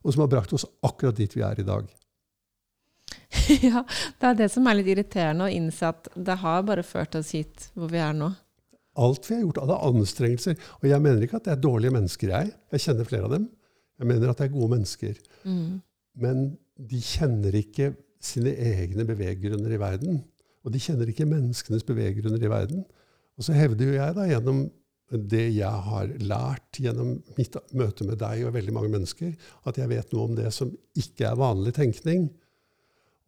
og 0.03 0.15
som 0.15 0.25
har 0.25 0.33
brakt 0.33 0.55
oss 0.57 0.67
akkurat 0.87 1.19
dit 1.19 1.37
vi 1.37 1.47
er 1.47 1.63
i 1.63 1.69
dag. 1.69 1.89
Ja, 3.49 3.81
det 4.21 4.27
er 4.29 4.37
det 4.37 4.47
som 4.53 4.67
er 4.69 4.77
litt 4.77 4.91
irriterende 4.93 5.47
å 5.47 5.53
innse 5.53 5.89
at 5.89 6.11
det 6.13 6.37
har 6.43 6.67
bare 6.69 6.85
ført 6.85 7.17
oss 7.17 7.31
hit 7.33 7.71
hvor 7.73 7.89
vi 7.89 8.01
er 8.03 8.13
nå 8.17 8.29
alt 8.99 9.29
vi 9.29 9.37
har 9.37 9.45
gjort, 9.45 9.61
alle 9.63 9.79
anstrengelser. 9.89 10.59
Og 10.81 10.89
jeg 10.91 11.05
mener 11.05 11.25
ikke 11.25 11.39
at 11.39 11.47
det 11.47 11.55
er 11.55 11.63
dårlige 11.63 11.95
mennesker, 11.95 12.33
jeg. 12.35 12.51
Jeg 12.75 12.85
kjenner 12.85 13.09
flere 13.09 13.29
av 13.29 13.35
dem. 13.37 13.47
Jeg 13.99 14.11
mener 14.11 14.31
at 14.31 14.41
det 14.41 14.49
er 14.49 14.55
gode 14.55 14.73
mennesker. 14.75 15.21
Mm. 15.45 15.79
Men 16.23 16.45
de 16.91 17.01
kjenner 17.03 17.59
ikke 17.59 17.93
sine 18.25 18.55
egne 18.55 19.07
beveggrunner 19.09 19.75
i 19.75 19.81
verden. 19.81 20.23
Og 20.67 20.75
de 20.75 20.83
kjenner 20.83 21.11
ikke 21.11 21.29
menneskenes 21.29 21.87
beveggrunner 21.87 22.43
i 22.43 22.51
verden. 22.51 22.85
Og 23.39 23.47
så 23.47 23.55
hevder 23.55 23.89
jo 23.89 23.97
jeg 23.97 24.17
da 24.17 24.27
gjennom 24.29 24.67
det 25.09 25.47
jeg 25.57 25.85
har 25.87 26.11
lært 26.21 26.81
gjennom 26.83 27.15
mitt 27.39 27.55
møte 27.79 28.05
med 28.05 28.19
deg 28.21 28.43
og 28.45 28.53
veldig 28.59 28.75
mange 28.77 28.91
mennesker, 28.93 29.33
at 29.65 29.79
jeg 29.81 29.89
vet 29.89 30.13
noe 30.13 30.27
om 30.29 30.35
det 30.37 30.51
som 30.53 30.75
ikke 31.01 31.31
er 31.31 31.41
vanlig 31.41 31.73
tenkning. 31.79 32.29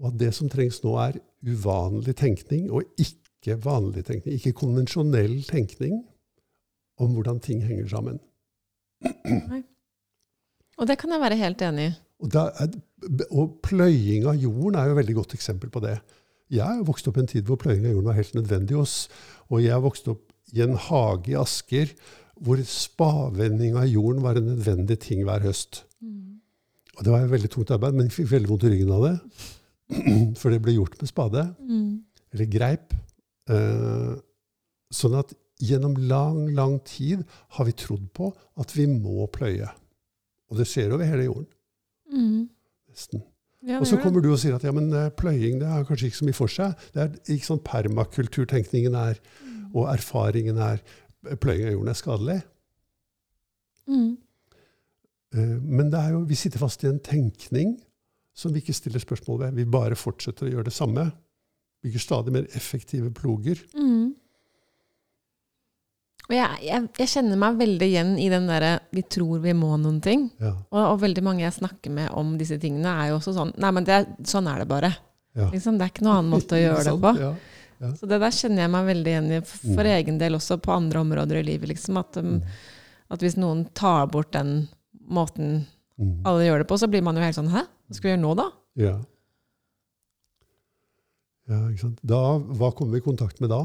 Og 0.01 0.11
at 0.11 0.21
det 0.21 0.35
som 0.37 0.51
trengs 0.53 0.83
nå, 0.85 0.95
er 1.01 1.21
uvanlig 1.47 2.17
tenkning 2.21 2.69
og 2.73 2.89
ikke 3.01 3.57
vanlig 3.65 4.05
tenkning. 4.09 4.37
Ikke 4.37 4.57
konvensjonell 4.61 5.41
tenkning 5.49 6.03
om 7.01 7.17
hvordan 7.17 7.41
ting 7.41 7.65
henger 7.65 7.89
sammen. 7.95 8.21
Nei. 9.25 9.63
Og 10.81 10.89
det 10.89 10.97
kan 11.01 11.13
jeg 11.13 11.21
være 11.21 11.41
helt 11.41 11.65
enig 11.65 11.91
i. 11.91 11.97
Og, 12.21 12.37
er, 12.37 12.73
og, 13.31 13.59
pløying 13.65 14.27
av 14.29 14.41
jorden 14.41 14.79
er 14.79 14.89
jo 14.89 14.95
et 14.95 15.01
veldig 15.01 15.19
godt 15.23 15.37
eksempel 15.39 15.73
på 15.73 15.83
det. 15.85 15.99
Jeg 16.51 16.67
har 16.67 16.83
vokst 16.87 17.07
opp 17.09 17.17
i 17.17 17.23
en 17.23 17.31
tid 17.31 17.47
hvor 17.49 17.61
pløying 17.61 17.87
av 17.87 17.95
jorden 17.95 18.11
var 18.11 18.19
helt 18.19 18.35
nødvendig. 18.37 18.77
hos 18.77 19.09
Og 19.49 19.63
jeg 19.63 19.73
har 19.73 19.85
vokst 19.85 20.09
opp 20.13 20.27
i 20.53 20.65
en 20.65 20.77
hage 20.77 21.33
i 21.33 21.39
Asker 21.39 21.95
hvor 22.41 22.61
spavending 22.65 23.77
av 23.77 23.89
jorden 23.89 24.23
var 24.25 24.39
en 24.39 24.49
nødvendig 24.55 24.97
ting 25.05 25.25
hver 25.29 25.45
høst. 25.45 25.85
Mm. 26.01 26.41
Og 26.97 27.05
det 27.05 27.13
var 27.13 27.25
et 27.25 27.35
veldig 27.35 27.51
tungt 27.53 27.73
arbeid, 27.75 27.97
men 27.97 28.09
jeg 28.09 28.17
fikk 28.17 28.31
veldig 28.33 28.51
vondt 28.51 28.65
i 28.65 28.73
ryggen 28.73 28.95
av 28.97 29.05
det. 29.07 29.15
For 30.41 30.53
det 30.53 30.63
ble 30.65 30.77
gjort 30.79 30.97
med 31.01 31.11
spade. 31.11 31.45
Mm. 31.61 32.01
Eller 32.33 32.51
greip. 32.53 32.97
Eh, 33.51 34.15
sånn 34.95 35.19
at 35.21 35.35
gjennom 35.61 35.97
lang, 36.09 36.47
lang 36.57 36.79
tid 36.89 37.27
har 37.57 37.69
vi 37.69 37.77
trodd 37.77 38.09
på 38.17 38.31
at 38.61 38.73
vi 38.77 38.89
må 38.91 39.29
pløye. 39.33 39.69
Og 40.51 40.59
det 40.59 40.69
skjer 40.69 40.95
over 40.97 41.09
hele 41.09 41.29
jorden. 41.29 41.51
Mm. 42.13 42.49
Nesten. 42.91 43.23
Ja, 43.69 43.77
og 43.77 43.87
så 43.87 43.99
kommer 44.01 44.25
du 44.25 44.31
og 44.33 44.39
sier 44.41 44.57
at 44.57 44.65
ja, 44.65 44.73
men 44.73 44.89
eh, 44.97 45.11
pløying 45.13 45.59
det 45.61 45.69
har 45.69 45.85
kanskje 45.85 46.09
ikke 46.09 46.21
så 46.23 46.29
mye 46.29 46.39
for 46.39 46.53
seg. 46.53 46.87
Det 46.95 47.03
er 47.03 47.35
ikke 47.35 47.49
sånn 47.51 47.61
permakulturtenkningen 47.67 48.97
er, 48.97 49.21
mm. 49.45 49.59
og 49.75 49.91
erfaringen 49.93 50.61
er 50.65 50.81
pløying 51.43 51.69
av 51.69 51.75
jorden 51.75 51.93
er 51.93 51.99
skadelig. 51.99 52.39
Mm. 53.91 54.11
Uh, 55.37 55.59
men 55.61 55.91
det 55.93 56.01
er 56.01 56.15
jo, 56.15 56.25
vi 56.27 56.39
sitter 56.39 56.63
fast 56.63 56.83
i 56.87 56.89
en 56.91 57.03
tenkning 57.05 57.77
som 58.37 58.55
vi 58.55 58.63
ikke 58.63 58.75
stiller 58.75 59.03
spørsmål 59.03 59.43
ved. 59.45 59.59
Vi 59.61 59.69
bare 59.69 59.99
fortsetter 59.99 60.49
å 60.49 60.55
gjøre 60.55 60.71
det 60.71 60.75
samme. 60.75 61.11
Bygger 61.85 62.03
stadig 62.03 62.35
mer 62.35 62.49
effektive 62.57 63.13
ploger. 63.15 63.61
Mm. 63.77 64.10
Og 66.31 66.37
jeg, 66.37 66.63
jeg, 66.63 66.87
jeg, 66.95 67.11
kjenner 67.11 67.39
meg 67.43 67.57
veldig 67.59 67.87
igjen 67.91 68.11
i 68.23 68.29
den 68.31 68.45
derre 68.47 68.77
'vi 68.95 69.03
tror 69.11 69.41
vi 69.43 69.55
må 69.59 69.75
noen 69.83 69.99
ting'. 70.05 70.29
Ja. 70.39 70.53
Og, 70.71 70.79
og, 70.79 70.99
veldig 71.03 71.25
mange 71.27 71.43
jeg 71.43 71.57
snakker 71.57 71.91
med 71.91 72.13
om 72.15 72.37
disse 72.39 72.59
tingene, 72.63 72.87
er 72.87 73.11
jo 73.11 73.17
også 73.19 73.35
sånn 73.35 73.51
'Nei, 73.59 73.71
men 73.75 73.89
det, 73.89 73.99
sånn 74.31 74.47
er 74.47 74.63
det 74.63 74.69
bare'. 74.71 74.93
Ja. 75.35 75.49
Liksom, 75.51 75.79
det 75.79 75.89
er 75.89 75.91
ikke 75.91 76.07
noen 76.07 76.21
annen 76.21 76.31
måte 76.37 76.55
å 76.55 76.63
gjøre 76.67 76.87
det 76.87 76.95
på. 77.03 77.13
Ja. 77.19 77.33
Så 77.97 78.07
det 78.07 78.21
der 78.23 78.37
kjenner 78.37 78.63
jeg 78.63 78.73
meg 78.77 78.89
veldig 78.93 79.11
igjen 79.11 79.29
i 79.33 79.41
for, 79.41 79.59
for 79.65 79.89
mm. 79.89 79.93
egen 79.97 80.23
del 80.23 80.39
også 80.39 80.61
på 80.63 80.75
andre 80.75 81.03
områder 81.03 81.41
i 81.41 81.45
livet. 81.51 81.73
Liksom, 81.73 81.99
at, 81.99 82.19
um, 82.21 82.33
mm. 82.37 82.65
at, 83.11 83.23
hvis 83.25 83.39
noen 83.41 83.65
tar 83.75 84.11
bort 84.13 84.31
den 84.37 84.69
måten 85.11 85.65
mm. 85.99 86.19
alle 86.29 86.47
gjør 86.47 86.63
det 86.63 86.71
på, 86.71 86.79
så 86.79 86.91
blir 86.93 87.03
man 87.03 87.19
jo 87.19 87.27
helt 87.27 87.39
sånn 87.39 87.51
'Hæ? 87.51 87.65
Hva 87.67 87.99
skal 87.99 88.07
vi 88.07 88.15
gjøre 88.15 88.23
nå, 88.23 88.35
da?' 88.39 88.51
Ja. 88.79 88.97
ja 91.51 91.63
ikke 91.73 91.89
sant. 91.89 92.05
Da, 92.07 92.23
hva 92.39 92.71
kommer 92.71 92.95
vi 92.95 93.03
i 93.03 93.09
kontakt 93.11 93.43
med 93.43 93.51
da? 93.51 93.65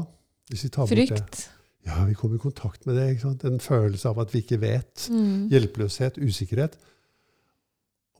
Frykt. 0.90 1.46
Ja, 1.86 2.02
vi 2.08 2.16
kommer 2.18 2.36
i 2.36 2.42
kontakt 2.42 2.86
med 2.86 2.98
det. 2.98 3.06
En 3.46 3.62
følelse 3.62 4.10
av 4.10 4.18
at 4.24 4.34
vi 4.34 4.42
ikke 4.42 4.58
vet. 4.62 5.06
Mm. 5.12 5.46
Hjelpeløshet, 5.52 6.18
usikkerhet. 6.18 6.74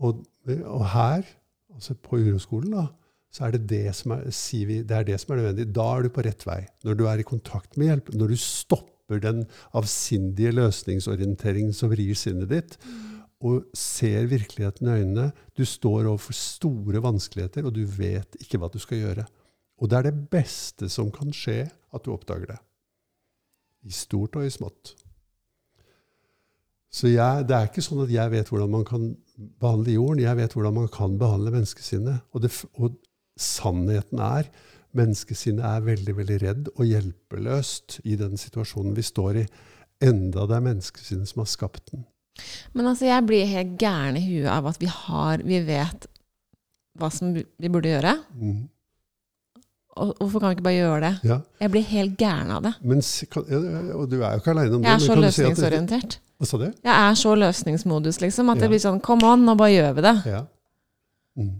Og, 0.05 0.23
og 0.47 0.85
her, 0.93 1.27
altså 1.75 1.97
på 1.99 2.21
uroskolen, 2.21 2.77
da, 2.77 2.87
så 3.33 3.47
er 3.47 3.57
det 3.57 3.67
det 3.73 3.95
som 3.97 4.15
er, 4.17 4.29
sier 4.35 4.69
vi, 4.69 4.83
det 4.87 4.97
er 4.97 5.09
det 5.09 5.17
som 5.21 5.35
er 5.35 5.43
nødvendig. 5.43 5.67
Da 5.77 5.87
er 5.93 6.07
du 6.07 6.13
på 6.15 6.25
rett 6.25 6.47
vei. 6.49 6.61
Når 6.87 6.99
du 6.99 7.07
er 7.11 7.21
i 7.21 7.27
kontakt 7.27 7.77
med 7.77 7.91
hjelp, 7.91 8.13
når 8.15 8.33
du 8.33 8.39
stopper 8.41 9.21
den 9.23 9.45
avsindige 9.77 10.55
løsningsorienteringen 10.57 11.75
som 11.77 11.91
vrir 11.93 12.15
sinnet 12.19 12.53
ditt, 12.53 12.79
mm. 12.85 13.03
og 13.51 13.67
ser 13.77 14.31
virkeligheten 14.31 14.89
i 14.89 15.01
øynene 15.03 15.27
Du 15.59 15.65
står 15.69 16.07
overfor 16.07 16.37
store 16.39 17.03
vanskeligheter, 17.05 17.67
og 17.67 17.75
du 17.77 17.85
vet 17.99 18.39
ikke 18.41 18.63
hva 18.63 18.71
du 18.73 18.79
skal 18.83 19.03
gjøre. 19.03 19.27
Og 19.77 19.91
det 19.91 19.99
er 19.99 20.09
det 20.09 20.29
beste 20.33 20.89
som 20.93 21.11
kan 21.13 21.35
skje, 21.35 21.67
at 21.67 22.05
du 22.05 22.15
oppdager 22.15 22.55
det. 22.55 22.61
I 23.87 23.95
stort 23.95 24.37
og 24.39 24.47
i 24.47 24.53
smått. 24.53 24.95
Så 26.97 27.11
jeg, 27.13 27.45
det 27.47 27.57
er 27.57 27.69
ikke 27.69 27.85
sånn 27.85 28.05
at 28.07 28.13
jeg 28.13 28.33
vet 28.33 28.49
hvordan 28.51 28.73
man 28.73 28.87
kan 28.89 29.11
behandle 29.61 29.99
jorden. 29.99 30.23
Jeg 30.25 30.39
vet 30.39 30.55
hvordan 30.57 30.79
man 30.79 30.89
kan 30.93 31.19
behandle 31.21 31.53
menneskesinnet. 31.53 32.25
Og, 32.33 32.43
det, 32.45 32.53
og 32.81 32.97
sannheten 33.37 34.23
er 34.23 34.49
menneskesinnet 34.97 35.65
er 35.67 35.87
veldig 35.87 36.15
veldig 36.17 36.37
redd 36.43 36.69
og 36.75 36.85
hjelpeløst 36.89 38.01
i 38.09 38.17
den 38.19 38.39
situasjonen 38.41 38.97
vi 38.97 39.05
står 39.05 39.43
i. 39.43 39.47
Enda 40.05 40.47
det 40.49 40.59
er 40.59 40.69
menneskesinnet 40.71 41.31
som 41.31 41.43
har 41.43 41.51
skapt 41.51 41.93
den. 41.93 42.07
Men 42.77 42.91
altså, 42.91 43.07
jeg 43.09 43.25
blir 43.29 43.49
helt 43.49 43.77
gæren 43.81 44.19
i 44.21 44.25
huet 44.27 44.51
av 44.53 44.67
at 44.69 44.81
vi 44.81 44.89
har 44.93 45.45
Vi 45.45 45.61
vet 45.65 46.09
hva 46.97 47.09
som 47.13 47.33
vi 47.37 47.69
burde 47.73 47.93
gjøre. 47.93 48.13
Mm. 48.37 48.67
Hvorfor 49.97 50.43
kan 50.43 50.51
vi 50.51 50.57
ikke 50.59 50.67
bare 50.67 50.77
gjøre 50.77 51.01
det? 51.07 51.13
Ja. 51.25 51.39
Jeg 51.63 51.73
blir 51.73 51.85
helt 51.89 52.17
gæren 52.21 52.51
av 52.53 52.65
det. 52.67 52.73
Men, 52.85 53.01
og 53.97 54.11
du 54.11 54.19
er 54.21 54.35
jo 54.35 54.43
ikke 54.43 54.53
aleine 54.53 54.77
om 54.77 54.83
det. 54.83 54.91
Jeg 54.91 54.95
er 54.95 55.05
så 55.07 55.17
løsningsorientert. 55.21 56.19
Hva 56.37 56.49
sa 56.51 56.59
du? 56.61 56.67
Jeg 56.69 56.93
er 56.93 57.15
så 57.17 57.33
løsningsmodus, 57.41 58.21
liksom. 58.21 58.51
At 58.53 58.61
ja. 58.61 58.67
det 58.67 58.75
blir 58.75 58.83
sånn 58.83 59.01
Come 59.05 59.25
on, 59.25 59.47
nå 59.49 59.55
bare 59.57 59.73
gjør 59.73 59.97
vi 59.97 60.05
det. 60.05 60.15
Ja. 60.35 60.43
Mm. 61.41 61.55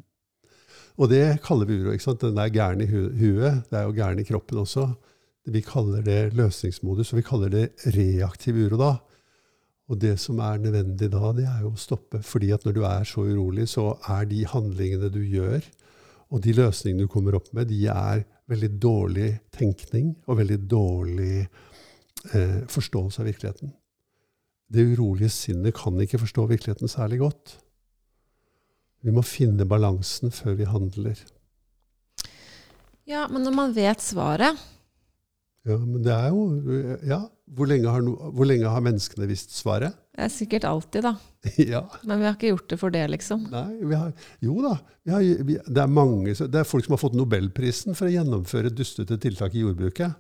Og 0.97 1.11
det 1.13 1.25
kaller 1.45 1.69
vi 1.69 1.81
uro. 1.81 1.95
ikke 1.97 2.05
sant? 2.05 2.23
Den 2.25 2.41
er 2.41 2.53
gæren 2.53 2.85
i 2.85 2.89
hu 2.91 3.09
huet. 3.17 3.65
Det 3.71 3.81
er 3.81 3.89
jo 3.89 3.97
gæren 3.97 4.21
i 4.21 4.29
kroppen 4.29 4.61
også. 4.61 4.91
Vi 5.47 5.63
kaller 5.65 6.05
det 6.05 6.35
løsningsmodus, 6.37 7.13
og 7.13 7.21
vi 7.21 7.27
kaller 7.27 7.53
det 7.53 7.67
reaktiv 7.95 8.57
uro 8.67 8.81
da. 8.81 8.93
Og 9.87 10.01
det 10.03 10.17
som 10.19 10.41
er 10.43 10.59
nødvendig 10.59 11.09
da, 11.13 11.33
det 11.37 11.45
er 11.47 11.61
jo 11.63 11.73
å 11.73 11.81
stoppe. 11.81 12.21
Fordi 12.27 12.51
at 12.57 12.65
når 12.67 12.75
du 12.75 12.83
er 12.89 13.05
så 13.07 13.23
urolig, 13.23 13.69
så 13.71 13.93
er 14.11 14.27
de 14.29 14.43
handlingene 14.51 15.13
du 15.15 15.21
gjør, 15.23 15.63
og 16.33 16.43
de 16.43 16.55
løsningene 16.57 17.07
du 17.07 17.11
kommer 17.11 17.37
opp 17.39 17.53
med, 17.55 17.69
de 17.71 17.87
er 17.93 18.25
veldig 18.51 18.71
dårlig 18.83 19.29
tenkning 19.55 20.15
og 20.27 20.41
veldig 20.41 20.59
dårlig 20.71 21.37
eh, 21.43 22.63
forståelse 22.71 23.23
av 23.23 23.29
virkeligheten. 23.31 23.73
Det 24.67 24.83
urolige 24.83 25.31
sinnet 25.31 25.77
kan 25.79 25.99
ikke 26.03 26.21
forstå 26.25 26.49
virkeligheten 26.51 26.91
særlig 26.91 27.21
godt. 27.23 27.57
Vi 29.07 29.15
må 29.15 29.23
finne 29.23 29.69
balansen 29.69 30.35
før 30.35 30.57
vi 30.59 30.67
handler. 30.67 31.21
Ja, 33.07 33.27
men 33.31 33.45
når 33.47 33.55
man 33.55 33.77
vet 33.77 34.03
svaret 34.03 34.59
Ja, 35.67 35.77
men 35.79 36.03
det 36.03 36.15
er 36.15 36.29
jo 36.35 36.99
Ja. 37.07 37.23
Hvor 37.47 37.69
lenge 37.71 37.87
har, 37.87 38.03
no, 38.03 38.17
hvor 38.35 38.43
lenge 38.45 38.67
har 38.67 38.83
menneskene 38.83 39.29
visst 39.31 39.53
svaret? 39.55 39.95
Det 40.17 40.25
er 40.25 40.31
sikkert 40.33 40.65
alltid, 40.65 41.05
da. 41.05 41.13
ja. 41.75 41.83
Men 42.09 42.23
vi 42.23 42.25
har 42.25 42.37
ikke 42.39 42.53
gjort 42.55 42.71
det 42.73 42.79
for 42.81 42.95
det, 42.95 43.03
liksom. 43.13 43.43
Nei, 43.53 43.67
vi 43.85 43.97
har, 44.01 44.13
Jo 44.41 44.55
da. 44.65 44.77
Vi 45.05 45.13
har, 45.13 45.27
vi, 45.45 45.59
det, 45.61 45.83
er 45.83 45.91
mange, 45.93 46.33
det 46.33 46.63
er 46.63 46.69
folk 46.69 46.87
som 46.87 46.97
har 46.97 47.03
fått 47.03 47.19
nobelprisen 47.19 47.95
for 47.99 48.09
å 48.09 48.15
gjennomføre 48.15 48.73
dustete 48.73 49.19
tiltak 49.21 49.55
i 49.55 49.67
jordbruket. 49.67 50.17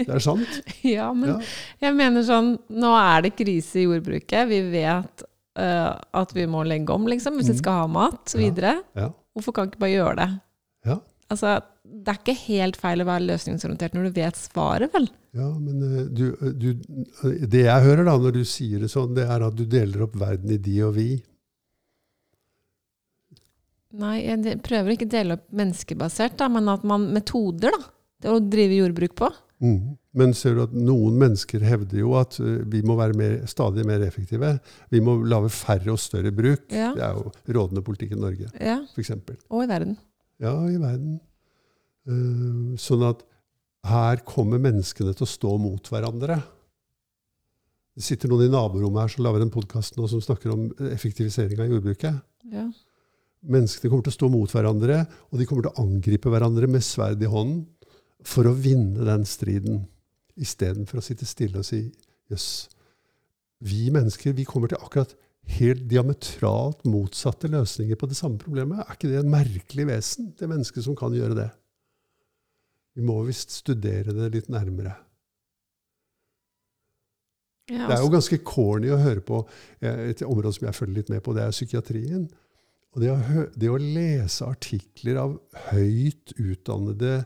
Det 0.00 0.08
er 0.08 0.24
sant. 0.24 0.56
ja, 0.96 1.10
men 1.12 1.34
ja. 1.34 1.36
jeg 1.84 1.94
mener 1.94 2.24
sånn 2.26 2.54
Nå 2.72 2.94
er 2.96 3.26
det 3.26 3.34
krise 3.36 3.82
i 3.82 3.84
jordbruket. 3.84 4.48
Vi 4.48 4.62
vet 4.72 5.26
uh, 5.60 5.92
at 5.92 6.32
vi 6.34 6.48
må 6.48 6.64
legge 6.66 6.96
om, 6.96 7.04
liksom, 7.12 7.36
hvis 7.36 7.52
vi 7.52 7.58
mm. 7.58 7.60
skal 7.60 7.82
ha 7.82 7.90
mat 8.00 8.32
videre. 8.38 8.78
Ja. 8.96 9.10
Ja. 9.10 9.12
Hvorfor 9.36 9.56
kan 9.56 9.68
vi 9.68 9.74
ikke 9.74 9.84
bare 9.84 9.92
gjøre 9.92 10.16
det? 10.22 10.30
Ja. 10.88 10.98
Altså, 11.32 11.58
det 11.92 12.12
er 12.12 12.20
ikke 12.20 12.38
helt 12.46 12.78
feil 12.80 13.02
å 13.02 13.08
være 13.08 13.26
løsningsorientert 13.28 13.94
når 13.96 14.08
du 14.08 14.16
vet 14.16 14.38
svaret, 14.38 14.92
vel? 14.94 15.08
Ja, 15.36 15.48
men 15.58 15.84
eh, 15.84 16.08
du, 16.08 16.24
eh, 16.32 16.54
du, 16.56 16.68
eh, 17.28 17.44
det 17.52 17.66
jeg 17.66 17.86
hører 17.86 18.08
da 18.08 18.16
når 18.20 18.36
du 18.38 18.42
sier 18.48 18.82
det 18.82 18.90
sånn, 18.92 19.14
det 19.16 19.28
er 19.28 19.44
at 19.44 19.56
du 19.58 19.64
deler 19.68 20.06
opp 20.06 20.16
verden 20.20 20.54
i 20.54 20.60
de 20.62 20.76
og 20.86 20.96
vi. 20.96 21.08
Nei, 24.02 24.18
jeg 24.24 24.58
prøver 24.64 24.94
ikke 24.94 25.08
å 25.10 25.14
dele 25.14 25.38
opp 25.38 25.48
menneskebasert, 25.52 26.38
da, 26.40 26.48
men 26.52 26.70
at 26.72 26.84
man 26.88 27.10
metoder 27.12 27.74
da, 27.76 27.82
det 28.24 28.32
å 28.32 28.40
drive 28.40 28.78
jordbruk 28.80 29.16
på. 29.20 29.32
Mm. 29.62 29.98
Men 30.18 30.32
ser 30.36 30.56
du 30.56 30.62
at 30.64 30.72
noen 30.74 31.18
mennesker 31.20 31.62
hevder 31.64 32.00
jo 32.00 32.14
at 32.18 32.38
vi 32.40 32.80
må 32.84 32.96
være 32.98 33.16
mer, 33.16 33.34
stadig 33.48 33.84
mer 33.88 34.02
effektive. 34.04 34.56
Vi 34.92 35.00
må 35.04 35.14
lage 35.28 35.52
færre 35.54 35.92
og 35.92 36.00
større 36.02 36.32
bruk. 36.34 36.64
Ja. 36.72 36.90
Det 36.96 37.04
er 37.04 37.20
jo 37.20 37.30
rådende 37.56 37.84
politikk 37.84 38.16
i 38.16 38.20
Norge, 38.20 38.48
ja. 38.58 38.80
f.eks. 38.96 39.12
Og 39.52 39.62
i 39.62 39.68
verden. 39.70 39.94
Ja, 40.42 40.56
i 40.66 40.80
verden. 40.80 41.20
Uh, 42.08 42.74
sånn 42.80 43.04
at 43.06 43.22
her 43.86 44.22
kommer 44.26 44.62
menneskene 44.62 45.14
til 45.14 45.26
å 45.26 45.30
stå 45.30 45.56
mot 45.58 45.90
hverandre. 45.90 46.38
Det 47.92 48.04
sitter 48.06 48.30
noen 48.30 48.46
i 48.46 48.52
naborommet 48.52 49.04
her 49.04 49.12
som 49.12 49.26
lager 49.26 49.44
en 49.44 49.52
podkast 49.52 49.98
nå 49.98 50.06
som 50.08 50.22
snakker 50.22 50.54
om 50.54 50.68
effektivisering 50.92 51.60
av 51.60 51.74
jordbruket. 51.74 52.22
Ja. 52.52 52.68
Menneskene 53.42 53.90
kommer 53.90 54.06
til 54.06 54.14
å 54.14 54.18
stå 54.20 54.28
mot 54.32 54.54
hverandre, 54.54 55.02
og 55.30 55.40
de 55.40 55.46
kommer 55.50 55.66
til 55.66 55.74
å 55.74 55.82
angripe 55.82 56.30
hverandre 56.30 56.70
med 56.70 56.84
sverd 56.86 57.22
i 57.22 57.30
hånden 57.30 57.64
for 58.26 58.46
å 58.46 58.54
vinne 58.54 59.02
den 59.06 59.26
striden, 59.26 59.82
istedenfor 60.38 61.00
å 61.00 61.04
sitte 61.04 61.26
stille 61.28 61.60
og 61.60 61.66
si 61.66 61.84
jøss, 62.30 62.70
vi 63.62 63.90
mennesker 63.94 64.34
vi 64.34 64.46
kommer 64.48 64.70
til 64.70 64.80
akkurat 64.80 65.12
helt 65.58 65.84
diametralt 65.90 66.86
motsatte 66.88 67.50
løsninger 67.50 67.98
på 67.98 68.08
det 68.10 68.16
samme 68.18 68.38
problemet. 68.40 68.82
Er 68.86 68.96
ikke 68.96 69.10
det 69.10 69.20
en 69.20 69.32
merkelig 69.32 69.88
vesen, 69.90 70.30
det 70.38 70.48
mennesket 70.50 70.86
som 70.86 70.96
kan 70.98 71.14
gjøre 71.14 71.36
det? 71.38 71.50
Vi 72.96 73.04
må 73.06 73.22
visst 73.24 73.54
studere 73.62 74.12
det 74.12 74.30
litt 74.34 74.50
nærmere. 74.52 74.94
Ja, 77.70 77.86
Det 77.86 77.94
er 77.94 78.02
jo 78.02 78.08
altså- 78.08 78.16
ganske 78.18 78.44
corny 78.44 78.88
å 78.90 79.00
høre 79.00 79.20
på 79.20 79.48
et 79.80 80.22
område 80.22 80.52
som 80.52 80.66
jeg 80.66 80.74
følger 80.74 80.94
litt 80.94 81.10
med 81.10 81.22
på, 81.22 81.34
det 81.34 81.42
er 81.42 81.50
psykiatrien. 81.50 82.30
Og 82.92 83.00
det 83.00 83.10
å, 83.10 83.50
det 83.56 83.70
å 83.70 83.78
lese 83.80 84.44
artikler 84.44 85.16
av 85.16 85.40
høyt 85.70 86.34
utdannede 86.36 87.24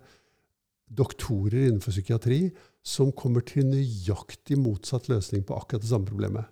doktorer 0.87 1.67
innenfor 1.67 1.91
psykiatri 1.91 2.53
som 2.87 3.11
kommer 3.11 3.43
til 3.43 3.67
nøyaktig 3.67 4.57
motsatt 4.57 5.09
løsning 5.09 5.43
på 5.43 5.57
akkurat 5.59 5.83
det 5.83 5.91
samme 5.91 6.07
problemet. 6.07 6.47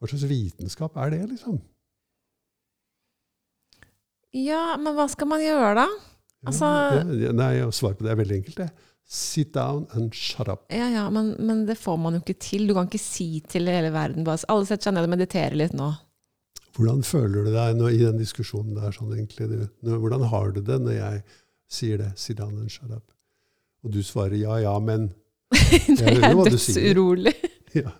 Hva 0.00 0.08
slags 0.08 0.24
vitenskap 0.30 0.96
er 0.96 1.10
det, 1.10 1.24
liksom? 1.28 1.60
ja, 4.32 4.76
men 4.76 4.94
hva 4.94 5.08
skal 5.10 5.28
man 5.30 5.40
gjøre 5.40 5.74
da? 5.74 5.86
Altså- 6.46 7.18
ja, 7.18 7.32
nei, 7.32 7.54
Svaret 7.74 7.98
på 7.98 8.04
det 8.06 8.12
er 8.12 8.20
veldig 8.22 8.36
enkelt. 8.42 8.56
det. 8.56 8.70
Sit 9.08 9.54
down 9.54 9.86
and 9.96 10.12
shut 10.14 10.48
up. 10.48 10.66
Ja, 10.70 10.88
ja, 10.92 11.10
men, 11.10 11.34
men 11.38 11.64
det 11.66 11.78
får 11.78 11.96
man 11.98 12.14
jo 12.14 12.20
ikke 12.20 12.38
til. 12.38 12.66
Du 12.68 12.74
kan 12.74 12.86
ikke 12.90 13.00
si 13.00 13.40
til 13.48 13.66
hele 13.66 13.90
verden 13.90 14.24
bare 14.26 14.44
Alle 14.52 14.66
setter 14.68 14.90
seg 14.90 14.94
ned 14.94 15.08
og 15.08 15.14
mediterer 15.14 15.56
litt 15.56 15.72
nå. 15.72 15.94
Hvordan 16.76 17.00
føler 17.02 17.46
du 17.48 17.50
deg 17.54 17.76
nå, 17.78 17.88
i 17.90 18.02
den 18.04 18.18
diskusjonen 18.20 18.76
der? 18.76 18.92
sånn 18.94 19.14
egentlig? 19.16 19.48
Du, 19.48 19.68
nå, 19.88 19.96
hvordan 19.98 20.26
har 20.28 20.52
du 20.52 20.60
det 20.60 20.76
når 20.84 20.98
jeg 20.98 21.22
sier 21.72 21.98
det? 21.98 22.12
Sit 22.20 22.36
down 22.38 22.52
and 22.60 22.70
shut 22.70 22.92
up. 22.92 23.06
Og 23.82 23.94
du 23.94 24.02
svarer 24.04 24.36
ja, 24.36 24.58
ja, 24.62 24.76
men. 24.78 25.08
det 25.56 25.98
hører 26.04 26.28
er 26.28 26.36
hva 26.36 26.50
du 26.50 26.58
sier. 26.60 27.00
Ja, 27.76 27.90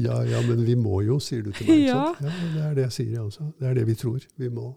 ja, 0.00 0.14
ja, 0.24 0.38
men 0.46 0.62
vi 0.64 0.72
må 0.78 1.02
jo, 1.04 1.18
sier 1.20 1.42
du 1.44 1.50
til 1.52 1.68
meg. 1.68 1.82
Ja. 1.84 2.14
ja, 2.16 2.30
Det 2.54 2.62
er 2.64 2.76
det 2.78 2.84
jeg 2.86 2.94
sier, 2.94 3.10
jeg 3.12 3.24
også. 3.26 3.50
Det 3.60 3.68
er 3.68 3.74
det 3.76 3.84
vi 3.88 3.96
tror. 4.00 4.22
Vi 4.40 4.48
må. 4.48 4.70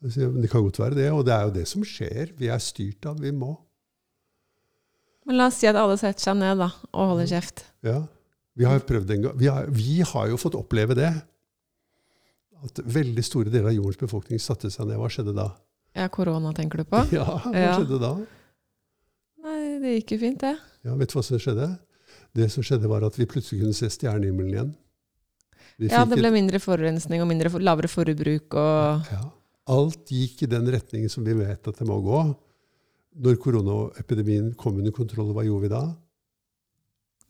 Det 0.00 0.48
kan 0.50 0.62
godt 0.64 0.78
være 0.80 0.96
det, 0.96 1.08
og 1.12 1.24
det 1.28 1.34
er 1.34 1.42
jo 1.44 1.52
det 1.58 1.66
som 1.68 1.82
skjer. 1.84 2.30
Vi 2.38 2.48
er 2.48 2.58
styrt 2.62 3.04
av 3.10 3.18
vi 3.20 3.32
må. 3.36 3.52
Men 5.28 5.36
la 5.36 5.46
oss 5.50 5.58
si 5.60 5.68
at 5.68 5.76
alle 5.76 5.98
setter 6.00 6.24
seg 6.30 6.38
ned 6.40 6.56
da, 6.62 6.70
og 6.96 7.10
holder 7.12 7.28
kjeft. 7.28 7.66
Ja. 7.84 7.98
Vi 8.56 8.64
har 8.66 8.80
prøvd 8.88 9.12
en 9.14 9.26
gang. 9.26 9.36
Vi 9.38 9.46
har, 9.52 9.68
vi 9.70 10.00
har 10.00 10.30
jo 10.32 10.38
fått 10.40 10.56
oppleve 10.58 10.96
det. 10.96 11.10
At 12.64 12.80
veldig 12.84 13.22
store 13.24 13.52
deler 13.52 13.70
av 13.70 13.76
jordens 13.76 14.00
befolkning 14.00 14.40
satte 14.42 14.68
seg 14.72 14.88
ned. 14.88 14.98
Hva 15.00 15.08
skjedde 15.12 15.34
da? 15.36 15.46
Ja, 15.96 16.08
korona 16.12 16.52
tenker 16.56 16.80
du 16.82 16.88
på? 16.88 17.04
Ja, 17.18 17.26
hva 17.44 17.52
Ja. 17.56 17.76
skjedde 17.78 18.00
da? 18.02 18.14
Nei, 19.44 19.60
det 19.80 19.94
gikk 20.00 20.16
jo 20.16 20.18
fint 20.24 20.42
det. 20.44 20.54
Ja, 20.84 20.94
vet 21.00 21.12
du 21.12 21.16
hva 21.18 21.24
som 21.24 21.40
skjedde? 21.40 21.68
Det 22.36 22.48
som 22.52 22.64
skjedde, 22.64 22.88
var 22.90 23.04
at 23.06 23.16
vi 23.18 23.26
plutselig 23.28 23.60
kunne 23.62 23.76
se 23.76 23.88
stjernehimmelen 23.92 24.52
igjen. 24.54 24.72
Vi 25.80 25.88
Ja, 25.92 26.04
det 26.04 26.18
ble 26.20 26.30
mindre 26.34 26.60
forurensning 26.60 27.22
og 27.24 27.28
mindre, 27.30 27.52
lavere 27.60 27.88
forbruk 27.88 28.56
og 28.60 29.08
ja, 29.12 29.22
Alt 29.70 30.10
gikk 30.10 30.42
i 30.44 30.50
den 30.50 30.66
retningen 30.72 31.10
som 31.12 31.24
vi 31.26 31.34
vet 31.38 31.68
at 31.70 31.78
det 31.78 31.86
må 31.88 32.00
gå. 32.04 32.22
Når 33.20 33.36
koronaepidemien 33.42 34.52
kom 34.58 34.78
under 34.80 34.94
kontroll, 34.94 35.32
hva 35.36 35.44
gjorde 35.46 35.66
vi 35.68 35.72
da? 35.72 35.82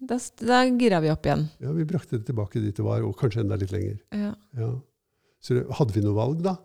da, 0.00 0.16
da 0.40 0.62
gira 0.64 1.00
vi 1.04 1.10
opp 1.12 1.26
igjen. 1.28 1.42
Ja, 1.60 1.72
Vi 1.76 1.84
brakte 1.88 2.16
det 2.18 2.26
tilbake 2.30 2.60
dit 2.62 2.76
det 2.76 2.84
var, 2.84 3.02
og 3.04 3.16
kanskje 3.20 3.42
enda 3.44 3.58
litt 3.60 3.72
lenger. 3.74 3.98
Ja. 4.16 4.32
Ja. 4.56 4.70
Så 5.40 5.54
det- 5.58 5.66
hadde 5.76 5.92
vi 5.96 6.02
noe 6.04 6.16
valg, 6.16 6.40
da? 6.44 6.56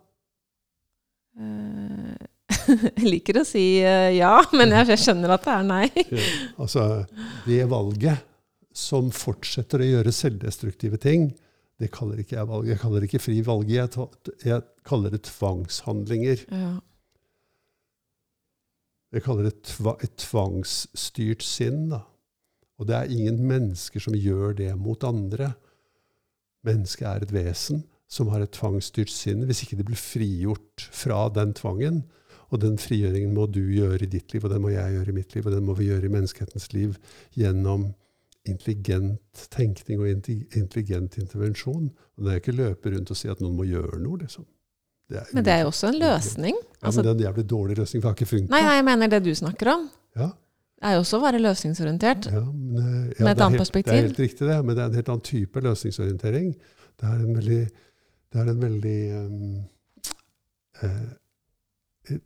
Eh, 1.39 2.15
Jeg 2.95 3.07
liker 3.09 3.41
å 3.41 3.45
si 3.47 3.63
eh, 3.83 4.13
ja, 4.17 4.37
men 4.55 4.71
jeg, 4.71 4.97
skjønner 5.01 5.33
at 5.35 5.43
det 5.45 5.53
er 5.55 5.67
nei. 5.67 5.87
Altså, 6.61 7.05
det 7.47 7.63
valget 7.71 8.23
som 8.75 9.09
fortsetter 9.15 9.81
å 9.83 9.89
gjøre 9.89 10.11
selvdestruktive 10.15 10.99
ting, 11.01 11.29
det 11.81 11.91
kaller 11.91 12.19
ikke 12.21 12.37
jeg 12.37 12.47
valg. 12.47 12.67
Jeg 12.69 12.79
kaller 12.79 13.03
det 13.03 13.09
ikke 13.09 13.23
fri 13.25 13.39
valg. 13.43 13.71
Jeg, 13.71 13.89
jeg 14.45 14.61
kaller 14.87 15.11
det 15.11 15.25
tvangshandlinger. 15.27 16.45
Ja. 16.47 16.75
Jeg 19.15 19.23
kaller 19.25 19.49
det 19.49 19.57
tva, 19.67 19.95
et 20.03 20.15
tvangsstyrt 20.19 21.43
sinn. 21.43 21.89
Da. 21.91 22.05
Og 22.79 22.87
det 22.89 22.95
er 22.95 23.11
ingen 23.11 23.41
mennesker 23.47 24.03
som 24.03 24.15
gjør 24.15 24.55
det 24.59 24.71
mot 24.79 25.03
andre. 25.07 25.53
Mennesket 26.65 27.07
er 27.09 27.25
et 27.25 27.35
vesen 27.35 27.83
som 28.11 28.29
har 28.31 28.43
et 28.43 28.53
tvangsstyrt 28.55 29.11
sinn. 29.11 29.43
Hvis 29.47 29.65
ikke 29.65 29.79
det 29.81 29.87
blir 29.89 29.99
frigjort 29.99 30.87
fra 30.95 31.25
den 31.33 31.53
tvangen, 31.57 32.03
og 32.53 32.61
den 32.61 32.77
frigjøringen 32.79 33.33
må 33.35 33.47
du 33.51 33.61
gjøre 33.73 34.05
i 34.05 34.09
ditt 34.09 34.31
liv, 34.33 34.45
og 34.45 34.53
den 34.53 34.63
må 34.63 34.71
jeg 34.71 34.95
gjøre 34.95 35.11
i 35.11 35.17
mitt 35.17 35.35
liv, 35.35 35.47
og 35.47 35.55
den 35.55 35.65
må 35.65 35.75
vi 35.75 35.89
gjøre 35.89 36.07
i 36.07 36.13
menneskehetens 36.13 36.69
liv 36.75 36.97
gjennom 37.35 37.89
intelligent 38.45 39.47
tenkning 39.51 40.01
og 40.01 40.09
intelligent 40.09 41.17
intervensjon. 41.17 41.89
Og 42.17 42.25
det 42.25 42.33
er 42.33 42.41
ikke 42.41 42.55
løpe 42.55 42.93
rundt 42.93 43.11
og 43.11 43.17
si 43.19 43.29
at 43.31 43.41
noen 43.43 43.57
må 43.57 43.67
gjøre 43.67 43.99
noe, 44.03 44.21
liksom. 44.21 44.45
Det 45.09 45.21
Men 45.33 45.45
det 45.45 45.53
er 45.53 45.59
jo 45.61 45.67
også 45.69 45.91
en 45.91 45.99
løsning. 46.01 46.55
Ja, 46.55 46.87
Altså, 46.87 47.01
men 47.01 47.05
det 47.05 47.11
er 47.11 47.15
en 47.15 47.25
jævlig 47.27 47.49
dårlig 47.49 47.77
løsning, 47.77 48.01
for 48.01 48.09
det 48.09 48.11
har 48.11 48.17
ikke 48.19 48.31
funka. 48.31 48.49
nei, 48.49 48.61
nei, 48.61 48.75
jeg 48.75 48.85
mener 48.85 49.07
det 49.07 49.23
du 49.25 49.35
snakker 49.35 49.69
om. 49.73 49.89
Ja. 50.15 50.29
Det 50.75 50.89
er 50.89 50.95
jo 50.95 51.01
også 51.03 51.17
å 51.17 51.23
være 51.23 51.41
løsningsorientert. 51.41 52.25
Ja, 52.31 52.41
men, 52.51 52.81
eh, 52.81 53.13
ja, 53.17 53.23
Med 53.23 53.31
et 53.31 53.41
annet 53.41 53.61
perspektiv. 53.63 53.91
Det 53.91 53.99
er 53.99 54.07
helt 54.07 54.19
riktig, 54.19 54.47
det. 54.47 54.57
Men 54.65 54.75
det 54.75 54.81
er 54.83 54.89
en 54.89 54.97
helt 54.99 55.09
annen 55.09 55.21
type 55.21 55.61
løsningsorientering. 55.61 56.55
Det 56.99 57.09
er 57.09 57.21
en 57.21 57.37
veldig, 57.37 57.61
det 58.33 58.41
er 58.41 58.49
en 58.51 58.61
veldig 58.61 58.99
um, 59.25 59.63
eh, 60.81 61.01
eh, 62.11 62.19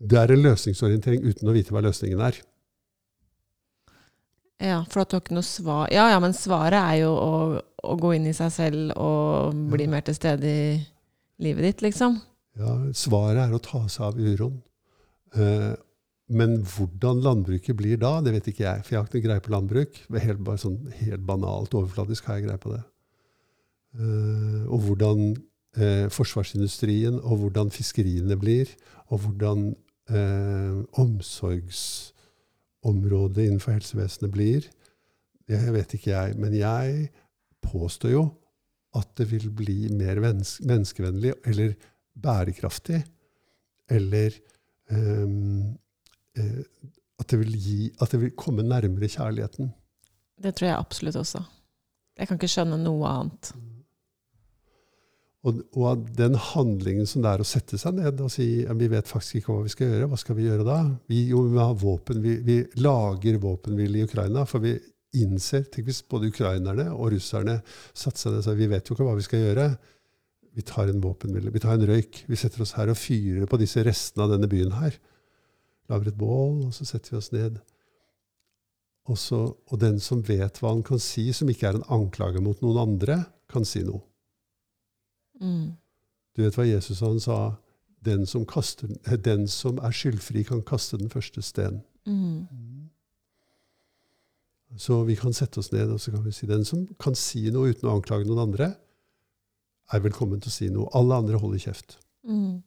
Det 0.00 0.18
er 0.18 0.32
en 0.34 0.42
løsningsorientering 0.42 1.24
uten 1.26 1.48
å 1.48 1.52
vite 1.56 1.74
hva 1.74 1.82
løsningen 1.86 2.20
er. 2.20 2.40
Ja, 4.60 4.82
for 4.92 5.02
at 5.02 5.10
du 5.10 5.16
har 5.16 5.22
ikke 5.24 5.36
noe 5.38 5.46
svar. 5.46 5.86
Ja, 5.92 6.10
ja, 6.12 6.18
men 6.20 6.34
svaret 6.36 6.76
er 6.76 6.96
jo 7.00 7.12
å, 7.16 7.36
å 7.90 7.94
gå 8.00 8.14
inn 8.16 8.26
i 8.28 8.34
seg 8.36 8.50
selv 8.52 8.92
og 9.00 9.54
bli 9.72 9.86
Ja. 9.86 9.90
mer 9.94 10.04
til 10.04 10.14
stede 10.18 10.44
i 10.50 10.80
livet 11.40 11.64
ditt, 11.64 11.82
liksom. 11.86 12.18
Ja, 12.60 12.74
svaret 12.92 13.40
er 13.46 13.54
å 13.56 13.62
ta 13.64 13.86
seg 13.88 14.04
av 14.10 14.18
uroen. 14.20 14.58
Eh, 15.32 15.72
men 16.30 16.58
hvordan 16.62 17.22
landbruket 17.24 17.74
blir 17.78 17.96
da, 17.98 18.20
det 18.20 18.34
vet 18.36 18.50
ikke 18.52 18.66
jeg. 18.66 18.84
For 18.84 18.94
jeg 18.94 19.00
har 19.00 19.08
ikke 19.08 19.24
greie 19.24 19.42
på 19.42 19.50
landbruk. 19.54 19.96
Helt, 20.20 20.42
bare 20.46 20.60
sånn, 20.62 20.76
helt 21.00 21.24
banalt 21.26 21.72
overfladisk 21.74 22.28
har 22.28 22.38
jeg 22.38 22.46
greie 22.50 22.60
på 22.60 22.74
det. 22.74 22.82
Eh, 23.98 24.66
og 24.70 24.84
hvordan 24.86 25.24
eh, 25.80 26.06
forsvarsindustrien 26.12 27.16
og 27.24 27.40
hvordan 27.42 27.72
fiskeriene 27.74 28.36
blir, 28.38 28.70
og 29.10 29.24
hvordan 29.24 29.70
eh, 30.12 30.76
omsorgsområdet 32.82 33.46
innenfor 33.46 33.72
helsevesenet 33.76 34.32
blir, 34.32 34.66
det 35.48 35.60
vet 35.74 35.94
ikke 35.94 36.12
jeg. 36.12 36.36
Men 36.40 36.54
jeg 36.54 37.10
påstår 37.64 38.14
jo 38.14 38.24
at 38.96 39.10
det 39.18 39.28
vil 39.30 39.50
bli 39.54 39.88
mer 39.94 40.20
menneskevennlig 40.22 41.34
eller 41.46 41.74
bærekraftig. 42.14 43.02
Eller 43.90 44.34
eh, 44.90 45.28
at, 47.20 47.26
det 47.30 47.38
vil 47.42 47.56
gi, 47.58 47.90
at 48.00 48.12
det 48.12 48.20
vil 48.24 48.36
komme 48.38 48.62
nærmere 48.66 49.10
kjærligheten. 49.10 49.72
Det 50.40 50.54
tror 50.56 50.70
jeg 50.70 50.78
absolutt 50.78 51.18
også. 51.20 51.42
Jeg 52.18 52.28
kan 52.28 52.38
ikke 52.38 52.50
skjønne 52.50 52.78
noe 52.80 53.10
annet. 53.10 53.52
Og, 55.48 55.60
og 55.80 56.08
den 56.18 56.34
handlingen 56.36 57.06
som 57.08 57.22
det 57.24 57.30
er 57.30 57.40
å 57.40 57.48
sette 57.48 57.78
seg 57.80 57.96
ned 57.96 58.18
og 58.20 58.28
si 58.32 58.46
ja, 58.60 58.74
vi 58.76 58.90
vet 58.92 59.08
faktisk 59.08 59.38
ikke 59.38 59.54
hva 59.54 59.64
vi 59.64 59.72
skal 59.72 59.88
gjøre, 59.88 60.08
hva 60.10 60.18
skal 60.20 60.36
vi 60.36 60.44
gjøre 60.44 60.66
da? 60.66 60.80
Vi, 61.08 61.22
jo, 61.30 61.46
vi, 61.48 61.60
har 61.62 61.78
våpen, 61.80 62.20
vi, 62.20 62.34
vi 62.44 62.58
lager 62.84 63.38
våpenhvile 63.40 64.02
i 64.02 64.04
Ukraina, 64.08 64.44
for 64.48 64.64
vi 64.64 64.74
innser 65.16 65.64
Tenk 65.72 65.88
hvis 65.88 66.04
både 66.06 66.28
ukrainerne 66.30 66.90
og 66.92 67.14
russerne 67.16 67.56
satte 67.66 68.20
seg 68.20 68.34
ned 68.34 68.42
og 68.42 68.46
sa 68.46 68.52
vi 68.58 68.68
vet 68.70 68.86
jo 68.86 68.94
ikke 68.94 69.06
hva 69.08 69.16
vi 69.16 69.24
skal 69.26 69.42
gjøre. 69.46 69.64
Vi 70.54 70.66
tar 70.66 70.92
en 70.92 71.00
våpenhvile, 71.02 71.54
vi 71.54 71.62
tar 71.62 71.78
en 71.78 71.88
røyk. 71.88 72.24
Vi 72.28 72.38
setter 72.38 72.62
oss 72.62 72.76
her 72.76 72.92
og 72.92 72.98
fyrer 73.00 73.48
på 73.48 73.58
disse 73.58 73.82
restene 73.86 74.26
av 74.26 74.34
denne 74.34 74.50
byen 74.50 74.76
her. 74.76 75.00
Lager 75.90 76.12
et 76.12 76.20
bål, 76.20 76.66
og 76.68 76.76
så 76.76 76.86
setter 76.86 77.14
vi 77.14 77.20
oss 77.22 77.32
ned. 77.34 77.58
Og, 79.08 79.16
så, 79.18 79.40
og 79.56 79.80
den 79.82 79.98
som 80.02 80.20
vet 80.26 80.60
hva 80.60 80.74
han 80.74 80.84
kan 80.86 81.00
si, 81.02 81.30
som 81.34 81.48
ikke 81.50 81.70
er 81.70 81.80
en 81.80 81.88
anklage 81.96 82.42
mot 82.44 82.60
noen 82.62 82.84
andre, 82.84 83.22
kan 83.50 83.66
si 83.66 83.82
noe. 83.86 84.04
Mm. 85.40 85.76
Du 86.36 86.42
vet 86.44 86.56
hva 86.56 86.66
Jesus 86.68 87.02
han 87.04 87.20
sa? 87.22 87.40
Den 88.00 88.24
som, 88.26 88.46
kaster, 88.48 88.88
eh, 89.04 89.18
den 89.20 89.46
som 89.48 89.80
er 89.84 89.92
skyldfri, 89.92 90.44
kan 90.48 90.62
kaste 90.64 90.98
den 91.00 91.12
første 91.12 91.42
sten. 91.44 91.82
Mm. 92.08 92.46
Så 94.80 95.02
vi 95.04 95.16
kan 95.18 95.34
sette 95.36 95.60
oss 95.60 95.72
ned 95.72 95.90
og 95.90 96.00
så 96.00 96.14
kan 96.14 96.22
vi 96.24 96.32
si 96.32 96.46
den 96.48 96.64
som 96.64 96.86
kan 97.02 97.16
si 97.18 97.42
noe 97.52 97.74
uten 97.74 97.90
å 97.90 97.96
anklage 97.98 98.28
noen 98.28 98.44
andre, 98.46 98.70
er 99.90 100.02
velkommen 100.04 100.40
til 100.40 100.52
å 100.52 100.54
si 100.54 100.68
noe. 100.70 100.88
Alle 100.96 101.18
andre 101.18 101.40
holder 101.42 101.64
kjeft. 101.66 101.98
Mm. 102.22 102.62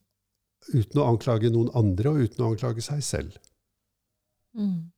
Uten 0.74 1.00
å 1.00 1.08
anklage 1.08 1.52
noen 1.52 1.72
andre, 1.76 2.12
og 2.12 2.28
uten 2.28 2.44
å 2.44 2.52
anklage 2.52 2.84
seg 2.84 3.02
selv. 3.04 3.40
Mm. 4.54 4.92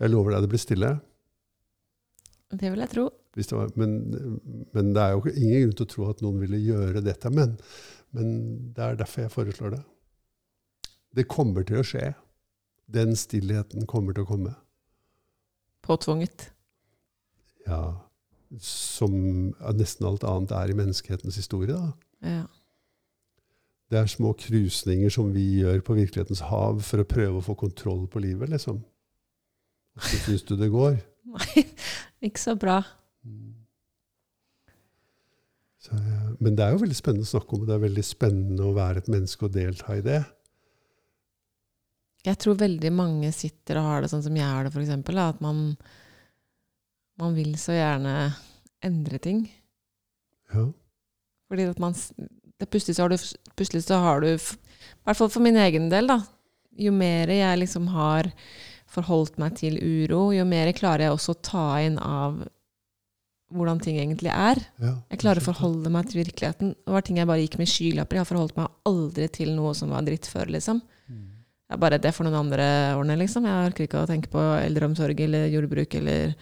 Jeg 0.00 0.12
lover 0.12 0.34
deg 0.34 0.44
det 0.44 0.52
blir 0.52 0.62
stille. 0.62 0.90
Det 2.54 2.70
vil 2.70 2.84
jeg 2.84 2.92
tro. 2.92 3.08
Det 3.34 3.50
var, 3.50 3.70
men, 3.74 3.96
men 4.72 4.92
det 4.94 5.02
er 5.02 5.14
jo 5.16 5.32
ingen 5.32 5.64
grunn 5.64 5.76
til 5.78 5.86
å 5.86 5.90
tro 5.90 6.06
at 6.12 6.22
noen 6.22 6.38
ville 6.42 6.60
gjøre 6.62 7.02
dette. 7.02 7.30
Men, 7.34 7.56
men 8.14 8.28
det 8.76 8.84
er 8.84 9.00
derfor 9.00 9.24
jeg 9.24 9.34
foreslår 9.34 9.74
det. 9.74 9.82
Det 11.14 11.26
kommer 11.30 11.66
til 11.66 11.80
å 11.80 11.86
skje. 11.86 12.12
Den 12.94 13.14
stillheten 13.18 13.88
kommer 13.90 14.14
til 14.14 14.26
å 14.26 14.30
komme. 14.30 14.54
Påtvunget. 15.84 16.50
Ja. 17.66 18.00
som 18.60 19.14
nesten 19.74 20.06
alt 20.06 20.22
annet 20.28 20.52
er 20.54 20.70
i 20.70 20.76
menneskehetens 20.78 21.38
historie. 21.40 21.74
da. 21.74 21.90
Ja. 22.22 22.44
Det 23.90 23.98
er 23.98 24.06
små 24.06 24.32
krusninger 24.38 25.10
som 25.10 25.32
vi 25.34 25.60
gjør 25.60 25.80
på 25.84 25.96
virkelighetens 25.98 26.44
hav 26.48 26.80
for 26.86 27.02
å 27.02 27.08
prøve 27.08 27.40
å 27.40 27.44
få 27.44 27.56
kontroll 27.58 28.06
på 28.10 28.22
livet, 28.22 28.52
liksom. 28.52 28.78
Hvordan 29.94 30.22
syns 30.24 30.46
du 30.46 30.54
det 30.58 30.70
går? 30.70 31.00
Nei, 31.34 31.64
ikke 32.22 32.42
så 32.42 32.54
bra. 32.58 32.80
Så, 35.84 35.96
eh, 35.98 36.30
men 36.40 36.56
det 36.56 36.64
er 36.64 36.74
jo 36.74 36.82
veldig 36.84 36.96
spennende 36.96 37.26
å 37.26 37.32
snakke 37.34 37.56
om, 37.56 37.64
og 37.64 37.68
det 37.68 37.76
er 37.76 37.84
veldig 37.84 38.06
spennende 38.06 38.68
å 38.68 38.76
være 38.76 39.02
et 39.02 39.10
menneske 39.12 39.48
og 39.48 39.56
delta 39.56 39.98
i 39.98 40.04
det. 40.04 40.22
Jeg 42.24 42.40
tror 42.40 42.56
veldig 42.62 42.92
mange 42.96 43.32
sitter 43.36 43.80
og 43.80 43.90
har 43.90 44.04
det 44.04 44.08
sånn 44.14 44.24
som 44.24 44.36
jeg 44.38 44.48
har 44.48 44.64
det, 44.64 44.72
f.eks. 44.72 44.94
At 45.20 45.42
man, 45.44 45.66
man 47.20 47.36
vil 47.36 47.52
så 47.60 47.76
gjerne 47.76 48.14
endre 48.84 49.20
ting. 49.20 49.44
Ja. 50.54 50.70
Fordi 51.50 51.68
at 51.68 51.82
man 51.82 51.92
det 52.60 52.70
plutselig, 52.70 52.96
så 52.96 53.04
har 53.04 53.12
du, 53.12 53.18
plutselig 53.58 53.84
så 53.84 53.98
har 54.00 54.22
du 54.22 54.30
I 54.30 54.38
hvert 54.38 55.18
fall 55.18 55.32
for 55.32 55.44
min 55.44 55.58
egen 55.60 55.90
del, 55.92 56.08
da. 56.08 56.20
Jo 56.80 56.94
mer 56.94 57.30
jeg 57.30 57.60
liksom 57.60 57.90
har 57.92 58.30
forholdt 58.90 59.38
meg 59.42 59.56
til 59.58 59.76
uro, 59.78 60.28
jo 60.34 60.44
mer 60.46 60.70
klarer 60.76 61.08
jeg 61.08 61.16
også 61.16 61.34
å 61.34 61.42
ta 61.44 61.66
inn 61.82 61.98
av 61.98 62.44
hvordan 63.54 63.80
ting 63.82 63.96
egentlig 64.00 64.32
er. 64.34 64.58
ja. 64.82 64.94
Jeg 65.12 65.20
klarer 65.22 65.40
å 65.42 65.46
forholde 65.46 65.90
meg 65.94 66.08
til 66.10 66.22
virkeligheten. 66.24 66.74
Det 66.74 66.92
var 66.96 67.04
ting 67.06 67.20
jeg 67.20 67.28
bare 67.30 67.44
gikk 67.44 67.56
med 67.60 67.70
skylapper. 67.70 68.18
Jeg 68.18 68.24
har 68.24 68.30
forholdt 68.32 68.56
meg 68.58 68.68
aldri 68.90 69.28
til 69.32 69.54
noe 69.54 69.74
som 69.78 69.92
var 69.94 70.02
dritt 70.06 70.26
før, 70.26 70.50
liksom. 70.50 70.80
Mm. 71.08 71.22
Jeg 71.70 71.76
er 71.76 71.80
bare 71.80 71.98
det 72.02 72.12
for 72.16 72.26
noen 72.26 72.40
andre 72.42 72.66
årene, 72.98 73.16
liksom. 73.22 73.46
Jeg 73.48 73.70
orker 73.70 73.86
ikke 73.86 74.02
å 74.02 74.10
tenke 74.10 74.28
på 74.32 74.42
eldreomsorg 74.58 75.20
eller 75.28 75.48
jordbruk 75.54 75.94
eller 76.00 76.34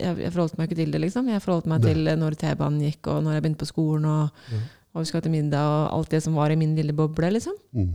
Jeg, 0.00 0.16
jeg 0.16 0.30
forholdt 0.32 0.56
meg 0.56 0.70
ikke 0.70 0.78
til 0.80 0.92
det, 0.94 1.00
liksom. 1.02 1.26
Jeg 1.28 1.42
forholdt 1.44 1.66
meg 1.68 1.82
det. 1.84 1.90
til 1.94 2.12
når 2.16 2.36
T-banen 2.40 2.80
gikk, 2.86 3.06
og 3.12 3.22
når 3.24 3.34
jeg 3.36 3.42
begynte 3.44 3.60
på 3.64 3.68
skolen, 3.68 4.06
og 4.08 4.30
Ja. 4.50 4.60
vi 5.00 5.04
skal 5.10 5.20
til 5.22 5.30
middag, 5.34 5.60
og 5.60 5.92
alt 5.98 6.08
det 6.10 6.22
som 6.24 6.34
var 6.34 6.50
i 6.50 6.56
min 6.56 6.74
lille 6.74 6.92
boble, 6.96 7.30
liksom. 7.30 7.52
Mm. 7.76 7.90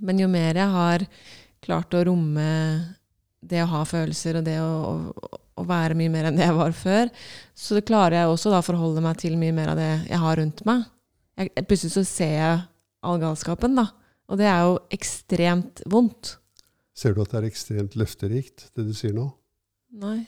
Men 0.00 0.18
jo 0.18 0.26
mer 0.28 0.54
jeg 0.54 0.68
har 0.68 1.06
klart 1.62 1.94
å 1.94 2.04
romme 2.04 2.96
det 3.46 3.62
å 3.62 3.68
ha 3.70 3.84
følelser 3.84 4.36
og 4.40 4.44
det 4.44 4.58
å, 4.60 5.12
å, 5.14 5.38
å 5.60 5.66
være 5.68 5.96
mye 5.98 6.12
mer 6.12 6.28
enn 6.30 6.38
det 6.38 6.46
jeg 6.46 6.56
var 6.56 6.74
før, 6.76 7.12
så 7.54 7.78
det 7.78 7.86
klarer 7.88 8.18
jeg 8.18 8.32
også 8.32 8.52
da 8.52 8.62
forholde 8.64 9.04
meg 9.04 9.20
til 9.20 9.36
mye 9.40 9.54
mer 9.56 9.72
av 9.74 9.80
det 9.80 9.90
jeg 10.08 10.20
har 10.24 10.40
rundt 10.40 10.64
meg. 10.68 10.84
Jeg, 11.40 11.52
plutselig 11.68 11.94
så 11.94 12.04
ser 12.08 12.34
jeg 12.36 12.58
all 13.06 13.20
galskapen, 13.22 13.78
da. 13.78 13.86
Og 14.30 14.38
det 14.40 14.46
er 14.46 14.66
jo 14.66 14.76
ekstremt 14.94 15.82
vondt. 15.90 16.36
Ser 16.96 17.14
du 17.16 17.22
at 17.22 17.32
det 17.32 17.40
er 17.40 17.48
ekstremt 17.48 17.96
løfterikt, 17.98 18.68
det 18.76 18.84
du 18.86 18.92
sier 18.96 19.14
nå? 19.16 19.30
Nei. 20.00 20.20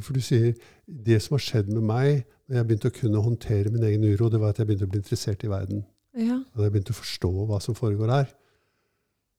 For 0.00 0.16
du 0.16 0.24
sier 0.24 0.54
det 0.86 1.18
som 1.20 1.36
har 1.36 1.42
skjedd 1.44 1.68
med 1.72 1.84
meg 1.84 2.22
når 2.48 2.58
jeg 2.58 2.68
begynte 2.68 2.92
å 2.92 2.94
kunne 2.96 3.24
håndtere 3.24 3.72
min 3.72 3.84
egen 3.88 4.06
uro, 4.08 4.30
det 4.32 4.40
var 4.40 4.54
at 4.54 4.60
jeg 4.60 4.68
begynte 4.68 4.88
å 4.88 4.92
bli 4.92 5.02
interessert 5.02 5.44
i 5.44 5.50
verden. 5.52 5.82
Ja. 6.16 6.38
Og 6.56 6.64
jeg 6.64 6.72
begynte 6.74 6.94
å 6.94 7.00
forstå 7.00 7.32
hva 7.48 7.60
som 7.64 7.76
foregår 7.76 8.12
her. 8.12 8.32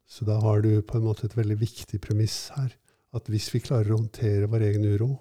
Så 0.09 0.25
da 0.27 0.37
har 0.43 0.61
du 0.61 0.75
på 0.85 0.99
en 0.99 1.05
måte 1.07 1.27
et 1.27 1.35
veldig 1.37 1.57
viktig 1.61 1.99
premiss 2.03 2.47
her. 2.57 2.73
At 3.13 3.29
hvis 3.29 3.49
vi 3.53 3.61
klarer 3.63 3.93
å 3.93 3.99
håndtere 4.01 4.49
vår 4.49 4.65
egen 4.69 4.85
uro, 4.89 5.11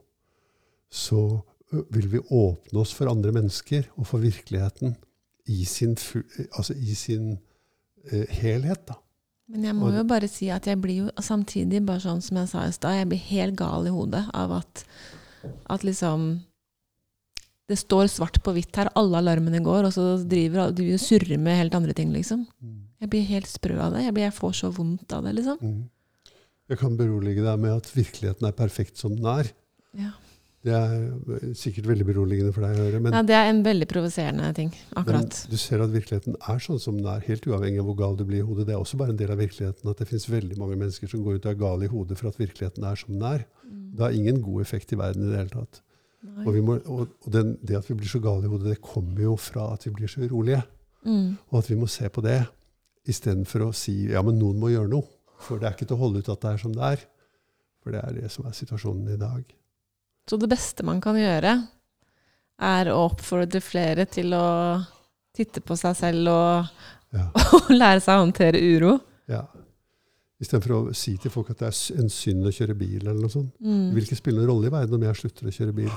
så 0.93 1.22
vil 1.95 2.09
vi 2.12 2.20
åpne 2.20 2.82
oss 2.82 2.93
for 2.93 3.09
andre 3.09 3.32
mennesker 3.32 3.86
og 3.97 4.05
for 4.11 4.20
virkeligheten 4.20 4.93
i 5.49 5.62
sin, 5.66 5.95
altså 6.53 6.74
i 6.76 6.95
sin 6.95 7.30
eh, 8.12 8.26
helhet. 8.43 8.84
da. 8.90 8.99
Men 9.49 9.64
jeg 9.64 9.74
må 9.78 9.88
Og- 9.88 9.95
jo 9.97 10.05
bare 10.05 10.28
si 10.28 10.51
at 10.53 10.66
jeg 10.68 10.80
blir 10.80 11.07
jo 11.07 11.11
samtidig, 11.20 11.80
bare 11.86 12.01
sånn 12.05 12.20
som 12.22 12.36
jeg 12.36 12.49
sa 12.49 12.66
i 12.66 12.72
stad, 12.76 12.99
jeg 13.01 13.09
blir 13.09 13.18
helt 13.30 13.57
gal 13.57 13.86
i 13.88 13.90
hodet 13.95 14.26
av 14.34 14.53
at, 14.61 14.84
at 15.70 15.82
liksom 15.84 16.43
Det 17.68 17.78
står 17.78 18.09
svart 18.11 18.43
på 18.43 18.53
hvitt 18.53 18.74
her, 18.76 18.88
alle 18.99 19.16
alarmene 19.22 19.62
går, 19.64 19.86
og 19.86 19.93
så 19.95 20.05
driver 20.28 20.72
du 20.74 20.82
og 20.93 20.99
surrer 21.01 21.38
med 21.38 21.57
helt 21.57 21.74
andre 21.78 21.95
ting, 21.95 22.11
liksom. 22.12 22.43
Jeg 23.01 23.09
blir 23.09 23.22
helt 23.24 23.47
sprø 23.49 23.78
av 23.80 23.93
det. 23.95 24.03
Jeg, 24.05 24.12
blir, 24.12 24.24
jeg 24.26 24.34
får 24.34 24.53
så 24.59 24.70
vondt 24.74 25.12
av 25.14 25.22
det, 25.24 25.32
liksom. 25.38 25.59
Mm. 25.62 25.88
Jeg 26.68 26.78
kan 26.78 26.97
berolige 26.99 27.43
deg 27.47 27.59
med 27.62 27.70
at 27.78 27.88
virkeligheten 27.95 28.47
er 28.49 28.53
perfekt 28.59 28.99
som 28.99 29.14
den 29.16 29.24
er. 29.24 29.53
Ja. 29.97 30.11
Det 30.62 30.74
er 30.76 31.54
sikkert 31.58 31.88
veldig 31.90 32.04
beroligende 32.06 32.52
for 32.54 32.62
deg 32.62 32.76
å 32.78 32.84
høre. 32.84 32.98
Men, 33.02 33.16
ja, 33.16 33.22
det 33.26 33.34
er 33.34 33.48
en 33.50 33.64
veldig 33.66 33.88
provoserende 33.90 34.50
ting, 34.54 34.68
men 34.70 35.00
akkurat. 35.00 35.38
du 35.50 35.56
ser 35.58 35.82
at 35.82 35.90
virkeligheten 35.90 36.36
er 36.38 36.60
sånn 36.62 36.78
som 36.82 37.00
den 37.00 37.08
er, 37.10 37.24
helt 37.26 37.48
uavhengig 37.50 37.82
av 37.82 37.88
hvor 37.88 37.96
gal 37.98 38.14
du 38.18 38.22
blir 38.28 38.44
i 38.44 38.46
hodet. 38.46 38.68
Det 38.68 38.76
er 38.76 38.82
også 38.82 39.00
bare 39.00 39.10
en 39.10 39.18
del 39.18 39.32
av 39.34 39.42
virkeligheten 39.42 39.90
at 39.90 39.98
det 39.98 40.06
finnes 40.12 40.28
veldig 40.30 40.58
mange 40.60 40.78
mennesker 40.78 41.10
som 41.10 41.24
går 41.26 41.40
ut 41.40 41.48
og 41.48 41.50
er 41.50 41.58
gale 41.64 41.88
i 41.88 41.90
hodet 41.90 42.18
for 42.20 42.30
at 42.30 42.38
virkeligheten 42.38 42.86
er 42.86 43.00
som 43.00 43.16
den 43.16 43.26
er. 43.26 43.42
Det 43.92 44.06
har 44.06 44.14
ingen 44.14 44.38
god 44.44 44.62
effekt 44.62 44.94
i 44.94 45.00
verden 45.00 45.26
i 45.26 45.32
det 45.32 45.40
hele 45.40 45.52
tatt. 45.56 45.82
Og, 46.46 46.52
vi 46.54 46.62
må, 46.62 46.76
og, 46.86 47.08
og 47.26 47.32
den, 47.34 47.56
det 47.66 47.80
at 47.80 47.88
vi 47.90 47.96
blir 47.98 48.10
så 48.12 48.20
gale 48.22 48.46
i 48.46 48.52
hodet, 48.52 48.76
det 48.76 48.84
kommer 48.84 49.24
jo 49.24 49.34
fra 49.40 49.72
at 49.74 49.86
vi 49.86 49.90
blir 49.96 50.10
så 50.10 50.22
urolige. 50.22 50.62
Mm. 51.02 51.34
Og 51.50 51.58
at 51.58 51.70
vi 51.70 51.78
må 51.80 51.90
se 51.90 52.06
på 52.06 52.22
det 52.22 52.38
istedenfor 53.10 53.66
å 53.66 53.72
si 53.74 53.96
ja, 54.12 54.22
men 54.22 54.38
noen 54.38 54.62
må 54.62 54.70
gjøre 54.70 54.92
noe. 54.92 55.08
For 55.42 55.58
det 55.58 55.66
er 55.66 55.74
ikke 55.74 55.88
til 55.90 55.98
å 55.98 56.04
holde 56.04 56.22
ut 56.22 56.30
at 56.30 56.44
det 56.44 56.52
er 56.52 56.62
som 56.62 56.76
det 56.76 56.92
er. 56.92 57.02
For 57.82 57.94
det 57.94 58.04
er 58.06 58.20
det 58.20 58.30
som 58.30 58.46
er 58.46 58.54
situasjonen 58.54 59.10
i 59.10 59.18
dag. 59.18 59.42
Så 60.28 60.38
det 60.38 60.48
beste 60.52 60.84
man 60.86 61.00
kan 61.02 61.16
gjøre, 61.18 61.56
er 62.62 62.90
å 62.92 63.08
oppfordre 63.10 63.60
flere 63.64 64.04
til 64.06 64.32
å 64.38 64.46
titte 65.34 65.60
på 65.64 65.76
seg 65.76 65.96
selv 65.98 66.28
og, 66.30 66.70
Ja. 67.12 67.26
og 67.58 67.70
lære 67.74 68.00
seg 68.00 68.14
å 68.16 68.22
håndtere 68.26 68.60
uro. 68.62 68.98
ja. 69.28 69.44
Istedenfor 70.42 70.72
å 70.74 70.94
si 70.98 71.12
til 71.22 71.30
folk 71.30 71.50
at 71.52 71.58
det 71.60 71.68
er 71.68 72.00
en 72.02 72.08
synd 72.10 72.46
å 72.48 72.50
kjøre 72.50 72.74
bil. 72.74 72.98
eller 73.06 73.20
noe 73.20 73.30
sånt. 73.30 73.52
Det 73.60 73.68
Mm. 73.68 73.92
vil 73.94 74.02
ikke 74.02 74.16
spille 74.18 74.40
noen 74.40 74.48
rolle 74.50 74.66
i 74.66 74.70
verden 74.74 74.94
om 74.96 75.02
jeg 75.06 75.14
slutter 75.20 75.46
å 75.46 75.52
kjøre 75.54 75.74
bil. 75.76 75.90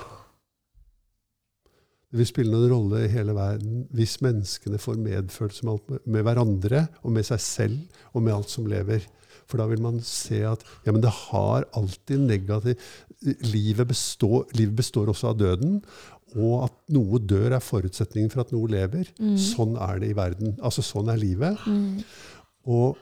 Det 2.11 2.19
vil 2.21 2.27
spille 2.29 2.53
noen 2.53 2.69
rolle 2.69 2.99
i 3.05 3.09
hele 3.11 3.33
verden 3.35 3.87
hvis 3.97 4.19
menneskene 4.21 4.77
får 4.79 4.99
medfølelse 5.01 5.65
med- 5.65 6.05
med 6.05 6.23
hverandre 6.27 6.83
og 7.03 7.11
med 7.11 7.25
seg 7.25 7.39
selv 7.41 7.79
og 8.13 8.21
med 8.21 8.33
alt 8.35 8.49
som 8.53 8.67
lever. 8.67 9.01
For 9.47 9.57
da 9.57 9.65
vil 9.67 9.81
man 9.81 9.99
se 10.01 10.43
at 10.43 10.63
ja, 10.85 10.91
men 10.91 11.01
det 11.01 11.11
har 11.11 11.65
alltid 11.73 12.19
negativ 12.19 12.77
livet 13.23 13.87
består, 13.89 14.45
livet 14.57 14.75
består 14.75 15.09
også 15.11 15.31
av 15.31 15.39
døden. 15.39 15.79
Og 16.35 16.65
at 16.65 16.75
noe 16.91 17.21
dør 17.23 17.55
er 17.55 17.63
forutsetningen 17.63 18.31
for 18.33 18.43
at 18.43 18.51
noe 18.51 18.67
lever. 18.71 19.09
Mm. 19.21 19.35
Sånn 19.39 19.75
er 19.79 20.01
det 20.01 20.11
i 20.11 20.17
verden. 20.17 20.55
Altså 20.59 20.83
sånn 20.83 21.11
er 21.13 21.21
livet. 21.21 21.61
Mm. 21.69 22.01
Og 22.75 22.97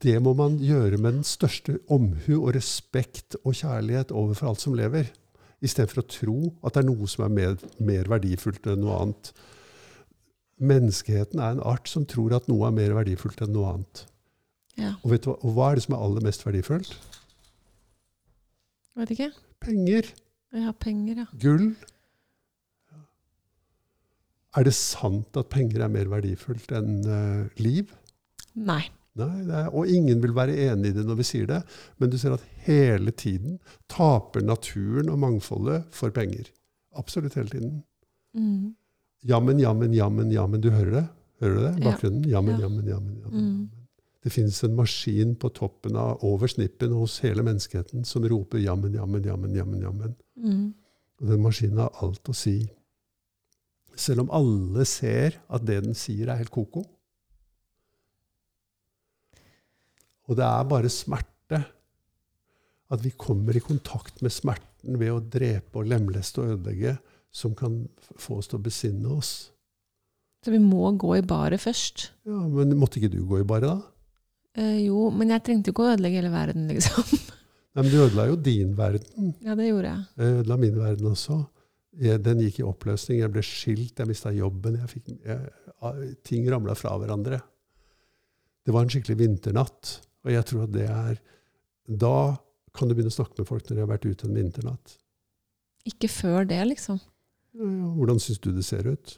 det 0.00 0.16
må 0.22 0.32
man 0.38 0.56
gjøre 0.62 0.96
med 0.96 1.18
den 1.18 1.26
største 1.26 1.76
omhu 1.92 2.38
og 2.38 2.54
respekt 2.56 3.36
og 3.42 3.58
kjærlighet 3.58 4.14
overfor 4.16 4.52
alt 4.52 4.62
som 4.62 4.76
lever. 4.78 5.10
Istedenfor 5.60 6.00
å 6.00 6.08
tro 6.08 6.36
at 6.64 6.76
det 6.76 6.84
er 6.84 6.88
noe 6.88 7.08
som 7.10 7.26
er 7.26 7.34
mer, 7.36 7.58
mer 7.84 8.08
verdifullt 8.08 8.70
enn 8.70 8.80
noe 8.80 8.96
annet. 9.02 9.32
Menneskeheten 10.60 11.40
er 11.40 11.56
en 11.56 11.64
art 11.68 11.88
som 11.88 12.06
tror 12.08 12.32
at 12.38 12.48
noe 12.48 12.68
er 12.68 12.76
mer 12.76 12.96
verdifullt 12.96 13.44
enn 13.44 13.52
noe 13.52 13.74
annet. 13.74 14.06
Ja. 14.80 14.94
Og, 15.02 15.10
vet 15.12 15.26
du 15.26 15.32
hva, 15.32 15.36
og 15.44 15.56
hva 15.56 15.68
er 15.68 15.76
det 15.76 15.84
som 15.84 15.96
er 15.96 16.04
aller 16.06 16.24
mest 16.24 16.46
verdifullt? 16.46 16.96
Vet 18.96 19.12
ikke. 19.12 19.30
Penger. 19.60 20.06
Ja, 20.56 20.72
penger, 20.72 21.24
ja. 21.24 21.26
Gull. 21.42 21.74
Er 24.58 24.66
det 24.66 24.72
sant 24.74 25.36
at 25.38 25.50
penger 25.52 25.84
er 25.84 25.92
mer 25.92 26.08
verdifullt 26.10 26.72
enn 26.74 26.96
uh, 27.06 27.44
liv? 27.62 27.92
Nei. 28.58 28.82
Nei, 29.20 29.42
det 29.46 29.54
er, 29.58 29.68
og 29.74 29.90
ingen 29.90 30.20
vil 30.22 30.32
være 30.34 30.54
enig 30.70 30.92
i 30.92 30.94
det 30.96 31.02
når 31.06 31.16
vi 31.18 31.24
sier 31.26 31.46
det, 31.50 31.58
men 31.98 32.10
du 32.12 32.16
ser 32.18 32.34
at 32.36 32.44
hele 32.64 33.10
tiden 33.10 33.56
taper 33.90 34.42
naturen 34.46 35.10
og 35.10 35.18
mangfoldet 35.22 35.82
for 35.94 36.14
penger. 36.14 36.46
Absolutt 36.98 37.34
hele 37.38 37.50
tiden. 37.52 37.72
Mm. 38.38 38.70
Jammen, 39.26 39.58
jammen, 39.60 39.92
jammen, 39.94 40.30
jammen. 40.32 40.62
Du 40.62 40.70
hører 40.72 40.94
det? 40.94 41.04
Hører 41.42 41.54
du 41.56 41.62
det? 41.66 41.72
Bakgrunnen? 41.84 42.24
Jammen, 42.30 42.54
Ja. 42.56 42.66
jammen, 42.66 42.86
jammen. 42.88 43.18
jammen. 43.24 43.44
Mm. 43.44 43.79
Det 44.20 44.32
finnes 44.34 44.58
en 44.64 44.76
maskin 44.76 45.32
på 45.40 45.48
toppen 45.56 45.96
av 45.96 46.24
over 46.26 46.50
snippen 46.52 46.92
hos 46.92 47.20
hele 47.24 47.44
menneskeheten 47.46 48.04
som 48.04 48.26
roper 48.28 48.60
jammen, 48.60 48.92
jammen, 48.92 49.24
jammen, 49.24 49.54
jammen, 49.56 49.80
jammen. 49.86 50.14
Mm. 50.36 50.66
Og 51.20 51.30
den 51.30 51.44
maskinen 51.44 51.80
har 51.80 52.02
alt 52.04 52.28
å 52.28 52.36
si. 52.36 52.58
Selv 53.96 54.26
om 54.26 54.32
alle 54.36 54.84
ser 54.88 55.38
at 55.48 55.64
det 55.68 55.80
den 55.86 55.96
sier, 55.96 56.28
er 56.28 56.40
helt 56.40 56.52
ko-ko. 56.52 56.84
Og 60.28 60.36
det 60.38 60.46
er 60.46 60.68
bare 60.68 60.92
smerte. 60.92 61.62
At 62.90 63.04
vi 63.04 63.12
kommer 63.14 63.56
i 63.56 63.62
kontakt 63.62 64.20
med 64.24 64.34
smerten 64.34 64.98
ved 64.98 65.12
å 65.14 65.22
drepe 65.22 65.80
og 65.80 65.88
lemleste 65.90 66.42
og 66.42 66.56
ødelegge, 66.56 66.96
som 67.30 67.54
kan 67.54 67.84
få 68.18 68.40
oss 68.40 68.50
til 68.50 68.58
å 68.58 68.64
besinne 68.64 69.12
oss. 69.14 69.32
Så 70.42 70.52
vi 70.54 70.58
må 70.62 70.88
gå 70.98 71.14
i 71.18 71.22
baret 71.22 71.62
først. 71.62 72.10
Ja, 72.26 72.40
Men 72.48 72.74
måtte 72.80 72.98
ikke 72.98 73.12
du 73.12 73.20
gå 73.28 73.42
i 73.42 73.46
baret, 73.46 73.68
da? 73.70 73.99
Eh, 74.58 74.80
jo, 74.86 75.10
men 75.14 75.30
jeg 75.34 75.44
trengte 75.46 75.70
jo 75.70 75.74
ikke 75.76 75.84
å 75.86 75.92
ødelegge 75.94 76.20
hele 76.22 76.32
verden, 76.34 76.66
liksom. 76.72 77.06
Nei, 77.74 77.84
men 77.84 77.90
Du 77.92 78.00
ødela 78.02 78.26
jo 78.26 78.36
din 78.36 78.72
verden. 78.78 79.34
ja, 79.46 79.54
det 79.54 79.68
gjorde 79.68 79.92
jeg. 79.92 80.06
Jeg 80.18 80.38
ødela 80.40 80.56
min 80.58 80.78
verden 80.80 81.10
også. 81.12 81.38
Jeg, 82.00 82.22
den 82.22 82.42
gikk 82.42 82.60
i 82.60 82.66
oppløsning. 82.66 83.20
Jeg 83.22 83.32
ble 83.34 83.42
skilt, 83.46 83.98
jeg 83.98 84.10
mista 84.10 84.32
jobben. 84.34 84.78
Jeg 84.82 84.90
fikk, 84.90 85.10
jeg, 85.26 86.10
ting 86.26 86.46
ramla 86.50 86.74
fra 86.78 86.96
hverandre. 86.98 87.38
Det 88.66 88.74
var 88.74 88.86
en 88.86 88.92
skikkelig 88.92 89.18
vinternatt. 89.22 89.96
Og 90.26 90.32
jeg 90.34 90.46
tror 90.50 90.66
at 90.66 90.72
det 90.74 90.86
er 90.90 91.20
Da 91.90 92.14
kan 92.76 92.86
du 92.90 92.94
begynne 92.94 93.10
å 93.10 93.14
snakke 93.16 93.40
med 93.40 93.48
folk 93.48 93.64
når 93.66 93.78
de 93.78 93.82
har 93.82 93.88
vært 93.90 94.04
ute 94.06 94.28
en 94.28 94.36
vinternatt. 94.36 94.96
Ikke 95.88 96.10
før 96.12 96.44
det, 96.46 96.60
liksom. 96.68 97.00
Hvordan 97.56 98.20
syns 98.22 98.38
du 98.44 98.50
det 98.54 98.62
ser 98.66 98.86
ut? 98.86 99.16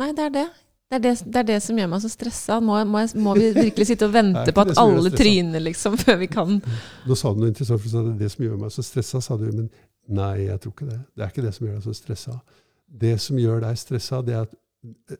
Nei, 0.00 0.08
det 0.16 0.24
er 0.24 0.32
det. 0.34 0.46
Det 0.88 0.96
er 0.96 1.02
det, 1.04 1.10
det 1.28 1.36
er 1.36 1.46
det 1.50 1.56
som 1.62 1.76
gjør 1.76 1.88
meg 1.92 2.00
så 2.00 2.08
stressa. 2.08 2.54
Må, 2.64 2.78
må, 2.88 3.02
jeg- 3.04 3.20
må 3.20 3.34
vi 3.36 3.50
virkelig 3.52 3.86
sitte 3.90 4.06
og 4.08 4.14
vente 4.14 4.52
på 4.56 4.62
at 4.64 4.70
alle 4.80 5.10
tryner, 5.12 5.60
liksom, 5.60 5.98
før 6.00 6.16
vi 6.22 6.28
kan 6.32 6.54
Nå 7.06 7.14
sa 7.18 7.32
du 7.34 7.42
noe 7.42 7.50
interessant, 7.52 7.80
for 7.82 7.88
du 7.88 7.92
sa 7.92 8.04
det, 8.06 8.14
det 8.22 8.30
som 8.32 8.44
gjør 8.46 8.56
meg 8.62 8.72
så 8.72 8.84
stressa, 8.86 9.20
sa 9.20 9.36
du. 9.36 9.44
Men 9.52 9.68
nei, 10.08 10.46
jeg 10.46 10.60
tror 10.64 10.72
ikke 10.72 10.88
det. 10.88 11.00
Det 11.14 11.24
er 11.26 11.32
ikke 11.34 11.44
det 11.44 11.52
som 11.58 11.66
gjør 11.68 11.74
deg 11.76 11.84
så 11.90 11.94
stressa. 11.98 12.38
Det 13.04 13.14
som 13.20 13.36
gjør 13.42 13.60
deg 13.66 13.76
stressa, 13.82 14.22
det 14.24 14.34
er 14.38 14.46
at 14.46 15.18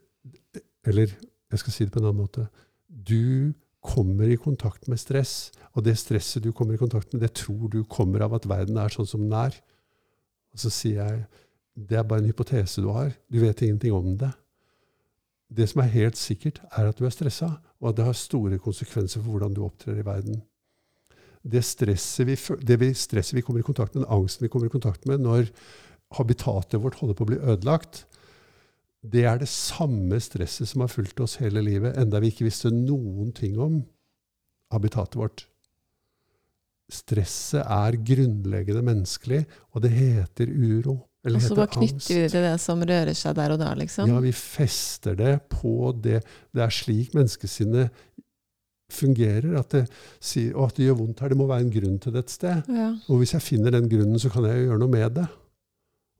Eller 0.89 1.13
jeg 1.53 1.61
skal 1.61 1.73
si 1.75 1.85
det 1.85 1.93
på 1.93 2.01
en 2.01 2.09
annen 2.09 2.23
måte. 2.23 2.47
Du 2.89 3.53
kommer 3.85 4.29
i 4.33 4.37
kontakt 4.41 4.89
med 4.89 4.99
stress, 5.01 5.51
og 5.77 5.85
det 5.85 5.99
stresset 6.01 6.43
du 6.45 6.51
kommer 6.53 6.75
i 6.75 6.81
kontakt 6.81 7.13
med, 7.13 7.23
det 7.23 7.35
tror 7.45 7.69
du 7.73 7.83
kommer 7.85 8.25
av 8.25 8.35
at 8.37 8.49
verden 8.49 8.77
er 8.81 8.89
sånn 8.93 9.07
som 9.09 9.21
den 9.27 9.37
er. 9.37 9.55
Og 10.53 10.61
så 10.65 10.73
sier 10.73 11.03
jeg 11.05 11.27
det 11.79 12.01
er 12.01 12.07
bare 12.09 12.25
en 12.25 12.31
hypotese 12.33 12.81
du 12.83 12.89
har. 12.91 13.13
Du 13.31 13.39
vet 13.45 13.61
ingenting 13.63 13.93
om 13.95 14.17
det. 14.19 14.33
Det 15.49 15.65
som 15.71 15.81
er 15.81 15.95
helt 15.95 16.19
sikkert, 16.21 16.61
er 16.77 16.91
at 16.91 16.99
du 16.99 17.07
er 17.09 17.15
stressa, 17.15 17.55
og 17.81 17.91
at 17.91 17.99
det 17.99 18.07
har 18.09 18.17
store 18.17 18.59
konsekvenser 18.61 19.23
for 19.23 19.33
hvordan 19.33 19.55
du 19.57 19.63
opptrer 19.65 20.01
i 20.01 20.05
verden. 20.07 20.43
Det 21.43 21.63
stresset 21.65 22.27
vi, 22.29 22.37
det 22.67 22.77
vi, 22.81 22.93
stresset 22.93 23.39
vi 23.39 23.43
kommer 23.47 23.63
i 23.63 23.67
kontakt 23.67 23.95
med, 23.95 24.05
den 24.05 24.13
angsten 24.13 24.45
vi 24.45 24.51
kommer 24.53 24.69
i 24.69 24.75
kontakt 24.75 25.07
med 25.09 25.23
når 25.25 25.49
habitatet 26.19 26.83
vårt 26.83 26.99
holder 27.01 27.17
på 27.17 27.25
å 27.25 27.31
bli 27.31 27.41
ødelagt, 27.41 28.05
det 29.01 29.25
er 29.31 29.39
det 29.41 29.49
samme 29.49 30.19
stresset 30.21 30.69
som 30.69 30.83
har 30.83 30.91
fulgt 30.91 31.21
oss 31.23 31.39
hele 31.41 31.63
livet, 31.65 31.97
enda 31.97 32.21
vi 32.21 32.33
ikke 32.33 32.49
visste 32.49 32.73
noen 32.75 33.31
ting 33.37 33.57
om 33.63 33.81
habitatet 34.75 35.17
vårt. 35.17 35.47
Stresset 36.93 37.63
er 37.63 38.01
grunnleggende 38.01 38.83
menneskelig, 38.85 39.45
og 39.73 39.85
det 39.85 39.93
heter 39.95 40.51
uro. 40.51 40.99
Og 41.27 41.43
så 41.43 41.57
bare 41.59 41.73
knytter 41.75 42.15
vi 42.15 42.21
det 42.23 42.31
til 42.31 42.45
det 42.47 42.55
som 42.63 42.83
rører 42.87 43.17
seg 43.19 43.35
der 43.37 43.55
og 43.57 43.59
da, 43.61 43.73
liksom. 43.77 44.11
Ja, 44.11 44.21
vi 44.23 44.31
fester 44.33 45.17
det 45.19 45.35
på 45.51 45.91
det. 45.99 46.23
Det 46.55 46.63
er 46.63 46.75
slik 46.75 47.17
menneskesinnet 47.17 47.91
fungerer. 48.93 49.59
At 49.59 49.75
det, 49.75 49.83
sier, 50.23 50.55
å, 50.55 50.69
at 50.69 50.79
det 50.79 50.87
gjør 50.87 51.01
vondt 51.03 51.21
her, 51.25 51.35
det 51.35 51.41
må 51.41 51.49
være 51.51 51.67
en 51.67 51.75
grunn 51.75 51.99
til 52.03 52.15
det 52.15 52.25
et 52.25 52.37
sted. 52.37 52.71
Ja. 52.73 52.93
Og 53.11 53.23
hvis 53.23 53.35
jeg 53.35 53.45
finner 53.45 53.75
den 53.75 53.91
grunnen, 53.91 54.23
så 54.23 54.31
kan 54.33 54.47
jeg 54.49 54.69
gjøre 54.69 54.81
noe 54.85 54.95
med 54.95 55.19
det. 55.19 55.27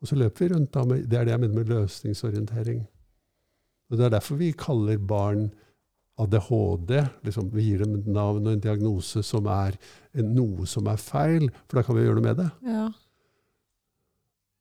Og 0.03 0.11
så 0.11 0.19
løper 0.19 0.45
vi 0.45 0.53
rundt 0.53 0.75
da 0.75 0.85
med 0.87 1.09
Det 1.11 1.19
er 1.19 1.27
det 1.27 1.35
jeg 1.35 1.43
mener 1.43 1.57
med 1.59 1.73
løsningsorientering. 1.73 2.85
Og 3.89 3.97
Det 3.99 4.05
er 4.05 4.15
derfor 4.19 4.39
vi 4.39 4.53
kaller 4.53 4.99
barn 4.99 5.49
ADHD. 6.19 6.93
Liksom, 7.25 7.51
vi 7.55 7.71
gir 7.71 7.85
dem 7.87 7.97
et 7.97 8.07
navn 8.11 8.47
og 8.47 8.53
en 8.53 8.63
diagnose 8.63 9.23
som 9.23 9.47
er 9.47 9.79
en, 10.13 10.35
noe 10.35 10.67
som 10.67 10.91
er 10.91 10.99
feil, 11.01 11.49
for 11.67 11.79
da 11.79 11.87
kan 11.87 11.97
vi 11.97 12.05
gjøre 12.05 12.19
noe 12.19 12.31
med 12.33 12.43
det. 12.43 12.51
ja. 12.67 12.89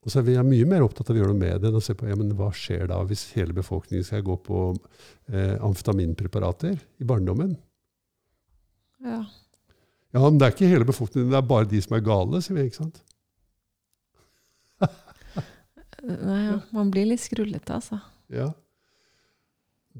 Og 0.08 0.14
så 0.14 0.22
er 0.22 0.28
vi 0.30 0.38
mye 0.40 0.68
mer 0.72 0.86
opptatt 0.86 1.10
av 1.12 1.18
å 1.18 1.20
gjøre 1.20 1.34
noe 1.34 1.42
med 1.42 1.60
det 1.60 1.68
enn 1.68 1.76
å 1.76 1.84
se 1.84 1.92
på 1.98 2.08
ja, 2.08 2.16
men 2.16 2.30
hva 2.40 2.48
skjer 2.56 2.86
da 2.88 3.02
hvis 3.10 3.26
hele 3.36 3.52
befolkningen 3.58 4.06
skal 4.08 4.24
gå 4.24 4.38
på 4.46 4.62
eh, 4.72 5.58
amfetaminpreparater 5.60 6.80
i 6.80 7.08
barndommen. 7.08 7.58
ja. 9.04 9.26
Ja, 10.16 10.22
men 10.24 10.40
det 10.40 10.48
er 10.48 10.54
ikke 10.56 10.70
hele 10.72 10.88
befolkningen, 10.88 11.34
det 11.34 11.38
er 11.38 11.50
bare 11.50 11.68
de 11.70 11.82
som 11.84 11.98
er 11.98 12.06
gale, 12.06 12.40
sier 12.42 12.56
vi. 12.56 12.64
ikke 12.70 12.80
sant? 12.80 13.02
Nei, 16.08 16.40
ja. 16.46 16.56
Man 16.74 16.94
blir 16.94 17.10
litt 17.10 17.22
skrullete, 17.22 17.76
altså. 17.76 18.00
Ja. 18.34 18.48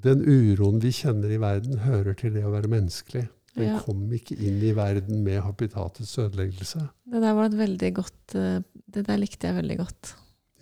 Den 0.08 0.24
uroen 0.24 0.80
vi 0.82 0.94
kjenner 0.96 1.34
i 1.36 1.42
verden, 1.42 1.84
hører 1.84 2.16
til 2.18 2.34
det 2.38 2.46
å 2.48 2.54
være 2.56 2.72
menneskelig. 2.72 3.28
Den 3.58 3.72
Ja. 3.74 3.80
kom 3.82 4.04
ikke 4.14 4.36
inn 4.38 4.60
i 4.64 4.72
verden 4.78 5.24
med 5.26 5.42
habitatets 5.42 6.12
ødeleggelse. 6.22 6.84
Det 7.10 7.22
der 7.24 7.34
var 7.34 7.46
et 7.50 7.58
veldig 7.58 7.94
godt 7.98 8.36
eh, 8.38 8.60
Det 8.90 9.06
der 9.08 9.18
likte 9.18 9.48
jeg 9.50 9.56
veldig 9.58 9.78
godt. 9.80 10.14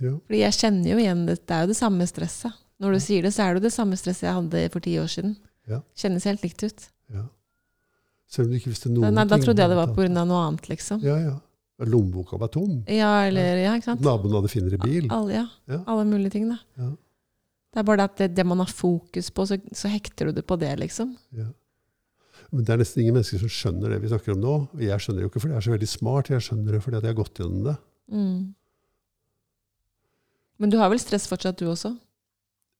Ja. 0.02 0.12
Fordi 0.26 0.40
jeg 0.40 0.54
kjenner 0.58 0.90
jo 0.92 0.98
igjen 0.98 1.26
det. 1.28 1.36
Det 1.46 1.52
er 1.56 1.62
jo 1.66 1.68
det 1.74 1.78
samme 1.78 2.08
stresset. 2.08 2.52
Når 2.82 2.92
du 2.96 3.00
sier 3.00 3.22
det, 3.24 3.32
så 3.36 3.44
er 3.46 3.54
det 3.54 3.62
jo 3.62 3.68
det 3.70 3.74
samme 3.76 3.96
stresset 4.00 4.26
jeg 4.28 4.34
hadde 4.36 4.64
for 4.74 4.80
ti 4.84 4.96
år 5.00 5.08
siden. 5.12 5.36
Ja. 5.68 5.82
Kjennes 5.96 6.24
helt 6.28 6.42
likt 6.44 6.64
ut. 6.64 6.88
ja. 7.14 7.24
Selv 8.28 8.48
om 8.48 8.52
du 8.52 8.58
ikke 8.58 8.72
visste 8.74 8.90
Da, 8.90 8.96
noen 8.96 9.14
nei, 9.14 9.24
da 9.30 9.36
ting 9.38 9.46
trodde 9.46 9.62
jeg 9.62 9.70
det 9.70 9.78
var 9.78 9.94
pga. 9.94 10.08
noe 10.26 10.42
annet, 10.48 10.68
liksom. 10.72 11.02
Ja, 11.04 11.16
ja. 11.22 11.36
Lommeboka 11.86 12.38
var 12.40 12.48
tom. 12.48 12.84
Ja, 12.88 13.28
eller 13.28 13.58
Ja, 13.62 13.76
ikke 13.76 13.84
sant? 13.92 14.02
Naboen 14.02 14.34
hadde 14.34 14.50
finere 14.50 14.78
bil. 14.82 15.08
Alle, 15.12 15.32
ja. 15.34 15.46
Ja. 15.70 15.84
Alle 15.88 16.06
mulige 16.06 16.32
ting, 16.32 16.50
da. 16.50 16.58
Ja. 16.78 16.90
Det 17.76 17.80
er 17.80 17.84
bare 17.84 17.98
det 17.98 18.04
at 18.10 18.18
det, 18.18 18.36
det 18.36 18.46
man 18.48 18.58
har 18.58 18.72
fokus 18.72 19.30
på, 19.32 19.46
så, 19.46 19.58
så 19.76 19.88
hekter 19.92 20.26
du 20.28 20.32
det 20.40 20.46
på 20.48 20.58
det, 20.58 20.74
liksom. 20.80 21.16
Ja. 21.36 21.46
Men 22.52 22.66
det 22.68 22.74
er 22.76 22.82
nesten 22.82 23.02
ingen 23.04 23.16
mennesker 23.18 23.42
som 23.42 23.52
skjønner 23.52 23.94
det 23.96 24.02
vi 24.04 24.12
snakker 24.12 24.36
om 24.36 24.42
nå. 24.44 24.56
Jeg 24.82 25.00
skjønner 25.04 25.22
det 25.22 25.26
jo 25.28 25.32
ikke 25.32 25.42
fordi 25.44 25.56
jeg 25.56 25.62
er 25.62 25.68
så 25.68 25.74
veldig 25.76 25.90
smart, 25.92 26.30
jeg 26.34 26.46
skjønner 26.48 26.78
det 26.78 26.82
fordi 26.86 27.00
jeg 27.02 27.10
har 27.12 27.18
gått 27.22 27.42
gjennom 27.42 27.64
det. 27.70 27.76
Mm. 28.12 28.40
Men 30.62 30.72
du 30.72 30.78
har 30.80 30.92
vel 30.94 31.02
stress 31.04 31.28
fortsatt, 31.28 31.58
du 31.60 31.68
også? 31.72 31.96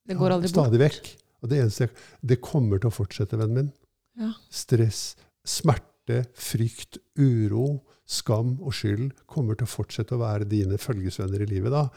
Det 0.06 0.16
går 0.16 0.30
Ja, 0.30 0.36
aldri 0.38 0.48
bort? 0.48 0.54
Stadig 0.56 0.80
vekk. 0.80 1.10
Og 1.44 1.50
det 1.50 1.58
eneste 1.60 1.84
jeg, 1.86 1.90
Det 2.24 2.40
kommer 2.40 2.80
til 2.80 2.88
å 2.88 2.94
fortsette, 2.94 3.36
vennen 3.36 3.54
min. 3.58 3.72
Ja. 4.16 4.30
Stress, 4.48 5.16
smerte, 5.44 6.22
frykt, 6.34 6.98
uro, 7.18 7.82
skam 8.06 8.54
og 8.62 8.72
skyld 8.72 9.10
kommer 9.26 9.58
til 9.58 9.66
å 9.66 9.70
fortsette 9.72 10.14
å 10.14 10.20
være 10.22 10.46
dine 10.48 10.78
følgesvenner 10.78 11.42
i 11.42 11.48
livet. 11.50 11.72
da. 11.74 11.88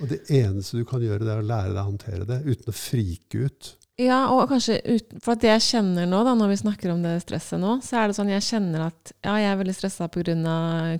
Og 0.00 0.08
det 0.08 0.22
eneste 0.32 0.78
du 0.80 0.84
kan 0.88 1.00
gjøre, 1.04 1.20
det 1.20 1.34
er 1.34 1.42
å 1.42 1.46
lære 1.46 1.74
deg 1.74 1.82
å 1.82 1.90
håndtere 1.90 2.26
det 2.26 2.40
uten 2.48 2.72
å 2.72 2.76
frike 2.76 3.44
ut. 3.46 3.74
Ja, 3.98 4.18
og 4.30 4.44
kanskje 4.52 4.76
uten, 4.86 5.18
For 5.24 5.38
det 5.38 5.48
jeg 5.50 5.64
kjenner 5.66 6.06
nå, 6.06 6.20
da, 6.26 6.36
når 6.38 6.52
vi 6.52 6.58
snakker 6.60 6.92
om 6.92 7.00
det 7.02 7.16
stresset 7.24 7.58
nå, 7.58 7.80
så 7.82 7.98
er 7.98 8.10
det 8.10 8.18
sånn 8.18 8.30
jeg 8.30 8.44
kjenner 8.46 8.84
at 8.86 9.12
ja, 9.26 9.34
jeg 9.42 9.48
er 9.50 9.58
veldig 9.58 9.74
stressa 9.74 10.06
pga. 10.12 10.34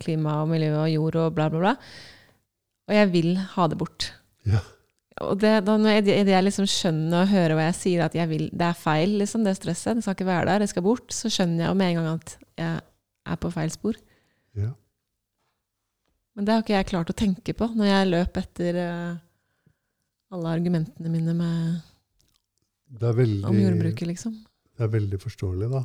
klima 0.03 0.41
og 0.43 0.51
miljø 0.51 0.73
og 0.81 0.91
jord 0.91 1.21
og 1.23 1.37
bla, 1.37 1.47
bla, 1.53 1.61
bla. 1.63 1.75
Og 2.89 2.97
jeg 2.97 3.13
vil 3.13 3.31
ha 3.55 3.69
det 3.71 3.79
bort. 3.79 4.11
Ja. 4.49 4.65
Og 5.23 5.39
det, 5.43 5.53
da, 5.67 5.77
når 5.79 5.97
jeg, 5.99 6.05
det 6.27 6.35
jeg 6.35 6.47
liksom 6.47 6.67
skjønner 6.71 7.23
og 7.23 7.31
hører 7.33 7.57
hva 7.59 7.69
jeg 7.69 7.79
sier, 7.79 8.03
at 8.07 8.15
jeg 8.19 8.31
vil, 8.31 8.45
det 8.55 8.67
er 8.67 8.79
feil, 8.79 9.17
liksom, 9.23 9.47
det 9.47 9.57
stresset, 9.59 9.99
det 9.99 10.07
skal 10.07 10.15
ikke 10.15 10.29
være 10.29 10.51
der, 10.51 10.63
det 10.63 10.71
skal 10.71 10.87
bort, 10.87 11.11
så 11.15 11.31
skjønner 11.33 11.65
jeg 11.65 11.71
jo 11.73 11.79
med 11.79 11.91
en 11.93 11.99
gang 11.99 12.11
at 12.13 12.35
jeg 12.59 12.83
er 13.35 13.41
på 13.43 13.51
feil 13.55 13.73
spor. 13.75 13.99
Ja. 14.59 14.73
Men 16.39 16.47
det 16.47 16.55
har 16.55 16.63
ikke 16.63 16.77
jeg 16.77 16.91
klart 16.91 17.11
å 17.11 17.19
tenke 17.19 17.55
på 17.59 17.67
når 17.75 17.91
jeg 17.91 18.11
løp 18.13 18.39
etter 18.39 18.79
eh, 18.79 19.15
alle 20.35 20.53
argumentene 20.55 21.11
mine 21.11 21.35
med, 21.35 21.81
veldig, 22.89 23.45
om 23.49 23.59
jordbruket, 23.59 24.09
liksom. 24.09 24.35
det 24.77 24.87
er 24.87 24.93
veldig 24.93 25.21
forståelig, 25.21 25.69
da. 25.73 25.85